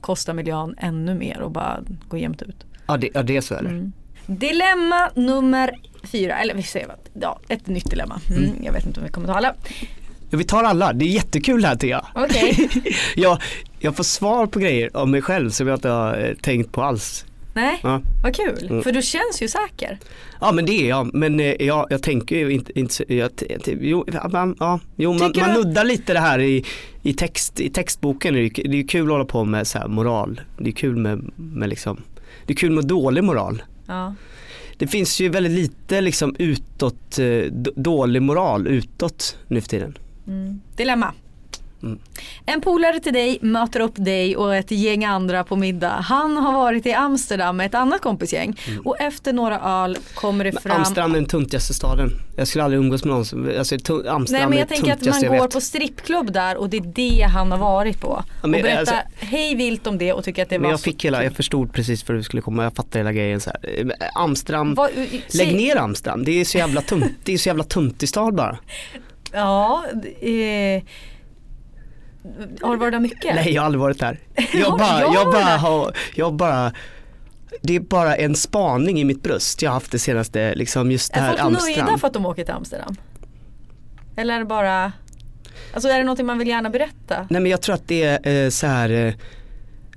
kostar 0.00 0.34
miljön 0.34 0.74
ännu 0.78 1.14
mer 1.14 1.40
och 1.40 1.50
bara 1.50 1.80
går 2.08 2.20
jämnt 2.20 2.42
ut. 2.42 2.56
ja, 2.86 2.96
det, 2.96 3.08
ja 3.14 3.22
det 3.22 3.36
är 3.36 3.40
så 3.40 3.54
eller? 3.54 3.70
Mm. 3.70 3.92
Dilemma 4.26 5.10
nummer 5.14 5.70
fyra, 6.02 6.38
eller 6.38 6.54
vi 6.54 6.62
säger 6.62 6.86
vad, 6.86 6.96
ja, 7.22 7.40
ett 7.48 7.66
nytt 7.66 7.90
dilemma. 7.90 8.20
Mm, 8.30 8.50
Jag 8.64 8.72
vet 8.72 8.86
inte 8.86 9.00
om 9.00 9.06
vi 9.06 9.12
kommer 9.12 9.26
ta 9.28 9.34
alla. 9.34 9.54
Ja, 10.30 10.38
vi 10.38 10.44
tar 10.44 10.64
alla, 10.64 10.92
det 10.92 11.04
är 11.04 11.08
jättekul 11.08 11.64
här 11.64 11.74
tycker 11.76 11.88
jag. 11.94 12.06
Okej. 12.14 12.68
jag, 13.16 13.38
jag 13.78 13.96
får 13.96 14.04
svar 14.04 14.46
på 14.46 14.58
grejer 14.58 14.96
om 14.96 15.10
mig 15.10 15.22
själv 15.22 15.50
som 15.50 15.68
jag 15.68 15.76
inte 15.76 15.88
har 15.88 16.18
eh, 16.28 16.34
tänkt 16.34 16.72
på 16.72 16.82
alls. 16.82 17.24
Nej, 17.56 17.80
Ja. 17.82 18.00
vad 18.22 18.34
kul. 18.36 18.66
Mm. 18.70 18.82
För 18.82 18.92
du 18.92 19.02
känns 19.02 19.42
ju 19.42 19.48
säker. 19.48 19.98
Ja 20.40 20.52
men 20.52 20.66
det 20.66 20.72
är 20.72 20.88
jag, 20.88 21.14
men 21.14 21.40
eh, 21.40 21.46
jag, 21.66 21.86
jag 21.90 22.02
tänker 22.02 22.36
ju 22.36 22.50
inte, 22.52 22.78
inte 22.78 23.14
jag, 23.14 23.30
jo, 23.80 24.04
ja, 24.12 24.28
man, 24.32 24.56
ja, 24.60 24.80
jo 24.96 25.12
man, 25.12 25.32
man 25.36 25.52
nuddar 25.54 25.84
lite 25.84 26.12
det 26.12 26.20
här 26.20 26.38
i, 26.38 26.64
i, 27.02 27.12
text, 27.14 27.60
i 27.60 27.70
textboken, 27.70 28.34
det 28.34 28.40
är, 28.40 28.42
ju- 28.42 28.48
det 28.50 28.68
är 28.76 28.82
ju 28.82 28.86
kul 28.86 29.06
att 29.06 29.12
hålla 29.12 29.24
på 29.24 29.44
med 29.44 29.66
så 29.66 29.78
här 29.78 29.88
moral, 29.88 30.40
det 30.58 30.68
är 30.70 30.72
kul 30.72 30.96
med, 30.96 31.30
med 31.36 31.68
liksom, 31.68 32.00
det 32.46 32.52
är 32.52 32.56
kul 32.56 32.70
med 32.72 32.86
dålig 32.86 33.24
moral. 33.24 33.62
Ja. 33.86 34.14
Det 34.78 34.86
finns 34.86 35.20
ju 35.20 35.28
väldigt 35.28 35.52
lite 35.52 36.00
liksom 36.00 36.36
utåt, 36.38 37.18
eh, 37.18 37.52
dålig 37.76 38.22
moral 38.22 38.66
utåt 38.66 39.38
nu 39.48 39.60
för 39.60 39.68
tiden. 39.68 39.98
Mm. 40.26 40.60
Dilemma. 40.76 41.12
Mm. 41.86 41.98
En 42.46 42.60
polare 42.60 43.00
till 43.00 43.12
dig 43.12 43.38
möter 43.42 43.80
upp 43.80 43.94
dig 43.96 44.36
och 44.36 44.54
ett 44.56 44.70
gäng 44.70 45.04
andra 45.04 45.44
på 45.44 45.56
middag. 45.56 45.88
Han 45.90 46.36
har 46.36 46.52
varit 46.52 46.86
i 46.86 46.92
Amsterdam 46.92 47.56
med 47.56 47.66
ett 47.66 47.74
annat 47.74 48.00
kompisgäng 48.00 48.56
och 48.84 49.00
efter 49.00 49.32
några 49.32 49.60
öl 49.60 49.98
kommer 50.14 50.44
det 50.44 50.50
Mm. 50.50 50.60
Men 50.64 50.70
fram 50.72 50.80
Amsterdam 50.80 51.10
är 51.10 51.14
den 51.14 51.26
tuntigaste 51.26 51.74
staden. 51.74 52.10
Jag 52.36 52.48
skulle 52.48 52.64
aldrig 52.64 52.80
umgås 52.80 53.04
med 53.04 53.14
någon 53.14 53.24
som, 53.24 53.52
alltså 53.58 53.74
Amsterdam 53.74 54.24
Nej 54.30 54.40
men 54.42 54.52
är 54.52 54.58
jag 54.58 54.68
det 54.68 54.74
tänker 54.74 54.92
att 54.92 55.04
man 55.22 55.22
går 55.22 55.42
vet. 55.42 55.52
på 55.52 55.60
strippklubb 55.60 56.32
där 56.32 56.56
och 56.56 56.70
det 56.70 56.76
är 56.76 56.92
det 56.94 57.22
han 57.22 57.50
har 57.52 57.58
varit 57.58 58.00
på. 58.00 58.24
Ja, 58.42 58.48
men 58.48 58.60
och 58.60 58.62
berätta 58.64 58.80
alltså- 58.80 58.94
hej 59.18 59.54
vilt 59.54 59.86
om 59.86 59.98
det 59.98 60.12
och 60.12 60.24
tycker 60.24 60.42
att 60.42 60.48
det 60.48 60.58
Men 60.58 60.62
var 60.62 60.70
jag 60.70 60.80
så 60.80 60.84
fick 60.84 61.04
hela, 61.04 61.24
jag 61.24 61.32
förstod 61.36 61.72
precis 61.72 62.08
vad 62.08 62.16
du 62.18 62.22
skulle 62.22 62.42
komma, 62.42 62.62
jag 62.64 62.74
fattade 62.74 62.98
hela 62.98 63.12
grejen 63.12 63.40
så 63.40 63.50
här. 63.50 63.80
Eh, 63.80 64.08
Amsterdam, 64.14 64.76
säg- 64.76 65.22
lägg 65.34 65.56
ner 65.56 65.76
Amsterdam, 65.76 66.24
det 66.24 66.40
är 66.40 66.44
så 66.44 66.58
jävla 66.58 66.80
tunt, 66.80 67.12
det 67.24 67.32
är 67.32 67.38
så 67.38 67.48
jävla 67.48 67.64
tuntig 67.64 68.08
stad 68.08 68.34
bara. 68.34 68.58
Ja, 69.32 69.84
eh, 70.20 70.82
har 72.62 72.70
du 72.70 72.76
varit 72.76 72.92
där 72.92 73.00
mycket? 73.00 73.34
Nej 73.34 73.52
jag 73.54 73.62
har 73.62 73.66
aldrig 73.66 73.80
varit 73.80 73.98
där. 73.98 74.18
Ja, 74.34 74.42
Jag 74.52 74.78
bara, 74.78 75.00
jag 75.00 75.32
bara 75.32 75.56
har, 75.56 75.92
jag 76.14 76.34
bara 76.34 76.72
det 77.62 77.76
är 77.76 77.80
bara 77.80 78.16
en 78.16 78.34
spaning 78.34 79.00
i 79.00 79.04
mitt 79.04 79.22
bröst 79.22 79.62
jag 79.62 79.70
har 79.70 79.74
haft 79.74 79.92
det 79.92 79.98
senaste, 79.98 80.54
liksom 80.54 80.90
just 80.92 81.12
det 81.14 81.18
Är 81.20 81.22
här 81.22 81.28
folk 81.36 81.40
nöjda 81.42 81.56
Amsterdam. 81.58 81.98
för 81.98 82.06
att 82.06 82.14
de 82.14 82.26
åker 82.26 82.44
till 82.44 82.54
Amsterdam? 82.54 82.96
Eller 84.16 84.34
är 84.34 84.38
det 84.38 84.44
bara, 84.44 84.92
alltså 85.74 85.88
är 85.88 85.98
det 85.98 86.04
någonting 86.04 86.26
man 86.26 86.38
vill 86.38 86.48
gärna 86.48 86.70
berätta? 86.70 87.26
Nej 87.30 87.42
men 87.42 87.50
jag 87.50 87.62
tror 87.62 87.74
att 87.74 87.88
det 87.88 88.02
är 88.02 88.44
eh, 88.44 88.50
så 88.50 88.66
här 88.66 88.90
eh, 88.90 89.14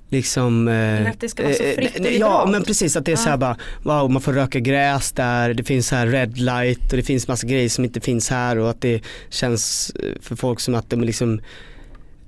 liksom 0.10 0.68
eh, 0.68 1.10
att 1.10 1.20
det 1.20 1.30
ska 1.30 1.44
vara 1.44 1.54
så 1.54 1.64
eh, 1.64 1.76
fritt 1.76 1.96
nej, 2.00 2.18
Ja 2.20 2.48
men 2.52 2.64
precis 2.64 2.96
att 2.96 3.06
det 3.06 3.12
är 3.12 3.16
så 3.16 3.30
här 3.30 3.38
bara, 3.38 3.58
wow 3.84 4.12
man 4.12 4.22
får 4.22 4.34
röka 4.34 4.60
gräs 4.60 5.12
där, 5.12 5.54
det 5.54 5.64
finns 5.64 5.88
så 5.88 5.96
här 5.96 6.08
red 6.08 6.38
light 6.38 6.92
och 6.92 6.98
det 6.98 7.04
finns 7.04 7.28
massa 7.28 7.48
grejer 7.48 7.70
som 7.70 7.86
inte 7.86 8.02
finns 8.02 8.30
här 8.30 8.58
och 8.58 8.70
att 8.70 8.82
det 8.82 9.02
känns 9.30 9.90
eh, 9.90 10.22
för 10.22 10.36
folk 10.36 10.60
som 10.60 10.76
att 10.76 10.90
de 10.90 11.02
är 11.02 11.06
liksom 11.06 11.42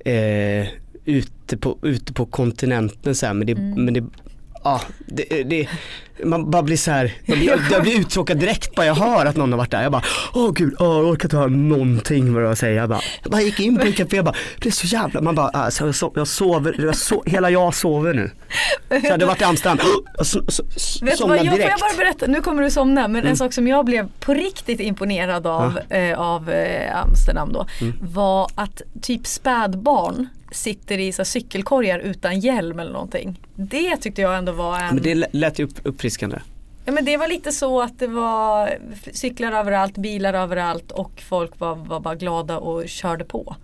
eh, 0.06 0.68
ute, 1.06 1.58
på, 1.58 1.78
ute 1.82 2.14
på 2.14 2.26
kontinenten 2.26 3.16
så 3.16 3.26
här, 3.26 3.34
men 3.34 3.48
det, 3.48 3.54
Mm. 3.54 3.86
men 3.86 3.94
det 3.94 4.04
Ja, 4.63 4.82
det, 5.06 5.43
det, 5.43 5.67
man 6.24 6.52
bara 6.52 6.63
blir 6.63 6.78
så 6.78 6.91
här, 6.91 7.13
jag 7.26 7.38
blir, 7.38 7.60
jag 7.71 7.82
blir 7.82 8.00
uttråkad 8.00 8.38
direkt 8.38 8.76
bara 8.76 8.86
jag 8.86 8.95
hör 8.95 9.26
att 9.26 9.36
någon 9.36 9.52
har 9.52 9.58
varit 9.58 9.71
där. 9.71 9.84
Jag 9.84 9.91
bara, 9.91 10.04
åh 10.34 10.52
gud, 10.54 10.76
åh, 10.80 10.88
jag 10.97 11.06
orkar 11.06 11.26
inte 11.26 11.38
höra 11.38 11.47
någonting 11.47 12.34
vad 12.34 12.41
du 12.41 12.45
har 12.45 12.52
att 12.54 12.60
säga. 12.60 12.74
Jag 12.82 12.89
bara, 12.89 13.00
jag 13.24 13.32
bara 13.32 13.41
gick 13.41 13.60
in 13.60 13.78
på 13.78 13.86
en 13.86 13.93
café, 13.93 14.15
jag 14.15 14.26
bara, 14.26 14.36
det 14.62 14.69
är 14.69 14.74
så 14.74 14.88
jävla, 14.88 15.21
man 15.21 15.36
bara, 15.36 15.47
alltså, 15.50 15.86
jag, 15.86 15.95
so, 15.95 16.12
jag 16.15 16.28
sover, 16.28 16.76
jag 16.86 16.95
so, 16.95 17.24
hela 17.26 17.50
jag 17.50 17.74
sover 17.76 18.13
nu. 18.13 18.32
Så 18.89 18.95
jag 19.06 19.12
hade 19.12 19.26
varit 19.26 19.41
i 19.41 19.43
Amsterdam, 19.43 19.78
jag 20.17 20.26
so, 20.26 20.39
so, 20.47 20.63
Vet 20.63 20.74
du 21.02 21.06
vad, 21.06 21.17
somnade 21.17 21.38
jag, 21.43 21.47
får 21.52 21.60
jag 21.60 21.67
direkt. 21.69 21.82
bara 21.82 21.97
berätta, 21.97 22.28
nu 22.28 22.41
kommer 22.41 22.63
du 22.63 22.71
somna, 22.71 23.02
men 23.08 23.15
Mm. 23.21 23.28
en 23.32 23.38
sak 23.38 23.54
som 23.54 23.67
jag 23.67 23.86
blev 23.86 24.08
på 24.19 24.34
riktigt 24.34 24.80
imponerad 24.80 25.47
av, 25.47 25.80
eh, 25.89 26.19
av 26.19 26.50
eh, 26.50 27.02
Amsterdam 27.02 27.54
då, 27.54 27.65
Mm. 27.82 27.93
var 28.02 28.47
att 28.56 28.82
typ 29.02 29.28
spädbarn 29.28 30.28
sitter 30.52 30.98
i 30.98 31.12
så 31.12 31.26
cykelkorgar 31.26 32.00
utan 32.00 32.40
hjälm 32.40 32.80
eller 32.80 32.92
någonting. 32.92 33.40
Det 33.56 33.98
tyckte 33.98 34.22
jag 34.22 34.38
ändå 34.38 34.52
var 34.52 34.80
en 34.80 34.96
Men 34.96 35.04
det 35.04 35.34
lät 35.34 35.60
ju 35.60 35.64
upp, 35.64 35.74
uppfriskande. 35.84 36.40
Ja 36.86 36.92
men 36.92 37.06
det 37.06 37.18
var 37.18 37.28
lite 37.28 37.52
så 37.52 37.82
att 37.82 38.00
det 38.00 38.08
var 38.08 38.70
cyklar 39.12 39.52
överallt, 39.52 39.98
bilar 39.98 40.34
överallt 40.34 40.92
och 40.92 41.22
folk 41.30 41.60
var, 41.60 41.76
var 41.76 42.00
bara 42.00 42.16
glada 42.16 42.58
och 42.58 42.90
körde 42.90 43.26
på. 43.26 43.56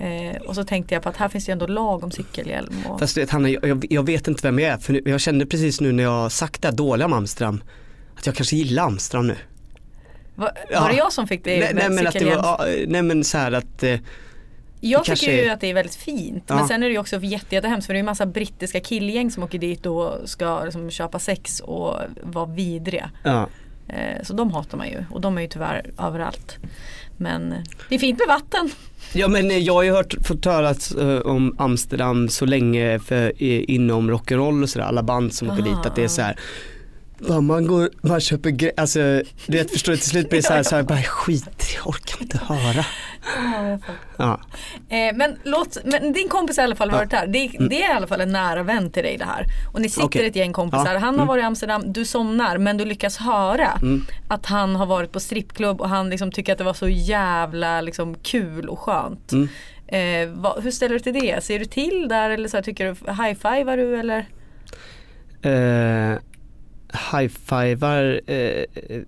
Eh, 0.00 0.42
och 0.42 0.54
så 0.54 0.64
tänkte 0.64 0.94
jag 0.94 1.02
på 1.02 1.08
att 1.08 1.16
här 1.16 1.28
finns 1.28 1.44
det 1.46 1.50
ju 1.50 1.52
ändå 1.52 1.66
lag 1.66 2.04
om 2.04 2.10
cykelhjälm. 2.10 2.74
Och, 2.88 3.00
Fast 3.00 3.16
vet 3.16 3.30
Hanna, 3.30 3.48
jag, 3.48 3.86
jag, 3.90 4.06
vet 4.06 4.28
inte 4.28 4.46
vem 4.46 4.58
jag 4.58 4.72
är 4.72 4.78
för 4.78 5.08
jag 5.08 5.20
kände 5.20 5.46
precis 5.46 5.80
nu 5.80 5.92
när 5.92 6.02
jag 6.02 6.32
sagt 6.32 6.62
det 6.62 6.68
här 6.68 6.74
dåliga 6.74 7.06
om 7.06 7.12
Amsterdam 7.12 7.62
att 8.16 8.26
jag 8.26 8.34
kanske 8.34 8.56
gillar 8.56 8.82
Amsterdam 8.82 9.26
nu. 9.26 9.36
var, 10.34 10.50
ja. 10.70 10.88
det 10.88 10.96
jag 10.96 11.12
som 11.12 11.28
fick 11.28 11.44
det 11.44 11.50
nej, 11.50 11.74
med 11.74 11.74
nej, 11.74 11.90
men 11.90 12.06
att 12.06 12.14
det 12.14 12.24
var, 12.24 12.32
ja, 12.32 12.66
nej 12.86 13.02
men 13.02 13.24
så 13.24 13.38
här 13.38 13.52
att 13.52 13.82
eh, 13.82 13.98
jag 14.90 15.04
tycker 15.04 15.32
ju 15.32 15.40
är- 15.40 15.52
att 15.52 15.60
det 15.60 15.66
är 15.70 15.74
väldigt 15.74 15.94
fint. 15.94 16.44
Ja. 16.46 16.54
Men 16.54 16.68
sen 16.68 16.82
är 16.82 16.86
det 16.86 16.92
ju 16.92 16.98
också 16.98 17.18
jätte, 17.22 17.54
jättehemskt 17.54 17.86
för 17.86 17.94
det 17.94 17.96
är 17.96 18.02
ju 18.02 18.04
massa 18.06 18.26
brittiska 18.26 18.80
killgäng 18.80 19.30
som 19.30 19.42
åker 19.42 19.58
dit 19.58 19.86
och 19.86 20.12
ska 20.24 20.64
liksom, 20.64 20.90
köpa 20.90 21.18
sex 21.18 21.60
och 21.60 21.96
vara 22.22 22.46
vidriga. 22.46 23.10
ja. 23.22 23.48
Eh, 23.88 24.22
så 24.22 24.32
de 24.32 24.50
hatar 24.52 24.78
man 24.78 24.88
ju 24.88 25.04
och 25.10 25.20
de 25.20 25.38
är 25.38 25.42
ju 25.42 25.48
tyvärr 25.48 25.90
överallt. 25.98 26.56
Men 27.16 27.54
det 27.88 27.94
är 27.94 27.98
fint 27.98 28.18
med 28.18 28.28
vatten. 28.28 28.70
Ja 29.12 29.28
men 29.28 29.50
eh, 29.50 29.58
jag 29.58 29.74
har 29.74 29.82
ju 29.82 29.92
hört, 29.92 30.14
fått 30.26 30.44
höra 30.44 30.74
eh, 31.00 31.20
om 31.20 31.54
Amsterdam 31.58 32.28
så 32.28 32.44
länge 32.46 32.98
för, 32.98 33.42
inom 33.70 34.10
rock'n'roll 34.10 34.62
och 34.62 34.68
sådär, 34.68 34.86
alla 34.86 35.02
band 35.02 35.34
som 35.34 35.50
åker 35.50 35.62
Ah. 35.62 35.64
dit 35.64 35.86
att 35.86 35.96
det 35.96 36.04
är 36.04 36.08
så 36.08 36.22
här. 36.22 36.36
Bara 37.18 37.40
man 37.40 37.66
går, 37.66 37.90
man 38.02 38.20
köper 38.20 38.50
grejer, 38.50 38.74
alltså 38.76 38.98
du 39.46 39.58
vet 39.58 39.70
förstår 39.70 39.92
du 39.92 39.98
till 39.98 40.08
slut 40.08 40.28
blir 40.30 40.38
det 40.38 40.46
så 40.46 40.52
här, 40.52 40.62
så 40.72 40.76
här 40.76 40.82
bara 40.82 41.02
skit, 41.02 41.66
jag 41.76 41.86
orkar 41.88 42.22
inte 42.22 42.38
höra. 42.38 42.84
Ja. 44.16 44.40
Eh, 44.88 45.14
men, 45.16 45.36
låt, 45.44 45.78
men 45.84 46.12
din 46.12 46.28
kompis 46.28 46.56
har 46.56 46.62
i 46.62 46.66
alla 46.66 46.76
fall 46.76 46.88
Ja. 46.92 46.96
varit 46.96 47.10
där. 47.10 47.26
Det, 47.26 47.48
det 47.68 47.82
är 47.82 47.90
i 47.90 47.96
alla 47.96 48.06
fall 48.06 48.20
en 48.20 48.32
nära 48.32 48.62
vän 48.62 48.90
till 48.90 49.02
dig 49.02 49.16
det 49.16 49.24
här. 49.24 49.46
Och 49.72 49.80
ni 49.80 49.88
sitter 49.88 50.06
Okej. 50.06 50.26
ett 50.26 50.36
gäng 50.36 50.52
kompisar. 50.52 50.92
Ja. 50.94 50.98
Han 50.98 51.02
har 51.02 51.12
Mm. 51.14 51.26
varit 51.26 51.42
i 51.42 51.44
Amsterdam, 51.46 51.92
du 51.92 52.04
somnar 52.04 52.58
men 52.58 52.76
du 52.76 52.84
lyckas 52.84 53.16
höra 53.16 53.68
Mm. 53.82 54.02
att 54.28 54.46
han 54.46 54.76
har 54.76 54.86
varit 54.86 55.12
på 55.12 55.20
strippklubb 55.20 55.80
och 55.80 55.88
han 55.88 56.10
liksom 56.10 56.32
tycker 56.32 56.52
att 56.52 56.58
det 56.58 56.64
var 56.64 56.74
så 56.74 56.88
jävla 56.88 57.80
liksom, 57.80 58.14
kul 58.14 58.68
och 58.68 58.78
skönt. 58.78 59.32
Mm. 59.32 59.48
Eh, 59.86 60.34
vad, 60.40 60.62
hur 60.62 60.70
ställer 60.70 60.94
du 60.94 61.00
till 61.00 61.12
det? 61.14 61.44
Ser 61.44 61.58
du 61.58 61.64
till 61.64 62.08
där 62.08 62.30
eller 62.30 62.48
så 62.48 62.56
här, 62.56 62.64
tycker 62.64 62.84
du, 62.84 63.12
high-fivar 63.12 63.76
du 63.76 64.00
eller? 64.00 64.26
Eh, 65.42 66.18
High-fivar, 67.12 68.20
eh, 68.26 68.36
eh, 68.36 69.02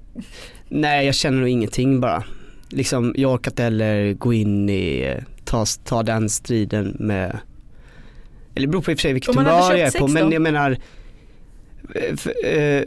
nej 0.68 1.06
jag 1.06 1.14
känner 1.14 1.38
nog 1.38 1.48
ingenting 1.48 2.00
bara. 2.00 2.24
Liksom 2.74 3.14
jag 3.16 3.46
inte 3.46 3.62
heller 3.62 4.12
gå 4.12 4.32
in 4.32 4.68
i, 4.68 5.14
ta, 5.44 5.64
ta 5.84 6.02
den 6.02 6.28
striden 6.30 6.96
med 6.98 7.38
Eller 8.54 8.66
det 8.66 8.70
beror 8.70 8.82
på 8.82 8.90
i 8.90 8.94
och 8.94 8.98
för 8.98 9.02
sig 9.02 9.12
vilket 9.12 9.34
humör 9.36 9.50
jag 9.76 9.78
är 9.80 9.84
på 9.86 9.90
sex 10.08 10.12
men 10.14 10.26
då? 10.30 10.32
jag 10.34 10.42
menar 10.42 10.78
eh, 11.94 12.16
för, 12.16 12.32
eh, 12.46 12.82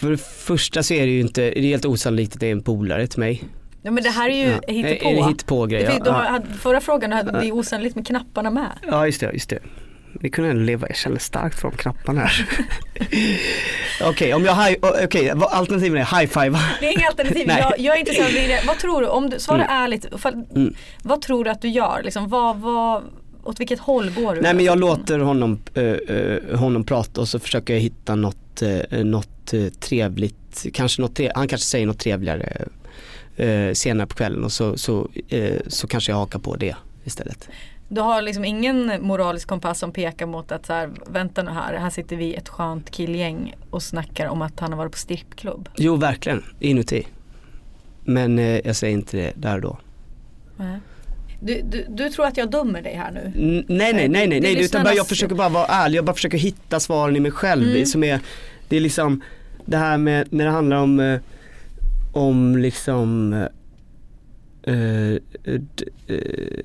för 0.00 0.10
det 0.10 0.20
första 0.20 0.82
så 0.82 0.94
är 0.94 1.06
det 1.06 1.12
ju 1.12 1.20
inte, 1.20 1.40
det 1.40 1.58
är 1.58 1.62
helt 1.62 1.84
osannolikt 1.84 2.34
att 2.34 2.40
det 2.40 2.46
är 2.46 2.52
en 2.52 2.62
polare 2.62 3.06
till 3.06 3.20
mig. 3.20 3.44
Ja 3.82 3.90
men 3.90 4.02
det 4.04 4.10
här 4.10 4.30
är 4.30 4.34
ju 4.46 4.50
Ja. 4.50 4.60
hittepå. 4.72 5.08
Är 5.08 5.14
det 5.14 5.28
hittepå-grej? 5.28 5.82
Ja, 6.04 6.38
då 6.40 6.46
Förra 6.58 6.80
frågan, 6.80 7.10
då 7.10 7.16
hade 7.16 7.32
det 7.32 7.46
är 7.46 7.52
osannolikt 7.52 7.96
med 7.96 8.06
knapparna 8.06 8.50
med. 8.50 8.70
Ja 8.86 9.06
just 9.06 9.20
det, 9.20 9.32
just 9.32 9.50
det. 9.50 9.58
Det 10.22 10.28
kunde 10.30 10.50
ändå 10.50 10.62
leva, 10.62 10.86
jag 10.88 10.96
känner 10.96 11.18
starkt 11.18 11.60
för 11.60 11.68
de 11.70 11.76
knapparna 11.76 12.20
här. 12.20 12.46
Okej, 14.02 14.34
om 14.34 14.44
jag 14.44 14.54
high, 14.64 14.76
okej, 15.04 15.32
vad- 15.34 15.52
alternativen 15.52 15.98
är 15.98 16.04
high-five. 16.04 16.58
Det 16.80 16.86
är 16.86 16.98
inga 16.98 17.06
alternativ. 17.08 17.46
Nej. 17.46 17.58
jag, 17.60 17.78
jag 17.78 17.96
är 17.96 18.00
intresserad 18.00 18.26
av 18.26 18.32
det. 18.32 18.62
Vad 18.66 18.78
tror 18.78 19.00
du, 19.00 19.06
om 19.08 19.30
du 19.30 19.38
svarar 19.38 19.64
Mm. 19.64 19.76
ärligt, 19.84 20.06
för, 20.16 20.32
Mm. 20.32 20.74
vad 21.02 21.22
tror 21.22 21.44
du 21.44 21.50
att 21.50 21.62
du 21.62 21.68
gör? 21.68 22.00
Liksom, 22.04 22.28
vad, 22.28 22.56
vad, 22.60 23.02
åt 23.44 23.60
vilket 23.60 23.78
håll 23.80 24.10
går 24.10 24.34
du? 24.34 24.40
Nej 24.40 24.54
men 24.54 24.64
jag 24.64 24.78
låter 24.78 25.18
honom, 25.18 25.62
eh, 25.74 25.84
eh, 25.84 26.58
honom 26.58 26.84
prata 26.84 27.20
och 27.20 27.28
så 27.28 27.38
försöker 27.38 27.74
jag 27.74 27.80
hitta 27.80 28.14
något, 28.14 28.62
uh, 28.62 29.04
något 29.04 29.52
eh, 29.52 29.66
trevligt, 29.80 30.66
kanske 30.74 31.02
något 31.02 31.16
tre- 31.16 31.32
han 31.34 31.48
kanske 31.48 31.66
säger 31.66 31.86
något 31.86 31.98
trevligare 31.98 32.64
uh, 33.40 33.72
senare 33.72 34.06
på 34.06 34.14
kvällen 34.14 34.44
och 34.44 34.52
så, 34.52 34.78
så, 34.78 35.08
eh, 35.28 35.60
så 35.66 35.86
kanske 35.86 36.12
jag 36.12 36.16
hakar 36.16 36.38
på 36.38 36.56
det 36.56 36.76
istället. 37.04 37.48
Du 37.94 38.00
har 38.00 38.22
liksom 38.22 38.44
ingen 38.44 38.92
moralisk 39.02 39.48
kompass 39.48 39.78
som 39.78 39.92
pekar 39.92 40.26
mot 40.26 40.52
att 40.52 40.66
så 40.66 40.72
här, 40.72 40.90
vänta 41.06 41.42
nu 41.42 41.50
här, 41.50 41.74
här 41.78 41.90
sitter 41.90 42.16
vi 42.16 42.34
ett 42.34 42.48
skönt 42.48 42.90
killgäng 42.90 43.54
och 43.70 43.82
snackar 43.82 44.26
om 44.28 44.42
att 44.42 44.60
han 44.60 44.72
har 44.72 44.78
varit 44.78 44.92
på 44.92 44.98
strippklubb. 44.98 45.68
Jo 45.76 45.96
verkligen, 45.96 46.42
inuti. 46.60 47.06
Men 48.04 48.38
eh, 48.38 48.60
jag 48.66 48.76
säger 48.76 48.92
inte 48.94 49.16
det 49.16 49.32
där 49.36 49.54
och 49.56 49.60
då. 49.62 49.78
Nej. 50.56 50.78
Du, 51.40 51.62
du, 51.62 51.86
du 51.88 52.08
tror 52.08 52.26
att 52.26 52.36
jag 52.36 52.50
dömer 52.50 52.82
dig 52.82 52.94
här 52.94 53.10
nu? 53.12 53.20
N- 53.36 53.64
nej 53.68 53.92
nej 53.92 54.08
nej 54.08 54.26
nej, 54.28 54.40
Det 54.40 54.52
nej 54.54 54.64
utan 54.64 54.82
bara, 54.84 54.94
jag 54.94 55.06
försöker 55.08 55.34
bara 55.34 55.48
vara 55.48 55.66
ärlig, 55.66 55.98
jag 55.98 56.04
bara 56.04 56.14
försöker 56.14 56.38
hitta 56.38 56.80
svaren 56.80 57.16
i 57.16 57.20
mig 57.20 57.30
själv 57.30 57.62
Mm. 57.70 57.86
som 57.86 58.04
är, 58.04 58.20
det 58.68 58.76
är 58.76 58.80
liksom 58.80 59.22
det 59.64 59.76
här 59.76 59.98
med 59.98 60.32
när 60.32 60.44
det 60.44 60.50
handlar 60.50 60.76
om, 60.76 61.00
eh, 61.00 61.20
om 62.12 62.56
liksom 62.56 63.32
eh, 63.32 64.74
eh, 64.74 65.18
d- 65.44 65.84
eh, 66.06 66.64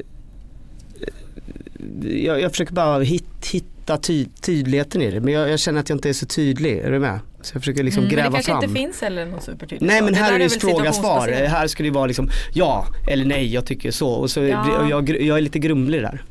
jag, 2.04 2.42
jag 2.42 2.52
försöker 2.52 2.74
bara 2.74 3.00
hit, 3.04 3.26
hitta 3.52 3.98
ty, 3.98 4.26
tydligheten 4.42 5.02
i 5.02 5.12
det 5.12 5.22
men 5.22 5.34
jag, 5.34 5.50
jag 5.50 5.60
känner 5.60 5.80
att 5.80 5.90
jag 5.90 5.96
inte 5.96 6.10
är 6.10 6.14
så 6.14 6.26
tydlig, 6.26 6.78
är 6.78 6.92
du 6.92 7.00
med? 7.00 7.20
Så 7.42 7.56
jag 7.56 7.62
försöker 7.62 7.84
liksom 7.84 8.04
Mm, 8.04 8.16
men 8.16 8.16
det 8.16 8.22
gräva 8.22 8.34
kanske 8.36 8.52
fram. 8.52 8.64
inte 8.64 8.76
finns 8.76 9.02
heller 9.02 9.26
något 9.26 9.44
supertydligt 9.44 9.82
Nej 9.82 9.98
svar. 9.98 10.06
men 10.06 10.14
Det 10.14 10.20
här 10.20 10.34
är 10.34 10.40
det 10.40 10.48
väl 10.48 10.60
fråga-svar, 10.60 10.92
situationsbaserat. 10.92 11.50
här 11.52 11.68
ska 11.68 11.84
det 11.84 11.90
vara 11.92 12.06
liksom 12.06 12.30
ja 12.54 12.86
eller 13.12 13.26
nej 13.26 13.54
jag 13.54 13.66
tycker 13.66 13.92
så 13.92 14.10
och 14.10 14.30
så 14.32 14.40
Ja. 14.44 14.80
och 14.80 14.90
jag, 14.90 15.10
jag 15.22 15.38
är 15.38 15.42
lite 15.42 15.60
grumlig 15.60 16.02
där. 16.02 16.24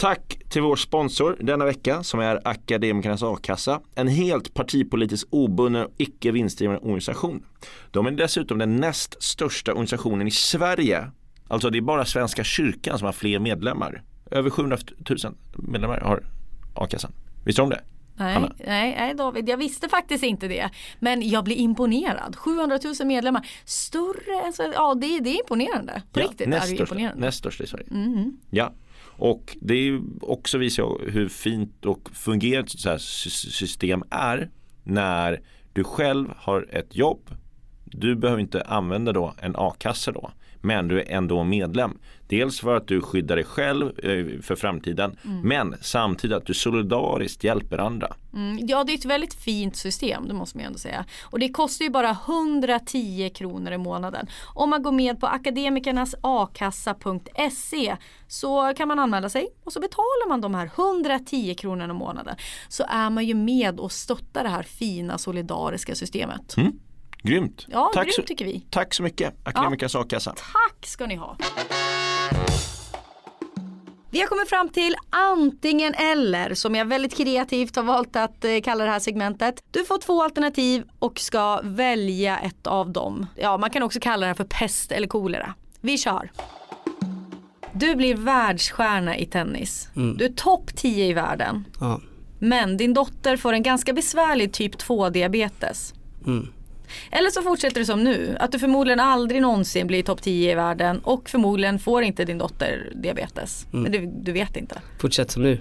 Tack 0.00 0.38
till 0.50 0.62
vår 0.62 0.76
sponsor 0.76 1.36
denna 1.40 1.64
vecka 1.64 2.02
som 2.02 2.20
är 2.20 2.40
Akademikernas 2.48 3.22
A-kassa. 3.22 3.80
En 3.94 4.08
helt 4.08 4.54
partipolitiskt 4.54 5.28
obunden 5.32 5.82
och 5.84 5.90
icke 5.98 6.30
vinstdrivande 6.30 6.80
organisation. 6.80 7.42
De 7.90 8.06
är 8.06 8.10
dessutom 8.10 8.58
den 8.58 8.76
näst 8.76 9.22
största 9.22 9.70
organisationen 9.72 10.28
i 10.28 10.30
Sverige. 10.30 11.04
Alltså 11.52 11.70
det 11.70 11.78
är 11.78 11.82
bara 11.82 12.04
Svenska 12.04 12.44
kyrkan 12.44 12.98
som 12.98 13.06
har 13.06 13.12
fler 13.12 13.38
medlemmar. 13.38 14.02
Över 14.30 14.50
700 14.50 14.76
000 15.08 15.18
medlemmar 15.52 16.00
har 16.00 16.24
A-kassan. 16.74 17.12
Visste 17.44 17.62
du 17.62 17.64
om 17.64 17.70
det? 17.70 17.80
Nej, 18.16 18.36
Anna? 18.36 18.52
nej, 18.66 18.94
nej 18.98 19.14
David, 19.14 19.48
jag 19.48 19.56
visste 19.56 19.88
faktiskt 19.88 20.24
inte 20.24 20.48
det. 20.48 20.70
Men 21.00 21.28
jag 21.28 21.44
blir 21.44 21.56
imponerad. 21.56 22.36
700 22.36 22.78
000 23.00 23.06
medlemmar. 23.08 23.46
Större 23.64 24.46
än 24.46 24.52
så, 24.52 24.72
ja 24.74 24.94
det, 24.94 25.20
det 25.20 25.30
är 25.30 25.40
imponerande. 25.40 26.02
På 26.12 26.20
riktigt 26.20 26.48
näst 26.48 26.66
är 26.66 26.70
det 26.70 26.76
största, 26.76 26.94
imponerande. 26.94 27.26
näst 27.26 27.38
största 27.38 27.64
i 27.64 27.66
Sverige. 27.66 27.86
Mhm. 27.90 28.36
Ja, 28.50 28.72
och 29.04 29.56
det 29.60 29.74
är 29.74 30.00
också 30.20 30.58
visar 30.58 31.10
hur 31.10 31.28
fint 31.28 31.84
och 31.86 32.10
fungerande 32.12 32.66
ett 32.66 32.80
så 32.80 32.90
här 32.90 32.98
sy- 32.98 33.30
system 33.30 34.04
är 34.10 34.50
när 34.84 35.40
du 35.72 35.84
själv 35.84 36.28
har 36.36 36.66
ett 36.70 36.96
jobb. 36.96 37.30
Du 37.84 38.14
behöver 38.16 38.40
inte 38.40 38.62
använda 38.62 39.12
då 39.12 39.34
en 39.38 39.54
a-kassa 39.56 40.12
då. 40.12 40.30
Men 40.62 40.88
du 40.88 41.00
är 41.00 41.10
ändå 41.10 41.44
medlem. 41.44 41.98
Dels 42.26 42.60
för 42.60 42.76
att 42.76 42.88
du 42.88 43.00
skyddar 43.00 43.36
dig 43.36 43.44
själv 43.44 43.98
eh, 43.98 44.40
för 44.42 44.56
framtiden. 44.56 45.16
Men 45.42 45.74
samtidigt 45.80 46.36
att 46.36 46.46
du 46.46 46.54
solidariskt 46.54 47.44
hjälper 47.44 47.78
andra. 47.78 48.14
Mm, 48.34 48.58
ja 48.66 48.84
det 48.84 48.92
är 48.92 48.98
ett 48.98 49.04
väldigt 49.04 49.34
fint 49.34 49.76
system, 49.76 50.28
det 50.28 50.34
måste 50.34 50.56
man 50.56 50.62
ju 50.62 50.66
ändå 50.66 50.78
säga. 50.78 51.04
Och 51.22 51.38
det 51.38 51.48
kostar 51.48 51.84
ju 51.84 51.90
bara 51.90 52.10
110 52.10 53.30
kronor 53.34 53.72
i 53.72 53.78
månaden. 53.78 54.26
Om 54.54 54.70
man 54.70 54.82
går 54.82 54.92
med 54.92 55.20
på 55.20 55.26
akademikernasakassa.se 55.26 57.96
så 58.28 58.72
kan 58.76 58.88
man 58.88 58.98
anmäla 58.98 59.28
sig 59.28 59.48
och 59.64 59.72
så 59.72 59.80
betalar 59.80 60.28
man 60.28 60.40
de 60.40 60.54
här 60.54 60.70
110 60.76 61.54
kronorna 61.54 61.94
i 61.94 61.96
månaden. 61.96 62.36
Så 62.68 62.84
är 62.88 63.10
man 63.10 63.26
ju 63.26 63.34
med 63.34 63.80
och 63.80 63.92
stöttar 63.92 64.42
det 64.42 64.50
här 64.50 64.62
fina 64.62 65.18
solidariska 65.18 65.94
systemet. 65.94 66.56
Mm. 66.56 66.72
Grymt! 67.22 67.66
Ja, 67.68 67.90
tack, 67.94 68.04
grymt 68.04 68.14
så, 68.14 68.22
tycker 68.22 68.44
vi. 68.44 68.66
tack 68.70 68.94
så 68.94 69.02
mycket 69.02 69.34
Akademikernas 69.44 69.94
a-kassa. 69.94 70.30
Tack 70.30 70.86
ska 70.86 71.06
ni 71.06 71.16
ha. 71.16 71.36
Vi 74.10 74.20
har 74.20 74.26
kommit 74.26 74.48
fram 74.48 74.68
till 74.68 74.94
antingen 75.10 75.94
eller 75.94 76.54
som 76.54 76.74
jag 76.74 76.84
väldigt 76.84 77.16
kreativt 77.16 77.76
har 77.76 77.82
valt 77.82 78.16
att 78.16 78.44
eh, 78.44 78.60
kalla 78.64 78.84
det 78.84 78.90
här 78.90 78.98
segmentet. 78.98 79.62
Du 79.70 79.84
får 79.84 79.98
två 79.98 80.22
alternativ 80.22 80.84
och 80.98 81.20
ska 81.20 81.60
välja 81.62 82.38
ett 82.38 82.66
av 82.66 82.90
dem. 82.90 83.26
Ja, 83.36 83.58
man 83.58 83.70
kan 83.70 83.82
också 83.82 84.00
kalla 84.00 84.26
det 84.26 84.34
för 84.34 84.44
pest 84.44 84.92
eller 84.92 85.06
kolera. 85.06 85.54
Vi 85.80 85.98
kör. 85.98 86.30
Du 87.72 87.94
blir 87.94 88.14
världsstjärna 88.14 89.16
i 89.16 89.26
tennis. 89.26 89.88
Du 89.94 90.24
är 90.24 90.32
topp 90.32 90.76
10 90.76 91.06
i 91.06 91.12
världen. 91.12 91.64
Ja. 91.80 92.00
Men 92.38 92.76
din 92.76 92.94
dotter 92.94 93.36
får 93.36 93.52
en 93.52 93.62
ganska 93.62 93.92
besvärlig 93.92 94.52
typ 94.52 94.78
2 94.78 95.08
diabetes. 95.08 95.94
Mm. 96.26 96.48
Eller 97.10 97.30
så 97.30 97.42
fortsätter 97.42 97.80
det 97.80 97.86
som 97.86 98.04
nu, 98.04 98.36
att 98.40 98.52
du 98.52 98.58
förmodligen 98.58 99.00
aldrig 99.00 99.42
någonsin 99.42 99.86
blir 99.86 100.02
topp 100.02 100.22
10 100.22 100.52
i 100.52 100.54
världen 100.54 100.98
och 100.98 101.28
förmodligen 101.28 101.78
får 101.78 102.02
inte 102.02 102.24
din 102.24 102.38
dotter 102.38 102.92
diabetes. 102.94 103.66
Mm. 103.72 103.82
Men 103.82 103.92
du, 103.92 104.22
du 104.22 104.32
vet 104.32 104.56
inte. 104.56 104.80
Fortsätt 104.98 105.30
som 105.30 105.42
nu. 105.42 105.58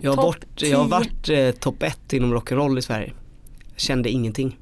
Jag 0.00 0.12
har, 0.12 0.22
bort, 0.22 0.44
jag 0.54 0.78
har 0.78 0.84
10. 0.84 0.90
varit 0.90 1.28
eh, 1.28 1.60
topp 1.60 1.82
ett 1.82 2.12
inom 2.12 2.34
rock'n'roll 2.34 2.78
i 2.78 2.82
Sverige. 2.82 3.12
Kände 3.76 4.10
ingenting. 4.10 4.58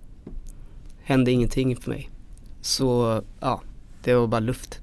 Hände 1.02 1.30
ingenting 1.30 1.76
för 1.76 1.90
mig. 1.90 2.10
Så 2.60 3.22
ja, 3.40 3.62
det 4.04 4.14
var 4.14 4.26
bara 4.26 4.40
luft. 4.40 4.80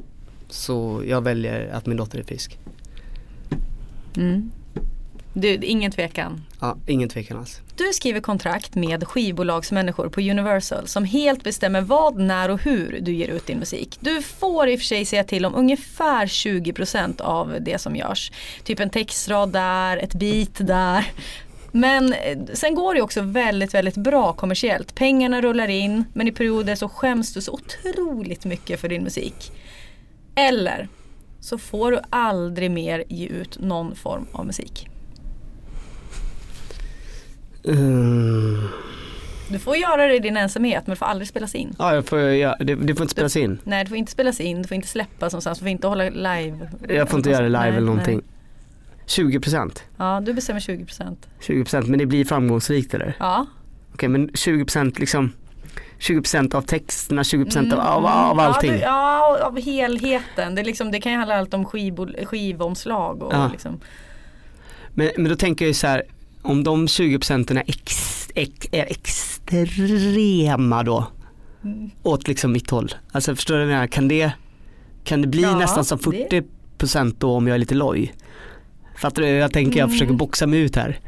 Så 0.49 1.03
jag 1.07 1.21
väljer 1.21 1.67
att 1.73 1.85
min 1.85 1.97
dotter 1.97 2.19
är 2.19 2.23
frisk. 2.23 2.59
Mm. 4.17 4.51
Du, 5.37 5.53
ingen 5.53 5.91
tvekan. 5.91 6.41
Ja, 6.61 6.77
ingen 6.87 7.09
tvekan 7.09 7.37
alls. 7.37 7.61
Du 7.75 7.93
skriver 7.93 8.19
kontrakt 8.19 8.75
med 8.75 9.07
skivbolagsmänniskor 9.07 10.09
på 10.09 10.21
Universal 10.21 10.87
som 10.87 11.05
helt 11.05 11.43
bestämmer 11.43 11.81
vad, 11.81 12.19
när 12.19 12.49
och 12.49 12.61
hur 12.61 12.99
du 13.01 13.13
ger 13.13 13.27
ut 13.27 13.47
din 13.47 13.59
musik. 13.59 13.97
Du 13.99 14.21
får 14.21 14.67
i 14.67 14.75
och 14.75 14.79
för 14.79 14.85
sig 14.85 15.05
säga 15.05 15.23
till 15.23 15.45
om 15.45 15.55
ungefär 15.55 16.25
20% 16.25 17.21
av 17.21 17.57
det 17.61 17.81
som 17.81 17.95
görs. 17.95 18.31
Typ 18.63 18.79
en 18.79 18.89
textrad 18.89 19.49
där, 19.49 19.97
ett 19.97 20.13
beat 20.13 20.67
där. 20.67 21.05
Men 21.71 22.13
eh, 22.13 22.37
sen 22.53 22.75
går 22.75 22.95
det 22.95 23.01
också 23.01 23.21
väldigt, 23.21 23.73
väldigt 23.73 23.97
bra 23.97 24.33
kommersiellt. 24.33 24.95
Pengarna 24.95 25.41
rullar 25.41 25.67
in 25.67 26.05
men 26.13 26.27
i 26.27 26.31
perioder 26.31 26.75
så 26.75 26.89
skäms 26.89 27.33
du 27.33 27.41
så 27.41 27.51
otroligt 27.51 28.45
mycket 28.45 28.79
för 28.79 28.89
din 28.89 29.03
musik. 29.03 29.51
Eller 30.35 30.87
så 31.39 31.57
får 31.57 31.91
du 31.91 31.99
aldrig 32.09 32.71
mer 32.71 33.03
ge 33.09 33.27
ut 33.27 33.59
någon 33.59 33.95
form 33.95 34.27
av 34.31 34.45
musik. 34.45 34.89
Mm. 37.67 38.61
Du 39.49 39.59
får 39.59 39.75
göra 39.77 40.07
det 40.07 40.15
i 40.15 40.19
din 40.19 40.37
ensamhet 40.37 40.83
men 40.87 40.91
det 40.93 40.95
får 40.99 41.05
aldrig 41.05 41.27
spelas 41.27 41.55
in. 41.55 41.75
Ja, 41.79 41.95
jag 41.95 42.05
får, 42.05 42.19
ja, 42.19 42.55
det, 42.59 42.75
det 42.75 42.95
får 42.95 43.01
inte 43.03 43.11
spelas 43.11 43.35
in. 43.35 43.59
Nej 43.63 43.83
det 43.83 43.89
får 43.89 43.97
inte 43.97 44.11
spelas 44.11 44.39
in, 44.39 44.61
det 44.61 44.67
får 44.67 44.75
inte 44.75 44.87
släppas 44.87 45.33
någonstans, 45.33 45.57
du 45.59 45.63
får 45.63 45.69
inte 45.69 45.87
hålla 45.87 46.03
live. 46.09 46.69
Jag 46.89 47.09
får 47.09 47.17
inte 47.19 47.29
göra 47.29 47.41
det 47.43 47.49
live 47.49 47.59
Nej, 47.59 47.69
eller 47.69 47.81
någonting. 47.87 48.15
nej. 49.07 49.37
20%. 49.39 49.79
Ja 49.97 50.21
du 50.25 50.33
bestämmer 50.33 50.59
20%. 50.59 51.15
20% 51.41 51.87
men 51.87 51.99
det 51.99 52.05
blir 52.05 52.25
framgångsrikt 52.25 52.93
eller? 52.93 53.15
Ja. 53.19 53.45
Okej 53.93 54.09
men 54.09 54.29
20% 54.29 54.99
liksom 54.99 55.31
20% 55.99 56.55
av 56.55 56.61
texterna, 56.61 57.23
20% 57.23 57.57
Mm, 57.59 57.73
av, 57.79 57.79
av, 57.79 58.05
av 58.05 58.39
allting. 58.39 58.71
Ja, 58.71 58.77
du, 58.77 58.81
ja, 58.83 59.45
av 59.45 59.59
helheten. 59.61 60.55
Det, 60.55 60.63
liksom, 60.63 60.91
det 60.91 60.99
kan 61.01 61.11
ju 61.11 61.17
handla 61.17 61.37
allt 61.37 61.53
om 61.53 61.65
skivbol- 61.65 62.25
skivomslag 62.25 63.23
och 63.23 63.33
Ja. 63.33 63.49
liksom. 63.51 63.79
Men, 64.93 65.09
men 65.17 65.29
då 65.29 65.35
tänker 65.35 65.65
jag 65.65 65.67
ju 65.67 65.73
så 65.73 65.87
här, 65.87 66.03
om 66.45 66.63
de 66.63 66.87
20 66.87 67.19
procenten 67.19 67.57
är, 67.57 67.63
ex, 67.67 68.27
ex, 68.35 68.67
är 68.71 68.85
extrema 68.91 70.83
då 70.83 71.07
Mm. 71.63 71.89
åt 72.03 72.27
liksom 72.27 72.51
mitt 72.51 72.69
håll. 72.69 72.91
Alltså 73.11 73.35
förstår 73.35 73.53
du 73.55 73.59
vad 73.59 73.67
jag 73.69 73.75
menar? 73.75 73.87
Kan 73.87 74.07
det, 74.07 74.31
kan 75.03 75.21
det 75.21 75.27
bli 75.27 75.41
Ja, 75.41 75.57
nästan 75.57 75.85
som 75.85 75.97
det- 75.97 76.03
40 76.03 76.43
procent 76.77 77.19
då 77.19 77.31
om 77.31 77.47
jag 77.47 77.55
är 77.55 77.59
lite 77.59 77.75
loj? 77.75 78.13
Fattar 78.97 79.21
du? 79.21 79.27
Jag 79.27 79.53
tänker 79.53 79.79
jag 79.79 79.83
Mm. 79.85 79.91
försöker 79.91 80.13
boxa 80.13 80.47
mig 80.47 80.59
ut 80.59 80.75
här. 80.75 80.99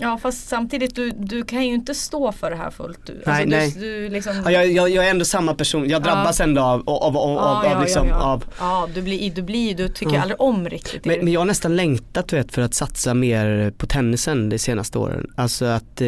Ja 0.00 0.18
fast 0.18 0.48
samtidigt 0.48 0.94
du, 0.94 1.10
du 1.10 1.42
kan 1.44 1.66
ju 1.66 1.74
inte 1.74 1.94
stå 1.94 2.32
för 2.32 2.50
det 2.50 2.56
här 2.56 2.70
fullt 2.70 3.10
ut. 3.10 3.22
Nej, 3.26 3.34
alltså, 3.42 3.48
nej. 3.56 3.74
Du, 3.78 4.02
du 4.02 4.08
liksom, 4.08 4.32
Ja, 4.44 4.50
jag, 4.50 4.66
jag, 4.72 4.90
jag 4.90 5.06
är 5.06 5.10
ändå 5.10 5.24
samma 5.24 5.54
person, 5.54 5.88
jag 5.88 6.02
drabbas 6.02 6.40
ändå 6.40 6.62
av, 6.62 6.88
av, 6.88 7.16
av, 7.16 7.30
Ja, 7.36 7.58
av, 7.58 7.64
ja, 7.64 7.80
liksom, 7.80 8.08
ja, 8.08 8.16
ja. 8.18 8.24
av 8.32 8.44
ja 8.60 8.88
du 8.94 9.02
blir, 9.02 9.30
du 9.30 9.42
blir 9.42 9.74
du 9.74 9.88
tycker 9.88 10.14
Ja. 10.14 10.20
aldrig 10.22 10.40
om 10.40 10.68
riktigt 10.68 11.04
men, 11.04 11.18
men 11.24 11.32
jag 11.32 11.40
har 11.40 11.44
nästan 11.44 11.76
längtat 11.76 12.28
du 12.28 12.36
vet, 12.36 12.52
för 12.52 12.62
att 12.62 12.74
satsa 12.74 13.14
mer 13.14 13.70
på 13.76 13.86
tennisen 13.86 14.48
de 14.48 14.58
senaste 14.58 14.98
åren. 14.98 15.30
Alltså 15.36 15.64
att 15.64 16.00
eh, 16.00 16.06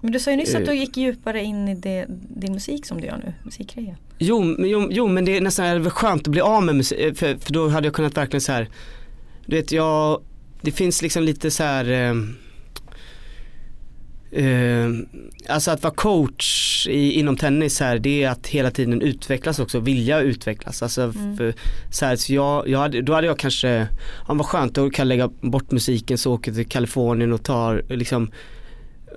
Men 0.00 0.12
du 0.12 0.18
sa 0.20 0.30
ju 0.30 0.36
nyss 0.36 0.54
att 0.54 0.64
du 0.64 0.70
Eh. 0.72 0.78
gick 0.80 0.96
djupare 0.96 1.42
in 1.44 1.68
i 1.68 1.74
det, 1.74 2.06
din 2.28 2.52
musik 2.52 2.86
som 2.86 3.00
du 3.00 3.06
gör 3.06 3.16
nu, 3.24 3.32
musikgrejen. 3.42 3.96
Jo, 4.18 4.56
jo, 4.58 4.88
jo 4.90 5.06
men 5.08 5.24
det 5.24 5.36
är 5.36 5.40
nästan 5.40 5.90
skönt 5.90 6.22
att 6.22 6.28
bli 6.32 6.40
av 6.40 6.62
med 6.62 6.76
musik, 6.76 7.18
för, 7.18 7.34
för 7.36 7.52
då 7.52 7.68
hade 7.68 7.86
jag 7.86 7.94
kunnat 7.94 8.16
verkligen 8.16 8.40
så 8.40 8.52
här, 8.52 8.68
du 9.46 9.56
vet 9.56 9.72
jag, 9.72 10.20
det 10.62 10.70
finns 10.70 11.02
liksom 11.02 11.22
lite 11.22 11.50
så 11.50 11.62
här 11.62 11.90
eh, 11.90 12.14
eh, 14.32 14.88
Alltså 15.48 15.70
att 15.70 15.82
vara 15.82 15.94
coach 15.94 16.86
i, 16.90 17.12
inom 17.12 17.36
tennis 17.36 17.80
här, 17.80 17.98
det 17.98 18.22
är 18.22 18.30
att 18.30 18.46
hela 18.46 18.70
tiden 18.70 19.02
utvecklas 19.02 19.58
också, 19.58 19.80
vilja 19.80 20.20
utvecklas. 20.20 20.82
Alltså 20.82 21.02
Mm. 21.02 21.36
för, 21.36 21.54
så 21.90 22.06
här, 22.06 22.16
så 22.16 22.34
jag, 22.34 22.68
jag 22.68 22.78
hade, 22.78 23.02
då 23.02 23.14
hade 23.14 23.26
jag 23.26 23.38
kanske, 23.38 23.88
ja 24.28 24.34
vad 24.34 24.46
skönt, 24.46 24.74
då 24.74 24.90
kan 24.90 25.02
jag 25.02 25.08
lägga 25.08 25.28
bort 25.40 25.70
musiken 25.70 26.18
så 26.18 26.32
åker 26.32 26.52
till 26.52 26.66
Kalifornien 26.66 27.32
och 27.32 27.42
tar 27.42 27.82
liksom 27.88 28.30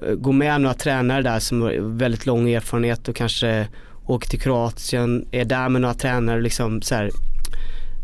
eh, 0.02 0.14
gå 0.14 0.32
med 0.32 0.62
några 0.62 0.74
tränare 0.74 1.22
där 1.22 1.40
som 1.40 1.62
har 1.62 1.98
väldigt 1.98 2.26
lång 2.26 2.50
erfarenhet 2.50 3.08
och 3.08 3.16
kanske 3.16 3.68
åker 4.06 4.30
till 4.30 4.42
Kroatien, 4.42 5.26
är 5.32 5.46
där 5.46 5.70
med 5.70 5.82
några 5.82 5.94
tränare 5.94 6.42
liksom 6.42 6.82
så 6.82 6.96
här, 6.96 7.12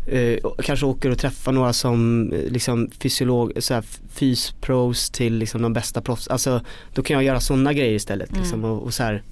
eh, 0.06 0.38
kanske 0.62 0.86
åker 0.86 1.10
och 1.10 1.18
träffar 1.18 1.52
några 1.52 1.72
som 1.72 2.32
eh, 2.32 2.52
liksom 2.52 2.90
fysiolog, 2.98 3.52
så 3.58 3.74
här, 3.74 3.84
fyspros 4.08 5.10
till 5.10 5.34
liksom 5.34 5.62
de 5.62 5.72
bästa 5.72 6.00
proffs. 6.00 6.28
Alltså 6.28 6.60
då 6.94 7.02
kan 7.02 7.14
jag 7.14 7.24
göra 7.24 7.40
sådana 7.40 7.72
grejer 7.72 7.94
istället 7.94 8.36
liksom, 8.36 8.64
och, 8.64 8.82
och 8.82 8.94
så 8.94 9.02
här, 9.02 9.22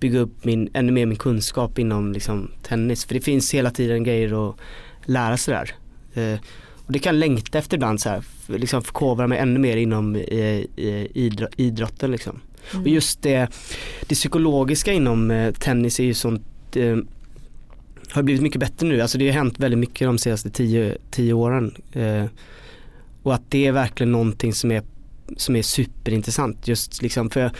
bygga 0.00 0.18
upp 0.18 0.44
min, 0.44 0.68
ännu 0.74 0.92
mer 0.92 1.06
min 1.06 1.18
kunskap 1.18 1.78
inom 1.78 2.12
liksom, 2.12 2.50
tennis. 2.62 3.04
För 3.04 3.14
det 3.14 3.20
finns 3.20 3.54
hela 3.54 3.70
tiden 3.70 4.04
grejer 4.04 4.48
att 4.50 4.56
lära 5.04 5.36
sig 5.36 5.54
där. 5.54 5.74
Eh, 6.22 6.38
och 6.86 6.92
det 6.92 6.98
kan 6.98 7.14
jag 7.14 7.20
längta 7.20 7.58
efter 7.58 7.76
ibland 7.76 8.00
så 8.00 8.08
här, 8.08 8.22
liksom 8.46 8.82
förkovra 8.82 9.26
mig 9.26 9.38
ännu 9.38 9.58
mer 9.58 9.76
inom 9.76 10.16
eh, 10.16 10.62
idro- 10.76 11.52
idrotten 11.56 12.10
liksom. 12.10 12.40
Och 12.72 12.88
just 12.88 13.22
det, 13.22 13.48
det 14.06 14.14
psykologiska 14.14 14.92
inom 14.92 15.30
eh, 15.30 15.52
tennis 15.52 16.00
är 16.00 16.04
ju 16.04 16.14
sånt 16.14 16.42
eh, 16.74 16.96
har 18.10 18.22
blivit 18.22 18.42
mycket 18.42 18.60
bättre 18.60 18.86
nu. 18.86 19.00
Alltså 19.00 19.18
det 19.18 19.26
har 19.26 19.34
hänt 19.34 19.58
väldigt 19.58 19.78
mycket 19.78 20.08
de 20.08 20.18
senaste 20.18 20.50
tio, 20.50 20.96
tio 21.10 21.32
åren. 21.32 21.74
Eh, 21.92 22.24
och 23.22 23.34
att 23.34 23.42
det 23.50 23.66
är 23.66 23.72
verkligen 23.72 24.12
någonting 24.12 24.52
som 24.52 24.70
är, 24.72 24.82
som 25.36 25.56
är 25.56 25.62
superintressant. 25.62 26.68
Just 26.68 27.02
liksom 27.02 27.30
för 27.30 27.50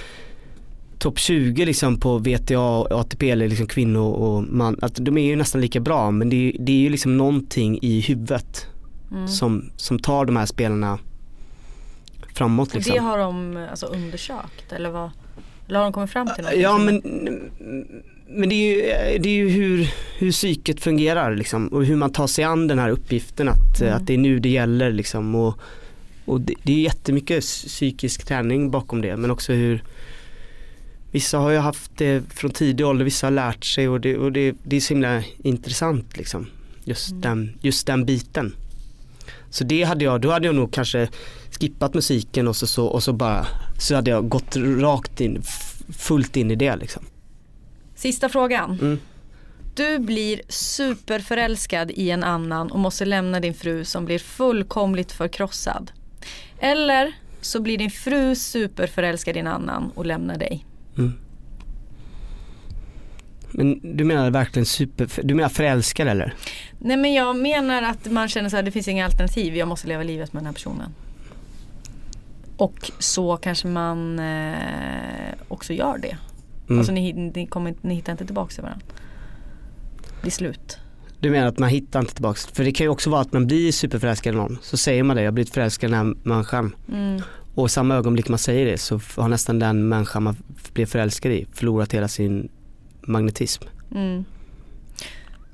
topp 0.99 1.19
20 1.19 1.65
liksom 1.65 2.01
på 2.01 2.19
VTA 2.19 2.61
och 2.61 3.01
ATP 3.01 3.31
eller 3.31 3.49
liksom 3.49 3.67
kvinnor 3.67 4.13
och 4.13 4.43
man, 4.43 4.79
att 4.83 4.95
de 4.95 5.19
är 5.19 5.25
ju 5.25 5.37
nästan 5.37 5.61
lika 5.61 5.81
bra 5.81 6.11
men 6.11 6.29
det 6.31 6.37
är, 6.37 6.57
det 6.59 6.73
är 6.73 6.77
ju 6.77 6.89
liksom 6.89 7.17
någonting 7.17 7.79
i 7.83 8.01
huvudet 8.01 8.67
Mm. 9.13 9.29
som, 9.29 9.71
som 9.77 9.99
tar 9.99 10.25
de 10.25 10.37
här 10.37 10.47
spelarna 10.47 10.99
framåt 12.35 12.69
Och 12.69 12.75
liksom. 12.75 12.95
det 12.95 13.01
har 13.01 13.19
de 13.19 13.57
alltså, 13.71 13.87
undersökt 13.87 14.73
eller 14.73 14.91
vad? 14.91 15.11
Eller 15.69 15.79
har 15.79 15.85
de 15.87 15.93
kommit 15.93 16.11
fram 16.11 16.29
till 16.35 16.45
något? 16.45 16.57
Ja 16.57 16.79
men, 16.79 17.03
men 18.29 18.49
det 18.49 18.55
är 18.55 18.77
ju, 19.13 19.19
det 19.19 19.29
är 19.29 19.35
ju 19.37 19.49
hur, 19.49 19.91
hur 20.19 20.33
psyket 20.33 20.81
fungerar 20.81 21.37
liksom 21.37 21.69
och 21.69 21.85
hur 21.85 21.97
man 21.97 22.13
tar 22.13 22.27
sig 22.27 22.45
an 22.45 22.67
den 22.69 22.79
här 22.79 22.91
uppgiften 22.91 23.49
att, 23.49 23.81
Mm. 23.81 23.95
att 23.95 24.07
det 24.07 24.15
är 24.15 24.19
nu 24.19 24.39
det 24.39 24.49
gäller 24.49 24.93
liksom 24.93 25.35
och, 25.35 25.59
och 26.25 26.41
det, 26.41 26.55
det 26.63 26.73
är 26.73 26.81
jättemycket 26.81 27.43
psykisk 27.45 28.25
träning 28.27 28.71
bakom 28.71 29.01
det 29.03 29.17
men 29.17 29.31
också 29.31 29.53
hur 29.53 29.83
Vissa 31.11 31.39
har 31.39 31.51
ju 31.51 31.59
haft 31.59 31.91
det 31.97 32.23
från 32.35 32.51
tidig 32.51 32.87
ålder, 32.87 33.05
vissa 33.05 33.27
har 33.27 33.31
lärt 33.33 33.65
sig 33.65 33.89
och 33.89 34.01
det, 34.01 34.17
och 34.17 34.33
det, 34.33 34.55
det 34.63 34.77
är 34.77 34.81
så 34.81 34.95
himla 34.95 35.23
intressant 35.43 36.17
liksom. 36.17 36.47
Just, 36.85 37.11
Mm. 37.11 37.21
den, 37.21 37.53
just 37.61 37.87
den 37.87 38.05
biten. 38.05 38.55
Så 39.51 39.65
det 39.65 39.83
hade 39.83 40.05
jag, 40.05 40.21
då 40.21 40.31
hade 40.31 40.47
jag 40.47 40.55
nog 40.55 40.73
kanske 40.73 41.09
skippat 41.61 41.95
musiken 41.95 42.49
och 42.49 42.57
så, 42.57 42.67
så, 42.67 42.87
och 42.87 43.03
så 43.03 43.13
bara, 43.13 43.47
så 43.79 43.95
hade 43.95 44.11
jag 44.11 44.29
gått 44.29 44.57
rakt 44.57 45.21
in, 45.21 45.43
fullt 45.99 46.37
in 46.37 46.51
i 46.51 46.55
det 46.55 46.77
liksom. 46.77 47.03
Sista 47.97 48.29
frågan. 48.29 48.79
Mm. 48.81 48.99
Du 49.75 49.99
blir 49.99 50.41
superförälskad 50.49 51.91
i 51.91 52.11
en 52.11 52.25
annan 52.25 52.71
och 52.71 52.79
måste 52.79 53.05
lämna 53.05 53.41
din 53.41 53.55
fru 53.55 53.85
som 53.85 54.05
blir 54.05 54.19
fullkomligt 54.19 55.13
förkrossad. 55.13 55.93
Eller 56.59 57.13
så 57.41 57.61
blir 57.61 57.79
din 57.79 57.91
fru 57.91 58.35
superförälskad 58.35 59.37
i 59.37 59.41
en 59.41 59.47
annan 59.47 59.91
och 59.95 60.07
lämnar 60.07 60.39
dig. 60.39 60.65
Men 63.51 63.97
du 63.97 64.05
menar 64.05 64.31
verkligen 64.31 64.67
super, 64.67 65.09
du 65.23 65.35
menar 65.35 65.49
förälskad 65.49 66.09
eller? 66.09 66.35
Nej 66.79 66.97
men 66.97 67.15
jag 67.15 67.37
menar 67.37 67.83
att 67.83 68.11
man 68.11 68.29
känner 68.29 68.49
så 68.49 68.57
här, 68.57 68.63
det 68.63 68.71
finns 68.71 68.89
inga 68.89 69.05
alternativ, 69.05 69.57
jag 69.57 69.69
måste 69.69 69.89
leva 69.89 70.03
livet 70.03 70.33
med 70.33 70.41
den 70.41 70.47
här 70.47 70.53
personen. 70.53 70.95
Och 72.57 72.91
så 72.99 73.37
kanske 73.37 73.69
man 73.69 74.19
eh, 74.19 74.55
också 75.49 75.73
gör 75.73 75.99
det. 75.99 76.17
Mm. 76.69 76.79
Alltså 76.79 76.93
ni, 76.93 77.13
ni, 77.13 77.47
kommer, 77.47 77.75
ni 77.81 77.95
hittar 77.95 78.13
inte 78.13 78.27
tillbaka 78.27 78.55
till 78.55 78.63
varandra. 78.63 78.87
Det 80.23 80.29
är 80.29 80.31
slut. 80.31 80.79
Du 81.21 81.31
menar 81.31 81.47
att 81.47 81.59
man 81.59 81.69
hittar 81.69 82.01
inte 82.01 82.15
tillbaks, 82.15 82.47
för 82.47 82.65
det 82.65 82.73
kan 82.73 82.85
ju 82.85 82.91
också 82.91 83.11
vara 83.11 83.21
att 83.21 83.33
man 83.33 83.47
blir 83.47 83.73
superförälskad 83.73 84.35
i 84.35 84.37
någon, 84.37 84.59
så 84.63 84.77
säger 84.77 85.03
man 85.03 85.17
det, 85.17 85.23
jag 85.23 85.31
har 85.31 85.33
blivit 85.33 85.55
förälskad 85.55 85.91
i 85.91 85.93
den 85.93 86.07
här 86.07 86.15
människan. 86.23 86.77
Mm. 86.93 87.23
Och 87.55 87.71
samma 87.71 87.95
ögonblick 87.95 88.29
man 88.29 88.39
säger 88.39 88.67
det 88.67 88.79
så 88.79 89.01
har 89.17 89.29
nästan 89.29 89.59
den 89.59 89.89
människan 89.89 90.23
man 90.23 90.37
blev 90.73 90.87
förälskad 90.87 91.33
i 91.33 91.47
förlorat 91.53 91.95
hela 91.95 92.09
sin 92.09 92.49
magnetism. 93.01 93.65
Mm. 93.95 94.25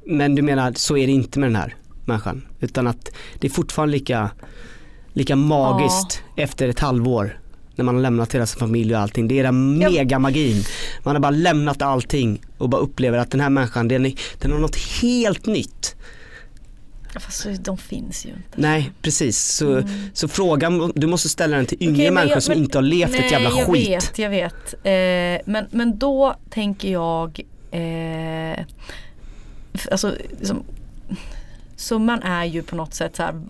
Men 0.06 0.34
du 0.34 0.42
menar, 0.42 0.72
så 0.72 0.96
är 0.96 1.06
det 1.06 1.12
inte 1.12 1.38
med 1.38 1.48
den 1.48 1.56
här 1.56 1.74
människan. 2.04 2.46
Utan 2.60 2.86
att 2.86 3.12
det 3.38 3.46
är 3.46 3.50
fortfarande 3.50 3.92
lika, 3.92 4.30
lika 5.12 5.36
magiskt 5.36 6.22
efter 6.36 6.68
ett 6.68 6.80
halvår. 6.80 7.40
När 7.76 7.84
man 7.84 7.94
har 7.94 8.02
lämnat 8.02 8.34
hela 8.34 8.46
sin 8.46 8.58
familj 8.58 8.94
och 8.94 9.00
allting. 9.00 9.28
Det 9.28 9.38
är 9.38 9.42
den 9.42 9.80
Ja. 9.80 9.90
megamagin. 9.90 10.64
Man 11.02 11.14
har 11.16 11.20
bara 11.20 11.30
lämnat 11.30 11.82
allting 11.82 12.40
och 12.58 12.68
bara 12.68 12.80
upplever 12.80 13.18
att 13.18 13.30
den 13.30 13.40
här 13.40 13.50
människan, 13.50 13.88
den, 13.88 14.14
den 14.38 14.52
har 14.52 14.58
något 14.58 14.76
helt 15.02 15.46
nytt. 15.46 15.96
Fast 17.20 17.46
de 17.64 17.78
finns 17.78 18.26
ju 18.26 18.30
inte. 18.30 18.48
Nej, 18.54 18.92
precis. 19.02 19.38
Så, 19.38 19.82
så 20.14 20.28
frågan, 20.28 20.92
du 20.94 21.06
måste 21.06 21.28
ställa 21.28 21.56
den 21.56 21.66
till 21.66 21.82
yngre 21.82 22.02
Mm. 22.02 22.04
Men 22.04 22.14
människor 22.14 22.36
jag- 22.36 22.42
som 22.42 22.52
men- 22.54 22.62
inte 22.64 22.78
har 22.78 22.82
levt 22.82 23.14
ett 23.14 23.30
jävla 23.32 23.50
jag 23.58 23.66
skit. 23.66 23.88
vet, 23.88 24.18
jag 24.18 24.30
vet. 24.30 24.74
Eh, 24.74 25.52
men, 25.52 25.66
men 25.70 25.98
då 25.98 26.36
tänker 26.50 26.92
jag, 26.92 27.40
eh, 27.70 28.64
alltså 29.90 30.14
liksom, 30.38 30.62
summan 31.76 32.22
är 32.22 32.44
ju 32.44 32.62
på 32.62 32.76
något 32.76 32.94
sätt 32.94 33.16
så 33.16 33.22
här, 33.22 33.42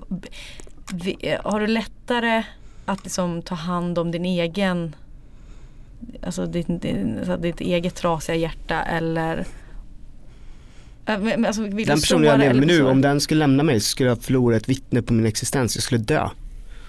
vi, 0.92 1.36
har 1.44 1.60
du 1.60 1.66
lättare 1.66 2.42
att 2.84 3.04
liksom 3.04 3.42
ta 3.42 3.54
hand 3.54 3.98
om 3.98 4.10
din 4.10 4.24
egen, 4.24 4.96
alltså 6.22 6.46
ditt, 6.46 6.82
din, 6.82 7.18
så 7.26 7.32
att 7.32 7.42
ditt 7.42 7.60
eget 7.60 7.94
trasiga 7.94 8.36
hjärta 8.36 8.82
eller 8.82 9.46
Alltså, 11.04 11.62
Den 11.62 11.86
personen 11.86 12.24
jag 12.24 12.38
lever 12.38 12.54
med 12.54 12.66
nu, 12.66 12.82
om 12.82 13.00
den 13.00 13.20
skulle 13.20 13.38
lämna 13.38 13.62
mig 13.62 13.80
så 13.80 13.88
skulle 13.88 14.08
jag 14.08 14.22
förlora 14.22 14.56
ett 14.56 14.68
vittne 14.68 15.02
på 15.02 15.12
min 15.12 15.26
existens. 15.26 15.76
Jag 15.76 15.82
skulle 15.82 16.00
dö. 16.00 16.28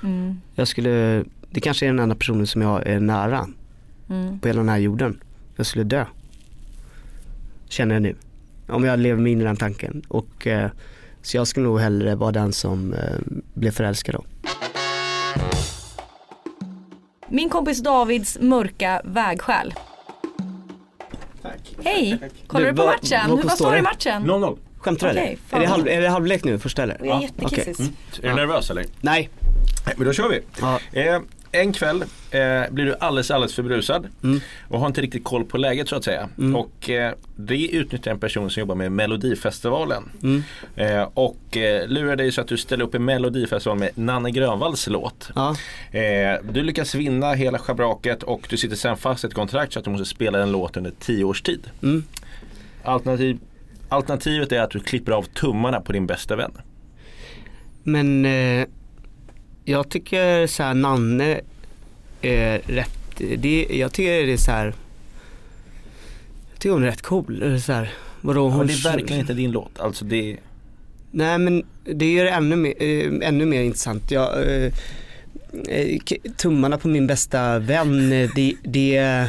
Mm, 0.03 0.41
Jag 0.55 0.67
skulle, 0.67 1.23
det 1.49 1.59
kanske 1.59 1.85
är 1.85 1.87
den 1.87 1.99
enda 1.99 2.15
personen 2.15 2.47
som 2.47 2.61
jag 2.61 2.87
är 2.87 2.99
nära 2.99 3.47
mm. 4.09 4.39
på 4.39 4.47
hela 4.47 4.59
den 4.59 4.69
här 4.69 4.77
jorden. 4.77 5.19
Jag 5.55 5.65
skulle 5.65 5.83
dö. 5.83 6.05
Känner 7.69 7.95
jag 7.95 8.01
nu. 8.01 8.15
Om 8.67 8.83
jag 8.83 8.99
lever 8.99 9.21
mig 9.21 9.31
in 9.31 9.41
i 9.41 9.43
den 9.43 9.57
tanken. 9.57 10.01
Och, 10.07 10.47
eh, 10.47 10.71
så 11.21 11.37
jag 11.37 11.47
skulle 11.47 11.65
nog 11.65 11.79
hellre 11.79 12.15
vara 12.15 12.31
den 12.31 12.53
som 12.53 12.93
eh, 12.93 12.99
blev 13.53 13.71
förälskad 13.71 14.15
då. 14.15 14.23
Min 17.33 17.49
kompis 17.49 17.79
Davids 17.79 18.37
mörka 18.41 19.01
vägskäl. 19.03 19.73
Hej! 21.83 22.19
Kollar 22.47 22.65
Du, 22.65 22.71
du, 22.71 22.77
på 22.77 22.83
vad- 22.85 22.93
matchen? 22.95 23.19
vad 23.29 23.37
Hur, 23.39 23.43
vad 23.47 23.57
står 23.57 23.71
det 23.71 23.77
i 23.77 23.81
matchen? 23.81 24.23
0-0. 24.25 24.57
Skämtar 24.77 25.07
du 25.07 25.13
Okej, 25.13 25.27
eller? 25.27 25.37
fan. 25.49 25.57
Är 25.59 25.63
det, 25.63 25.69
halv, 25.71 25.87
är 25.87 26.01
det 26.01 26.09
halvlek 26.09 26.43
nu 26.43 26.59
för 26.59 26.69
ställe? 26.69 26.97
Jag 27.03 27.17
är 27.17 27.21
jättekissig. 27.21 27.85
Är 28.23 28.29
du 28.29 28.35
nervös 28.35 28.69
eller? 28.69 28.85
Nej. 29.01 29.29
Nej, 29.85 29.95
men 29.97 30.07
då 30.07 30.13
kör 30.13 30.29
vi. 30.29 30.41
Ja. 30.61 30.79
Eh, 30.91 31.21
en 31.53 31.73
kväll 31.73 32.01
eh, 32.31 32.71
blir 32.71 32.85
du 32.85 32.95
alldeles, 32.99 33.31
alldeles 33.31 33.55
för 33.55 33.63
brusad 33.63 34.07
Mm. 34.23 34.39
och 34.67 34.79
har 34.79 34.87
inte 34.87 35.01
riktigt 35.01 35.23
koll 35.23 35.45
på 35.45 35.57
läget 35.57 35.89
så 35.89 35.95
att 35.95 36.03
säga. 36.03 36.29
Och 36.55 36.89
eh, 36.89 37.13
det 37.35 37.67
utnyttjar 37.67 38.11
en 38.11 38.19
person 38.19 38.49
som 38.49 38.59
jobbar 38.59 38.75
med 38.75 38.91
Melodifestivalen. 38.91 40.09
Mm. 40.23 40.43
Eh, 40.75 41.09
och 41.13 41.57
eh, 41.57 41.87
lurar 41.87 42.15
dig 42.15 42.31
så 42.31 42.41
att 42.41 42.47
du 42.47 42.57
ställer 42.57 42.83
upp 42.85 42.95
i 42.95 42.99
Melodifestivalen 42.99 43.79
med 43.79 44.05
Nanne 44.05 44.31
Grönvalls 44.31 44.87
låt. 44.87 45.29
Ja. 45.35 45.55
Eh, 45.99 46.39
du 46.51 46.63
lyckas 46.63 46.95
vinna 46.95 47.33
hela 47.33 47.59
schabraket 47.59 48.23
och 48.23 48.47
du 48.49 48.57
sitter 48.57 48.75
sen 48.75 48.97
fast 48.97 49.23
i 49.23 49.27
ett 49.27 49.33
kontrakt 49.33 49.73
så 49.73 49.79
att 49.79 49.85
du 49.85 49.91
måste 49.91 50.05
spela 50.05 50.41
en 50.43 50.51
låt 50.51 50.77
under 50.77 50.91
tio 50.99 51.23
års 51.23 51.41
tid. 51.41 51.69
Mm. 51.83 52.03
Alternativ, 52.83 53.37
alternativet 53.89 54.51
är 54.51 54.61
att 54.61 54.71
du 54.71 54.79
klipper 54.79 55.11
av 55.11 55.23
tummarna 55.23 55.81
på 55.81 55.91
din 55.91 56.07
bästa 56.07 56.35
vän. 56.35 56.51
Men 57.83 58.25
eh, 58.25 58.65
jag 59.65 59.89
tycker 59.89 60.47
så 60.47 60.63
här 60.63 60.73
Nanne 60.73 61.41
är 62.21 62.61
rätt, 62.67 63.21
det, 63.37 63.67
jag 63.69 63.93
tycker 63.93 64.25
det 64.25 64.33
är 64.33 64.37
så 64.37 64.51
här. 64.51 64.65
Jag 66.51 66.59
tycker 66.59 66.73
hon 66.73 66.83
är 66.83 66.87
rätt 66.87 67.01
cool. 67.01 67.61
Så 67.61 67.73
här, 67.73 67.93
vadå, 68.21 68.39
Ja, 68.39 68.49
hon 68.49 68.57
men 68.57 68.67
det 68.67 68.73
är 68.73 68.91
verkligen 68.91 69.19
inte 69.19 69.33
din 69.33 69.51
låt. 69.51 69.79
Alltså 69.79 70.05
det 70.05 70.37
Nej 71.15 71.37
men 71.37 71.63
det 71.83 72.13
gör 72.13 72.23
det 72.23 72.29
ännu 72.29 72.55
mer, 72.55 72.73
eh, 72.79 73.27
ännu 73.27 73.45
mer 73.45 73.61
intressant. 73.61 74.11
Jag, 74.11 74.51
eh, 74.51 74.73
eh, 75.67 75.99
tummarna 76.37 76.77
på 76.77 76.87
min 76.87 77.07
bästa 77.07 77.59
vän, 77.59 78.09
det, 78.09 78.55
det, 78.63 79.27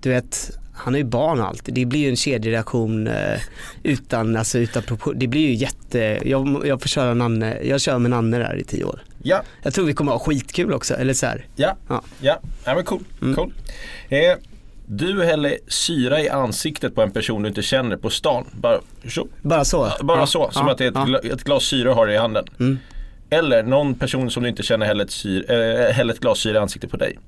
du 0.00 0.08
vet, 0.10 0.58
han 0.76 0.94
har 0.94 0.98
ju 0.98 1.04
barn 1.04 1.40
och 1.40 1.46
allt. 1.46 1.62
Det 1.64 1.84
blir 1.84 2.00
ju 2.00 2.08
en 2.08 2.16
kedjereaktion 2.16 3.06
eh, 3.06 3.40
utan, 3.82 4.36
alltså 4.36 4.58
utan 4.58 4.82
Det 5.14 5.26
blir 5.26 5.40
ju 5.48 5.54
jätte, 5.54 5.98
jag, 6.24 6.62
jag 6.66 6.80
får 6.82 6.88
köra 6.88 7.14
Nanne, 7.14 7.58
jag 7.62 7.80
kör 7.80 7.98
med 7.98 8.10
Nanne 8.10 8.38
där 8.38 8.56
i 8.56 8.64
tio 8.64 8.84
år. 8.84 9.00
Ja, 9.22 9.42
Jag 9.62 9.74
tror 9.74 9.86
vi 9.86 9.92
kommer 9.92 10.12
ha 10.12 10.18
skitkul 10.18 10.72
också, 10.72 10.94
eller 10.94 11.14
så 11.14 11.26
här. 11.26 11.46
ja, 11.56 11.76
Ja. 11.88 12.02
ja. 12.20 12.40
ja 12.64 12.74
men 12.74 12.84
cool. 12.84 13.04
Mm. 13.22 13.34
cool. 13.34 13.52
Eh, 14.08 14.18
du 14.86 15.24
häller 15.24 15.58
syra 15.68 16.20
i 16.20 16.28
ansiktet 16.28 16.94
på 16.94 17.02
en 17.02 17.10
person 17.10 17.42
du 17.42 17.48
inte 17.48 17.62
känner 17.62 17.96
på 17.96 18.10
stan. 18.10 18.44
Bara, 18.52 18.80
tjo, 19.08 19.28
Bara 19.42 19.64
så? 19.64 19.92
bara 20.02 20.18
Ja, 20.18 20.26
så, 20.26 20.50
som 20.52 20.66
ja, 20.66 20.72
att 20.72 20.78
det 20.78 20.84
är 20.84 20.88
ett, 21.00 21.06
gla, 21.06 21.18
ett 21.18 21.44
glas 21.44 21.64
syra 21.64 21.94
har 21.94 22.10
i 22.10 22.16
handen. 22.16 22.44
Mm. 22.60 22.78
Eller 23.30 23.62
någon 23.62 23.94
person 23.94 24.30
som 24.30 24.42
du 24.42 24.48
inte 24.48 24.62
känner 24.62 24.86
häller 24.86 25.04
ett, 25.04 25.10
syr, 25.10 25.50
eh, 25.50 25.92
häller 25.94 26.14
ett 26.14 26.20
glas 26.20 26.38
syra 26.38 26.54
i 26.54 26.60
ansiktet 26.60 26.90
på 26.90 26.96
dig. 26.96 27.18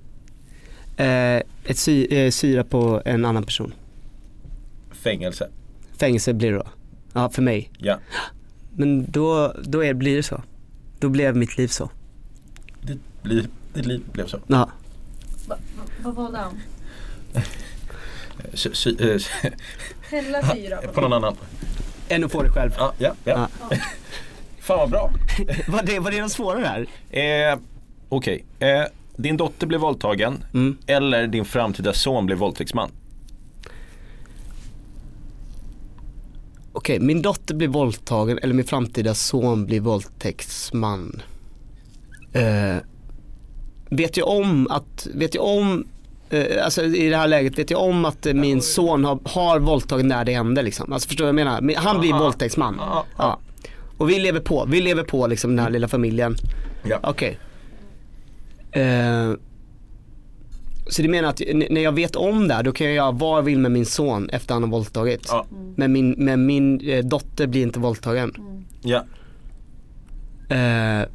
Eh, 0.98 1.42
ett 1.64 1.78
sy, 1.78 2.06
eh, 2.06 2.30
syra 2.30 2.64
på 2.64 3.02
en 3.04 3.24
annan 3.24 3.44
person. 3.44 3.74
Fängelse. 4.90 5.48
Fängelse 5.96 6.34
blir 6.34 6.52
det 6.52 6.56
då. 6.58 6.66
Ja, 7.12 7.30
för 7.30 7.42
mig. 7.42 7.70
Ja. 7.78 7.98
Men 8.70 9.10
då, 9.10 9.54
då 9.64 9.84
är, 9.84 9.94
blir 9.94 10.16
det 10.16 10.22
så. 10.22 10.42
Då 10.98 11.08
blev 11.08 11.36
mitt 11.36 11.58
liv 11.58 11.68
så. 11.68 11.90
Det 12.82 12.98
blir, 13.22 13.48
ditt 13.74 13.86
liv 13.86 14.02
blev 14.12 14.26
så. 14.26 14.38
Ja. 14.46 14.70
Vad 16.02 16.14
var 16.14 16.32
det? 16.32 17.42
Sy, 18.54 18.70
sy, 18.74 18.96
eh, 19.00 19.20
Hälla 20.10 20.42
syra 20.54 20.76
på 20.94 21.00
någon 21.00 21.12
annan. 21.12 21.36
Än 22.08 22.24
att 22.24 22.32
få 22.32 22.42
det 22.42 22.50
själv. 22.50 22.70
Ja, 22.78 22.92
ja, 22.98 23.14
ja. 23.24 23.48
Fan 24.58 24.78
vad 24.78 24.90
bra. 24.90 25.10
Var 25.68 25.82
det, 25.82 25.98
var 25.98 26.10
det 26.10 26.20
något 26.20 26.32
svårare 26.32 26.64
här? 26.64 27.52
Eh, 27.52 27.58
Okej, 28.08 28.44
eh, 28.58 28.84
din 29.18 29.36
dotter 29.36 29.66
blev 29.66 29.80
våldtagen 29.80 30.44
Mm. 30.54 30.76
eller 30.86 31.26
din 31.26 31.44
framtida 31.44 31.92
son 31.92 32.26
blev 32.26 32.38
våldtäktsman. 32.38 32.90
Okej, 36.72 37.00
min 37.00 37.22
dotter 37.22 37.54
blir 37.54 37.68
våldtagen 37.68 38.38
eller 38.42 38.54
min 38.54 38.64
framtida 38.64 39.14
son 39.14 39.66
blir 39.66 39.80
våldtäktsman. 39.80 41.22
Eh, 42.32 42.76
vet 43.90 44.16
jag 44.16 44.28
om 44.28 44.66
att, 44.70 45.06
vet 45.14 45.34
jag 45.34 45.44
om, 45.44 45.86
eh, 46.30 46.64
alltså 46.64 46.82
i 46.84 47.08
det 47.08 47.16
här 47.16 47.28
läget 47.28 47.58
vet 47.58 47.70
jag 47.70 47.82
om 47.82 48.04
att 48.04 48.26
eh, 48.26 48.34
min 48.34 48.62
son 48.62 49.04
har, 49.04 49.18
har 49.24 49.58
våldtagit 49.58 50.06
när 50.06 50.24
det 50.24 50.32
hände 50.34 50.62
liksom. 50.62 50.92
Alltså 50.92 51.08
förstår 51.08 51.24
du 51.24 51.32
vad 51.32 51.40
jag 51.40 51.46
menar? 51.46 51.60
Men 51.60 51.76
Han 51.76 52.00
blir 52.00 52.12
våldtäktsman. 52.12 52.76
Ja, 52.78 53.04
Ja. 53.18 53.38
Och 53.98 54.10
vi 54.10 54.18
lever 54.18 54.40
på, 54.40 54.64
vi 54.68 54.80
lever 54.80 55.02
på 55.02 55.26
liksom 55.26 55.56
den 55.56 55.64
här 55.64 55.70
lilla 55.70 55.88
familjen. 55.88 56.36
Ja. 56.84 56.98
Okej. 57.02 57.38
Eh, 58.72 59.32
så 60.90 61.02
det 61.02 61.08
menar 61.08 61.28
att 61.28 61.42
när 61.70 61.80
jag 61.80 61.92
vet 61.92 62.16
om 62.16 62.48
det 62.48 62.54
här, 62.54 62.62
då 62.62 62.72
kan 62.72 62.86
jag 62.86 62.96
göra 62.96 63.10
vad 63.10 63.38
jag 63.38 63.42
vill 63.42 63.58
med 63.58 63.70
min 63.70 63.86
son 63.86 64.30
efter 64.30 64.54
han 64.54 64.62
har 64.62 64.70
våldtagit. 64.70 65.26
Ja. 65.28 65.46
Men 65.76 65.92
min, 65.92 66.10
men 66.18 66.46
min 66.46 66.80
eh, 66.88 67.04
dotter 67.04 67.46
blir 67.46 67.62
inte 67.62 67.78
våldtagen. 67.78 68.34
Ja. 68.82 69.04
Eh, 70.56 71.08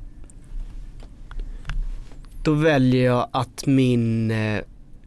då 2.43 2.53
väljer 2.53 3.05
jag 3.05 3.27
att 3.31 3.65
min 3.65 4.31
eh, 4.31 4.59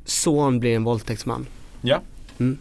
son 0.04 0.60
blir 0.60 0.76
en 0.76 0.84
våldtäktsman. 0.84 1.46
ja. 1.82 2.00
Mm. 2.38 2.58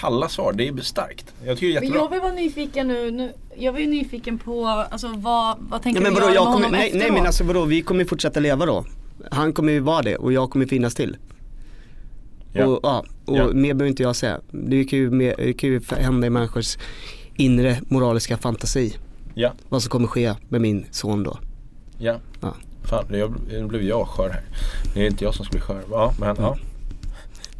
Kalla 0.00 0.28
svar, 0.28 0.52
det 0.52 0.68
är 0.68 0.76
starkt. 0.76 1.34
Jag 1.44 1.58
tycker 1.58 1.66
det 1.68 1.72
är 1.72 1.80
Men 1.80 1.82
jättebra. 1.82 2.02
jag 2.02 2.10
vill 2.10 2.20
vara 2.20 2.32
nyfiken 2.32 2.88
nu, 2.88 3.10
nu 3.10 3.32
jag 3.56 3.72
var 3.72 3.78
ju 3.80 3.86
nyfiken 3.86 4.38
på 4.38 4.66
alltså, 4.66 5.08
vad, 5.16 5.56
vad 5.60 5.82
tänker 5.82 6.00
Ja, 6.00 6.04
men 6.04 6.14
du 6.14 6.20
vadå, 6.20 6.32
göra 6.32 6.34
jag 6.34 6.44
med 6.44 6.52
kommer, 6.52 6.66
honom 6.66 6.78
nej, 6.78 6.86
efteråt? 6.86 7.02
nej 7.02 7.12
men 7.12 7.26
alltså 7.26 7.44
vadå, 7.44 7.64
vi 7.64 7.82
kommer 7.82 8.04
fortsätta 8.04 8.40
leva 8.40 8.66
då. 8.66 8.84
Han 9.30 9.52
kommer 9.52 9.72
ju 9.72 9.80
vara 9.80 10.02
det 10.02 10.16
och 10.16 10.32
jag 10.32 10.50
kommer 10.50 10.66
finnas 10.66 10.94
till. 10.94 11.16
Ja. 12.52 12.66
Och, 12.66 12.80
ja, 12.82 13.04
och 13.24 13.36
Ja. 13.36 13.46
mer 13.52 13.74
behöver 13.74 13.86
inte 13.90 14.02
jag 14.02 14.16
säga. 14.16 14.40
Det 14.50 14.84
kan 14.84 14.98
ju, 14.98 15.10
mer, 15.10 15.34
det 15.38 15.52
kan 15.52 15.70
ju 15.70 15.80
hända 15.98 16.26
i 16.26 16.30
människors 16.30 16.78
inre 17.36 17.80
moraliska 17.88 18.36
fantasi. 18.38 18.96
Ja, 19.34 19.52
Vad 19.68 19.82
som 19.82 19.90
kommer 19.90 20.06
ske 20.08 20.34
med 20.48 20.60
min 20.60 20.86
son 20.90 21.22
då. 21.22 21.38
ja. 21.98 22.16
Ja. 22.40 22.54
Fan, 22.84 23.04
jag, 23.10 23.34
nu 23.50 23.66
blev 23.66 23.82
jag 23.82 24.08
skör 24.08 24.30
här. 24.30 24.42
Det 24.94 25.00
är 25.02 25.06
inte 25.06 25.24
jag 25.24 25.34
som 25.34 25.44
ska 25.44 25.52
bli 25.52 25.60
skör. 25.60 25.82
Ja, 25.90 26.14
men 26.20 26.36
ja. 26.38 26.56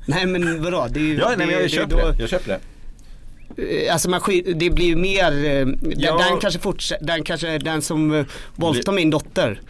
Nej 0.06 0.26
men 0.26 0.62
vadå, 0.62 0.86
det 0.90 1.00
är 1.00 1.04
ju, 1.04 1.14
Ja, 1.16 1.28
nej, 1.28 1.46
men 1.46 1.50
jag 1.50 1.62
det, 1.62 1.68
köper 1.68 1.90
då, 1.90 1.96
det. 2.10 2.16
Jag 2.20 2.28
köper 2.28 2.48
det. 2.48 2.60
Eh, 3.56 3.92
Alltså 3.92 4.10
man, 4.10 4.20
det 4.54 4.70
blir 4.70 4.86
ju 4.86 4.96
mer, 4.96 5.32
eh, 5.44 5.66
den- 5.66 5.94
Ja. 5.96 6.18
den 6.30 6.40
kanske 6.40 6.60
fortsätter, 6.60 7.06
den 7.06 7.22
kanske, 7.24 7.58
den 7.58 7.82
som 7.82 8.12
eh, 8.14 8.26
våldtar 8.54 8.92
min 8.92 9.10
dotter 9.10 9.60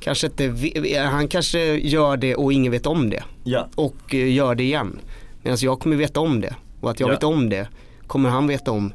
Kanske 0.00 0.26
inte, 0.26 0.98
han 0.98 1.28
kanske 1.28 1.58
gör 1.74 2.16
det 2.16 2.34
och 2.34 2.52
ingen 2.52 2.72
vet 2.72 2.86
om 2.86 3.10
det 3.10 3.22
Ja. 3.44 3.68
och 3.74 4.14
gör 4.14 4.54
det 4.54 4.62
igen. 4.62 4.98
Medan 5.42 5.58
jag 5.60 5.80
kommer 5.80 5.96
veta 5.96 6.20
om 6.20 6.40
det 6.40 6.54
och 6.80 6.90
att 6.90 7.00
jag 7.00 7.08
Ja. 7.08 7.14
vet 7.14 7.24
om 7.24 7.48
det 7.48 7.68
kommer 8.06 8.28
han 8.30 8.46
veta 8.46 8.70
om. 8.70 8.92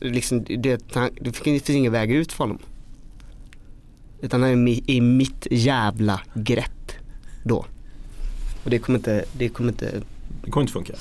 Liksom, 0.00 0.44
det, 0.44 0.82
det 1.20 1.32
finns 1.36 1.70
ingen 1.70 1.92
väg 1.92 2.10
ut 2.12 2.32
för 2.32 2.44
honom. 2.44 2.58
Utan 4.22 4.42
han 4.42 4.68
är 4.68 4.90
i 4.90 5.00
mitt 5.00 5.46
jävla 5.50 6.20
grepp 6.34 6.92
då. 7.44 7.66
Och 8.64 8.70
det 8.70 8.78
kommer 8.78 8.98
inte, 8.98 9.24
det 9.32 9.48
kommer 9.48 9.70
inte 9.70 9.92
Det 10.44 10.50
kommer 10.50 10.62
inte 10.62 10.72
funka. 10.72 10.92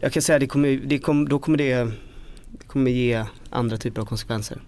Jag 0.00 0.12
kan 0.12 0.22
säga 0.22 0.38
det 0.38 0.46
kommer, 0.46 0.76
det 0.76 0.98
kommer, 0.98 1.30
då 1.30 1.38
kommer 1.38 1.58
det, 1.58 1.74
det 2.58 2.66
kommer 2.66 2.90
ge 2.90 3.24
andra 3.50 3.76
typer 3.76 4.00
av 4.02 4.06
konsekvenser. 4.06 4.60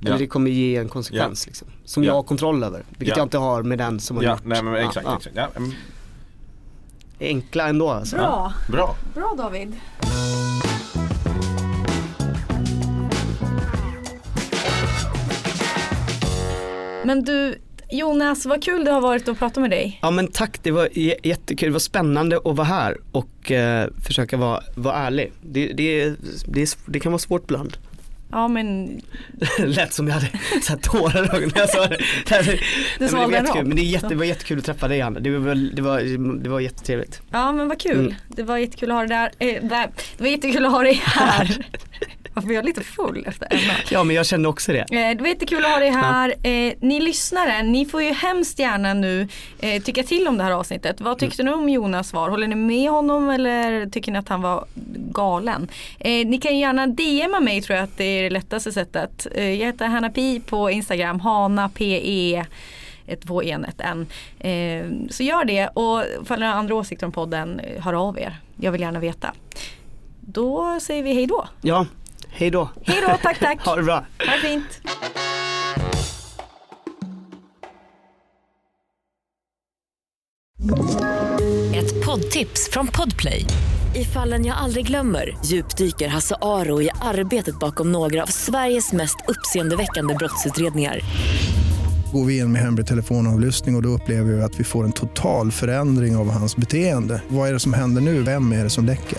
Ja. 0.00 0.06
Eller 0.08 0.18
det 0.18 0.26
kommer 0.26 0.50
ge 0.50 0.76
en 0.76 0.88
konsekvens 0.88 1.46
liksom, 1.46 1.68
som 1.84 2.04
Ja. 2.04 2.08
jag 2.10 2.14
har 2.14 2.22
kontroll 2.22 2.62
över. 2.64 2.82
Vilket 2.88 3.08
Ja. 3.08 3.20
jag 3.20 3.24
inte 3.26 3.38
har 3.38 3.62
med 3.62 3.78
den 3.78 4.00
som 4.00 4.16
har 4.16 4.24
Ja, 4.24 4.30
gjort. 4.30 4.44
nej 4.44 4.62
men 4.62 4.72
Ja, 4.74 4.78
exakt. 4.88 5.06
ja. 5.06 5.16
exakt. 5.16 5.36
Ja, 5.36 5.48
mm, 5.56 5.72
Enkla 7.20 7.68
ändå 7.68 7.90
alltså. 7.90 8.16
Bra, 8.16 8.52
bra. 8.68 8.96
bra 9.14 9.34
David. 9.38 9.76
Men 17.04 17.24
du 17.24 17.58
Jonas, 17.90 18.46
vad 18.46 18.64
kul 18.64 18.84
det 18.84 18.90
har 18.90 19.00
varit 19.00 19.28
att 19.28 19.38
prata 19.38 19.60
med 19.60 19.70
dig. 19.70 19.98
Ja 20.02 20.10
men 20.10 20.28
tack, 20.28 20.58
det 20.62 20.70
var 20.70 20.88
jättekul, 21.26 21.68
det 21.68 21.72
var 21.72 21.78
spännande 21.78 22.36
att 22.36 22.56
vara 22.56 22.64
här 22.64 22.96
och 23.12 23.50
eh, 23.50 23.88
försöka 24.06 24.36
vara, 24.36 24.62
vara 24.74 24.94
ärlig. 24.94 25.32
Det, 25.42 25.72
det, 25.72 26.14
det, 26.46 26.78
det 26.86 27.00
kan 27.00 27.12
vara 27.12 27.18
svårt 27.18 27.44
ibland. 27.44 27.76
Ja 28.30 28.48
men 28.48 29.00
Lät 29.58 29.92
som 29.92 30.08
jag 30.08 30.14
hade 30.14 30.30
så 30.62 30.72
här 30.72 30.78
tårar 30.78 31.24
i 31.24 31.28
ögonen 31.28 31.50
när 31.54 31.60
jag 31.60 31.70
sa 31.70 31.86
det. 31.86 31.98
Var 33.00 33.08
svalde 33.08 33.38
en 33.38 33.68
men 33.68 33.76
det, 33.76 33.82
jätte, 33.82 34.08
det 34.08 34.14
var 34.14 34.24
jättekul 34.24 34.58
att 34.58 34.64
träffa 34.64 34.88
dig 34.88 35.00
Anna. 35.00 35.20
Det 35.20 35.38
var, 35.38 35.54
det 35.54 35.82
var, 35.82 36.00
det 36.42 36.48
var 36.48 36.60
jättetrevligt. 36.60 37.22
Ja 37.30 37.52
men 37.52 37.68
vad 37.68 37.80
kul. 37.80 37.98
Mm. 37.98 38.14
Det 38.28 38.42
var 38.42 38.56
jättekul 38.56 38.90
att 38.90 38.96
ha 38.96 39.00
dig 39.00 39.08
där. 39.08 39.30
Eh, 39.38 39.68
där. 39.68 39.90
Det 40.16 40.24
var 40.24 40.30
jättekul 40.30 40.64
att 40.64 40.72
ha 40.72 40.82
dig 40.82 41.02
här. 41.04 41.66
Varför 42.36 42.50
är 42.50 42.54
jag 42.54 42.64
lite 42.64 42.80
full 42.80 43.24
efter 43.26 43.48
Emma? 43.50 43.72
Ja 43.90 44.04
men 44.04 44.16
jag 44.16 44.26
kände 44.26 44.48
också 44.48 44.72
det. 44.72 44.78
Eh, 44.78 44.86
Det 45.16 45.20
var 45.20 45.26
jättekul 45.28 45.64
att 45.64 45.70
ha 45.70 45.78
dig 45.78 45.90
här. 45.90 46.34
Eh, 46.42 46.72
ni 46.80 47.00
lyssnare, 47.00 47.62
ni 47.62 47.86
får 47.86 48.02
ju 48.02 48.12
hemskt 48.12 48.58
gärna 48.58 48.94
nu 48.94 49.28
eh, 49.60 49.82
tycka 49.82 50.02
till 50.02 50.28
om 50.28 50.38
det 50.38 50.44
här 50.44 50.50
avsnittet. 50.50 51.00
Vad 51.00 51.18
tyckte 51.18 51.42
ni 51.42 51.50
om 51.50 51.68
Jonas 51.68 52.08
svar? 52.08 52.28
Håller 52.30 52.46
ni 52.48 52.54
med 52.54 52.90
honom 52.90 53.30
eller 53.30 53.86
tycker 53.86 54.12
ni 54.12 54.18
att 54.18 54.28
han 54.28 54.42
var 54.42 54.64
galen? 54.94 55.68
Eh, 55.98 56.26
ni 56.26 56.38
kan 56.38 56.58
gärna 56.58 56.86
DMa 56.86 57.40
mig 57.40 57.62
tror 57.62 57.76
jag 57.76 57.84
att 57.84 57.96
det 57.96 58.04
är 58.04 58.22
det 58.22 58.30
lättaste 58.30 58.72
sättet. 58.72 59.26
Jag 59.36 59.42
heter 59.42 59.86
Hanna 59.86 60.10
Pi 60.10 60.40
på 60.40 60.70
Instagram, 60.70 61.20
Hana 61.20 61.68
PE 61.68 62.44
ett 63.06 63.20
två 63.26 63.42
en, 63.42 63.64
ett 63.64 63.80
N. 63.80 64.06
Eh, 64.38 65.08
så 65.10 65.22
gör 65.22 65.44
det 65.44 65.68
och 65.68 66.02
ifall 66.22 66.40
ni 66.40 66.46
har 66.46 66.52
andra 66.52 66.74
åsikter 66.74 67.06
om 67.06 67.12
podden, 67.12 67.60
hör 67.78 68.08
av 68.08 68.18
er. 68.18 68.36
Jag 68.60 68.72
vill 68.72 68.80
gärna 68.80 68.98
veta. 69.00 69.32
Då 70.20 70.78
säger 70.80 71.02
vi 71.02 71.14
hej 71.14 71.26
då. 71.26 71.48
Ja, 71.62 71.86
hej 72.36 72.50
då. 72.50 72.70
Hej 72.84 73.02
då, 73.08 73.16
tack 73.22 73.38
tack. 73.38 73.58
Ha 73.66 73.76
det 73.76 73.82
bra. 73.82 73.94
Ha 73.94 74.32
det 74.34 74.48
fint. 74.48 74.80
Ett 81.74 82.06
poddtips 82.06 82.70
från 82.72 82.86
Podplay. 82.86 83.44
I 83.94 84.04
fallen 84.04 84.44
jag 84.44 84.56
aldrig 84.56 84.86
glömmer 84.86 85.36
djupdyker 85.44 86.08
Hasse 86.08 86.36
Aro 86.42 86.82
i 86.82 86.90
arbetet 87.00 87.58
bakom 87.58 87.92
några 87.92 88.22
av 88.22 88.26
Sveriges 88.26 88.92
mest 88.92 89.16
uppseendeväckande 89.28 90.14
brottsutredningar. 90.14 91.00
Går 92.12 92.24
vi 92.24 92.38
in 92.38 92.52
med 92.52 92.62
hemlig 92.62 92.86
telefonavlyssning 92.86 93.74
och, 93.74 93.78
och 93.78 93.82
då 93.82 93.88
upplever 93.88 94.32
vi 94.32 94.42
att 94.42 94.60
vi 94.60 94.64
får 94.64 94.84
en 94.84 94.92
total 94.92 95.52
förändring 95.52 96.16
av 96.16 96.30
hans 96.30 96.56
beteende. 96.56 97.22
Vad 97.28 97.48
är 97.48 97.52
det 97.52 97.60
som 97.60 97.72
händer 97.72 98.02
nu? 98.02 98.22
Vem 98.22 98.52
är 98.52 98.64
det 98.64 98.70
som 98.70 98.84
läcker? 98.84 99.18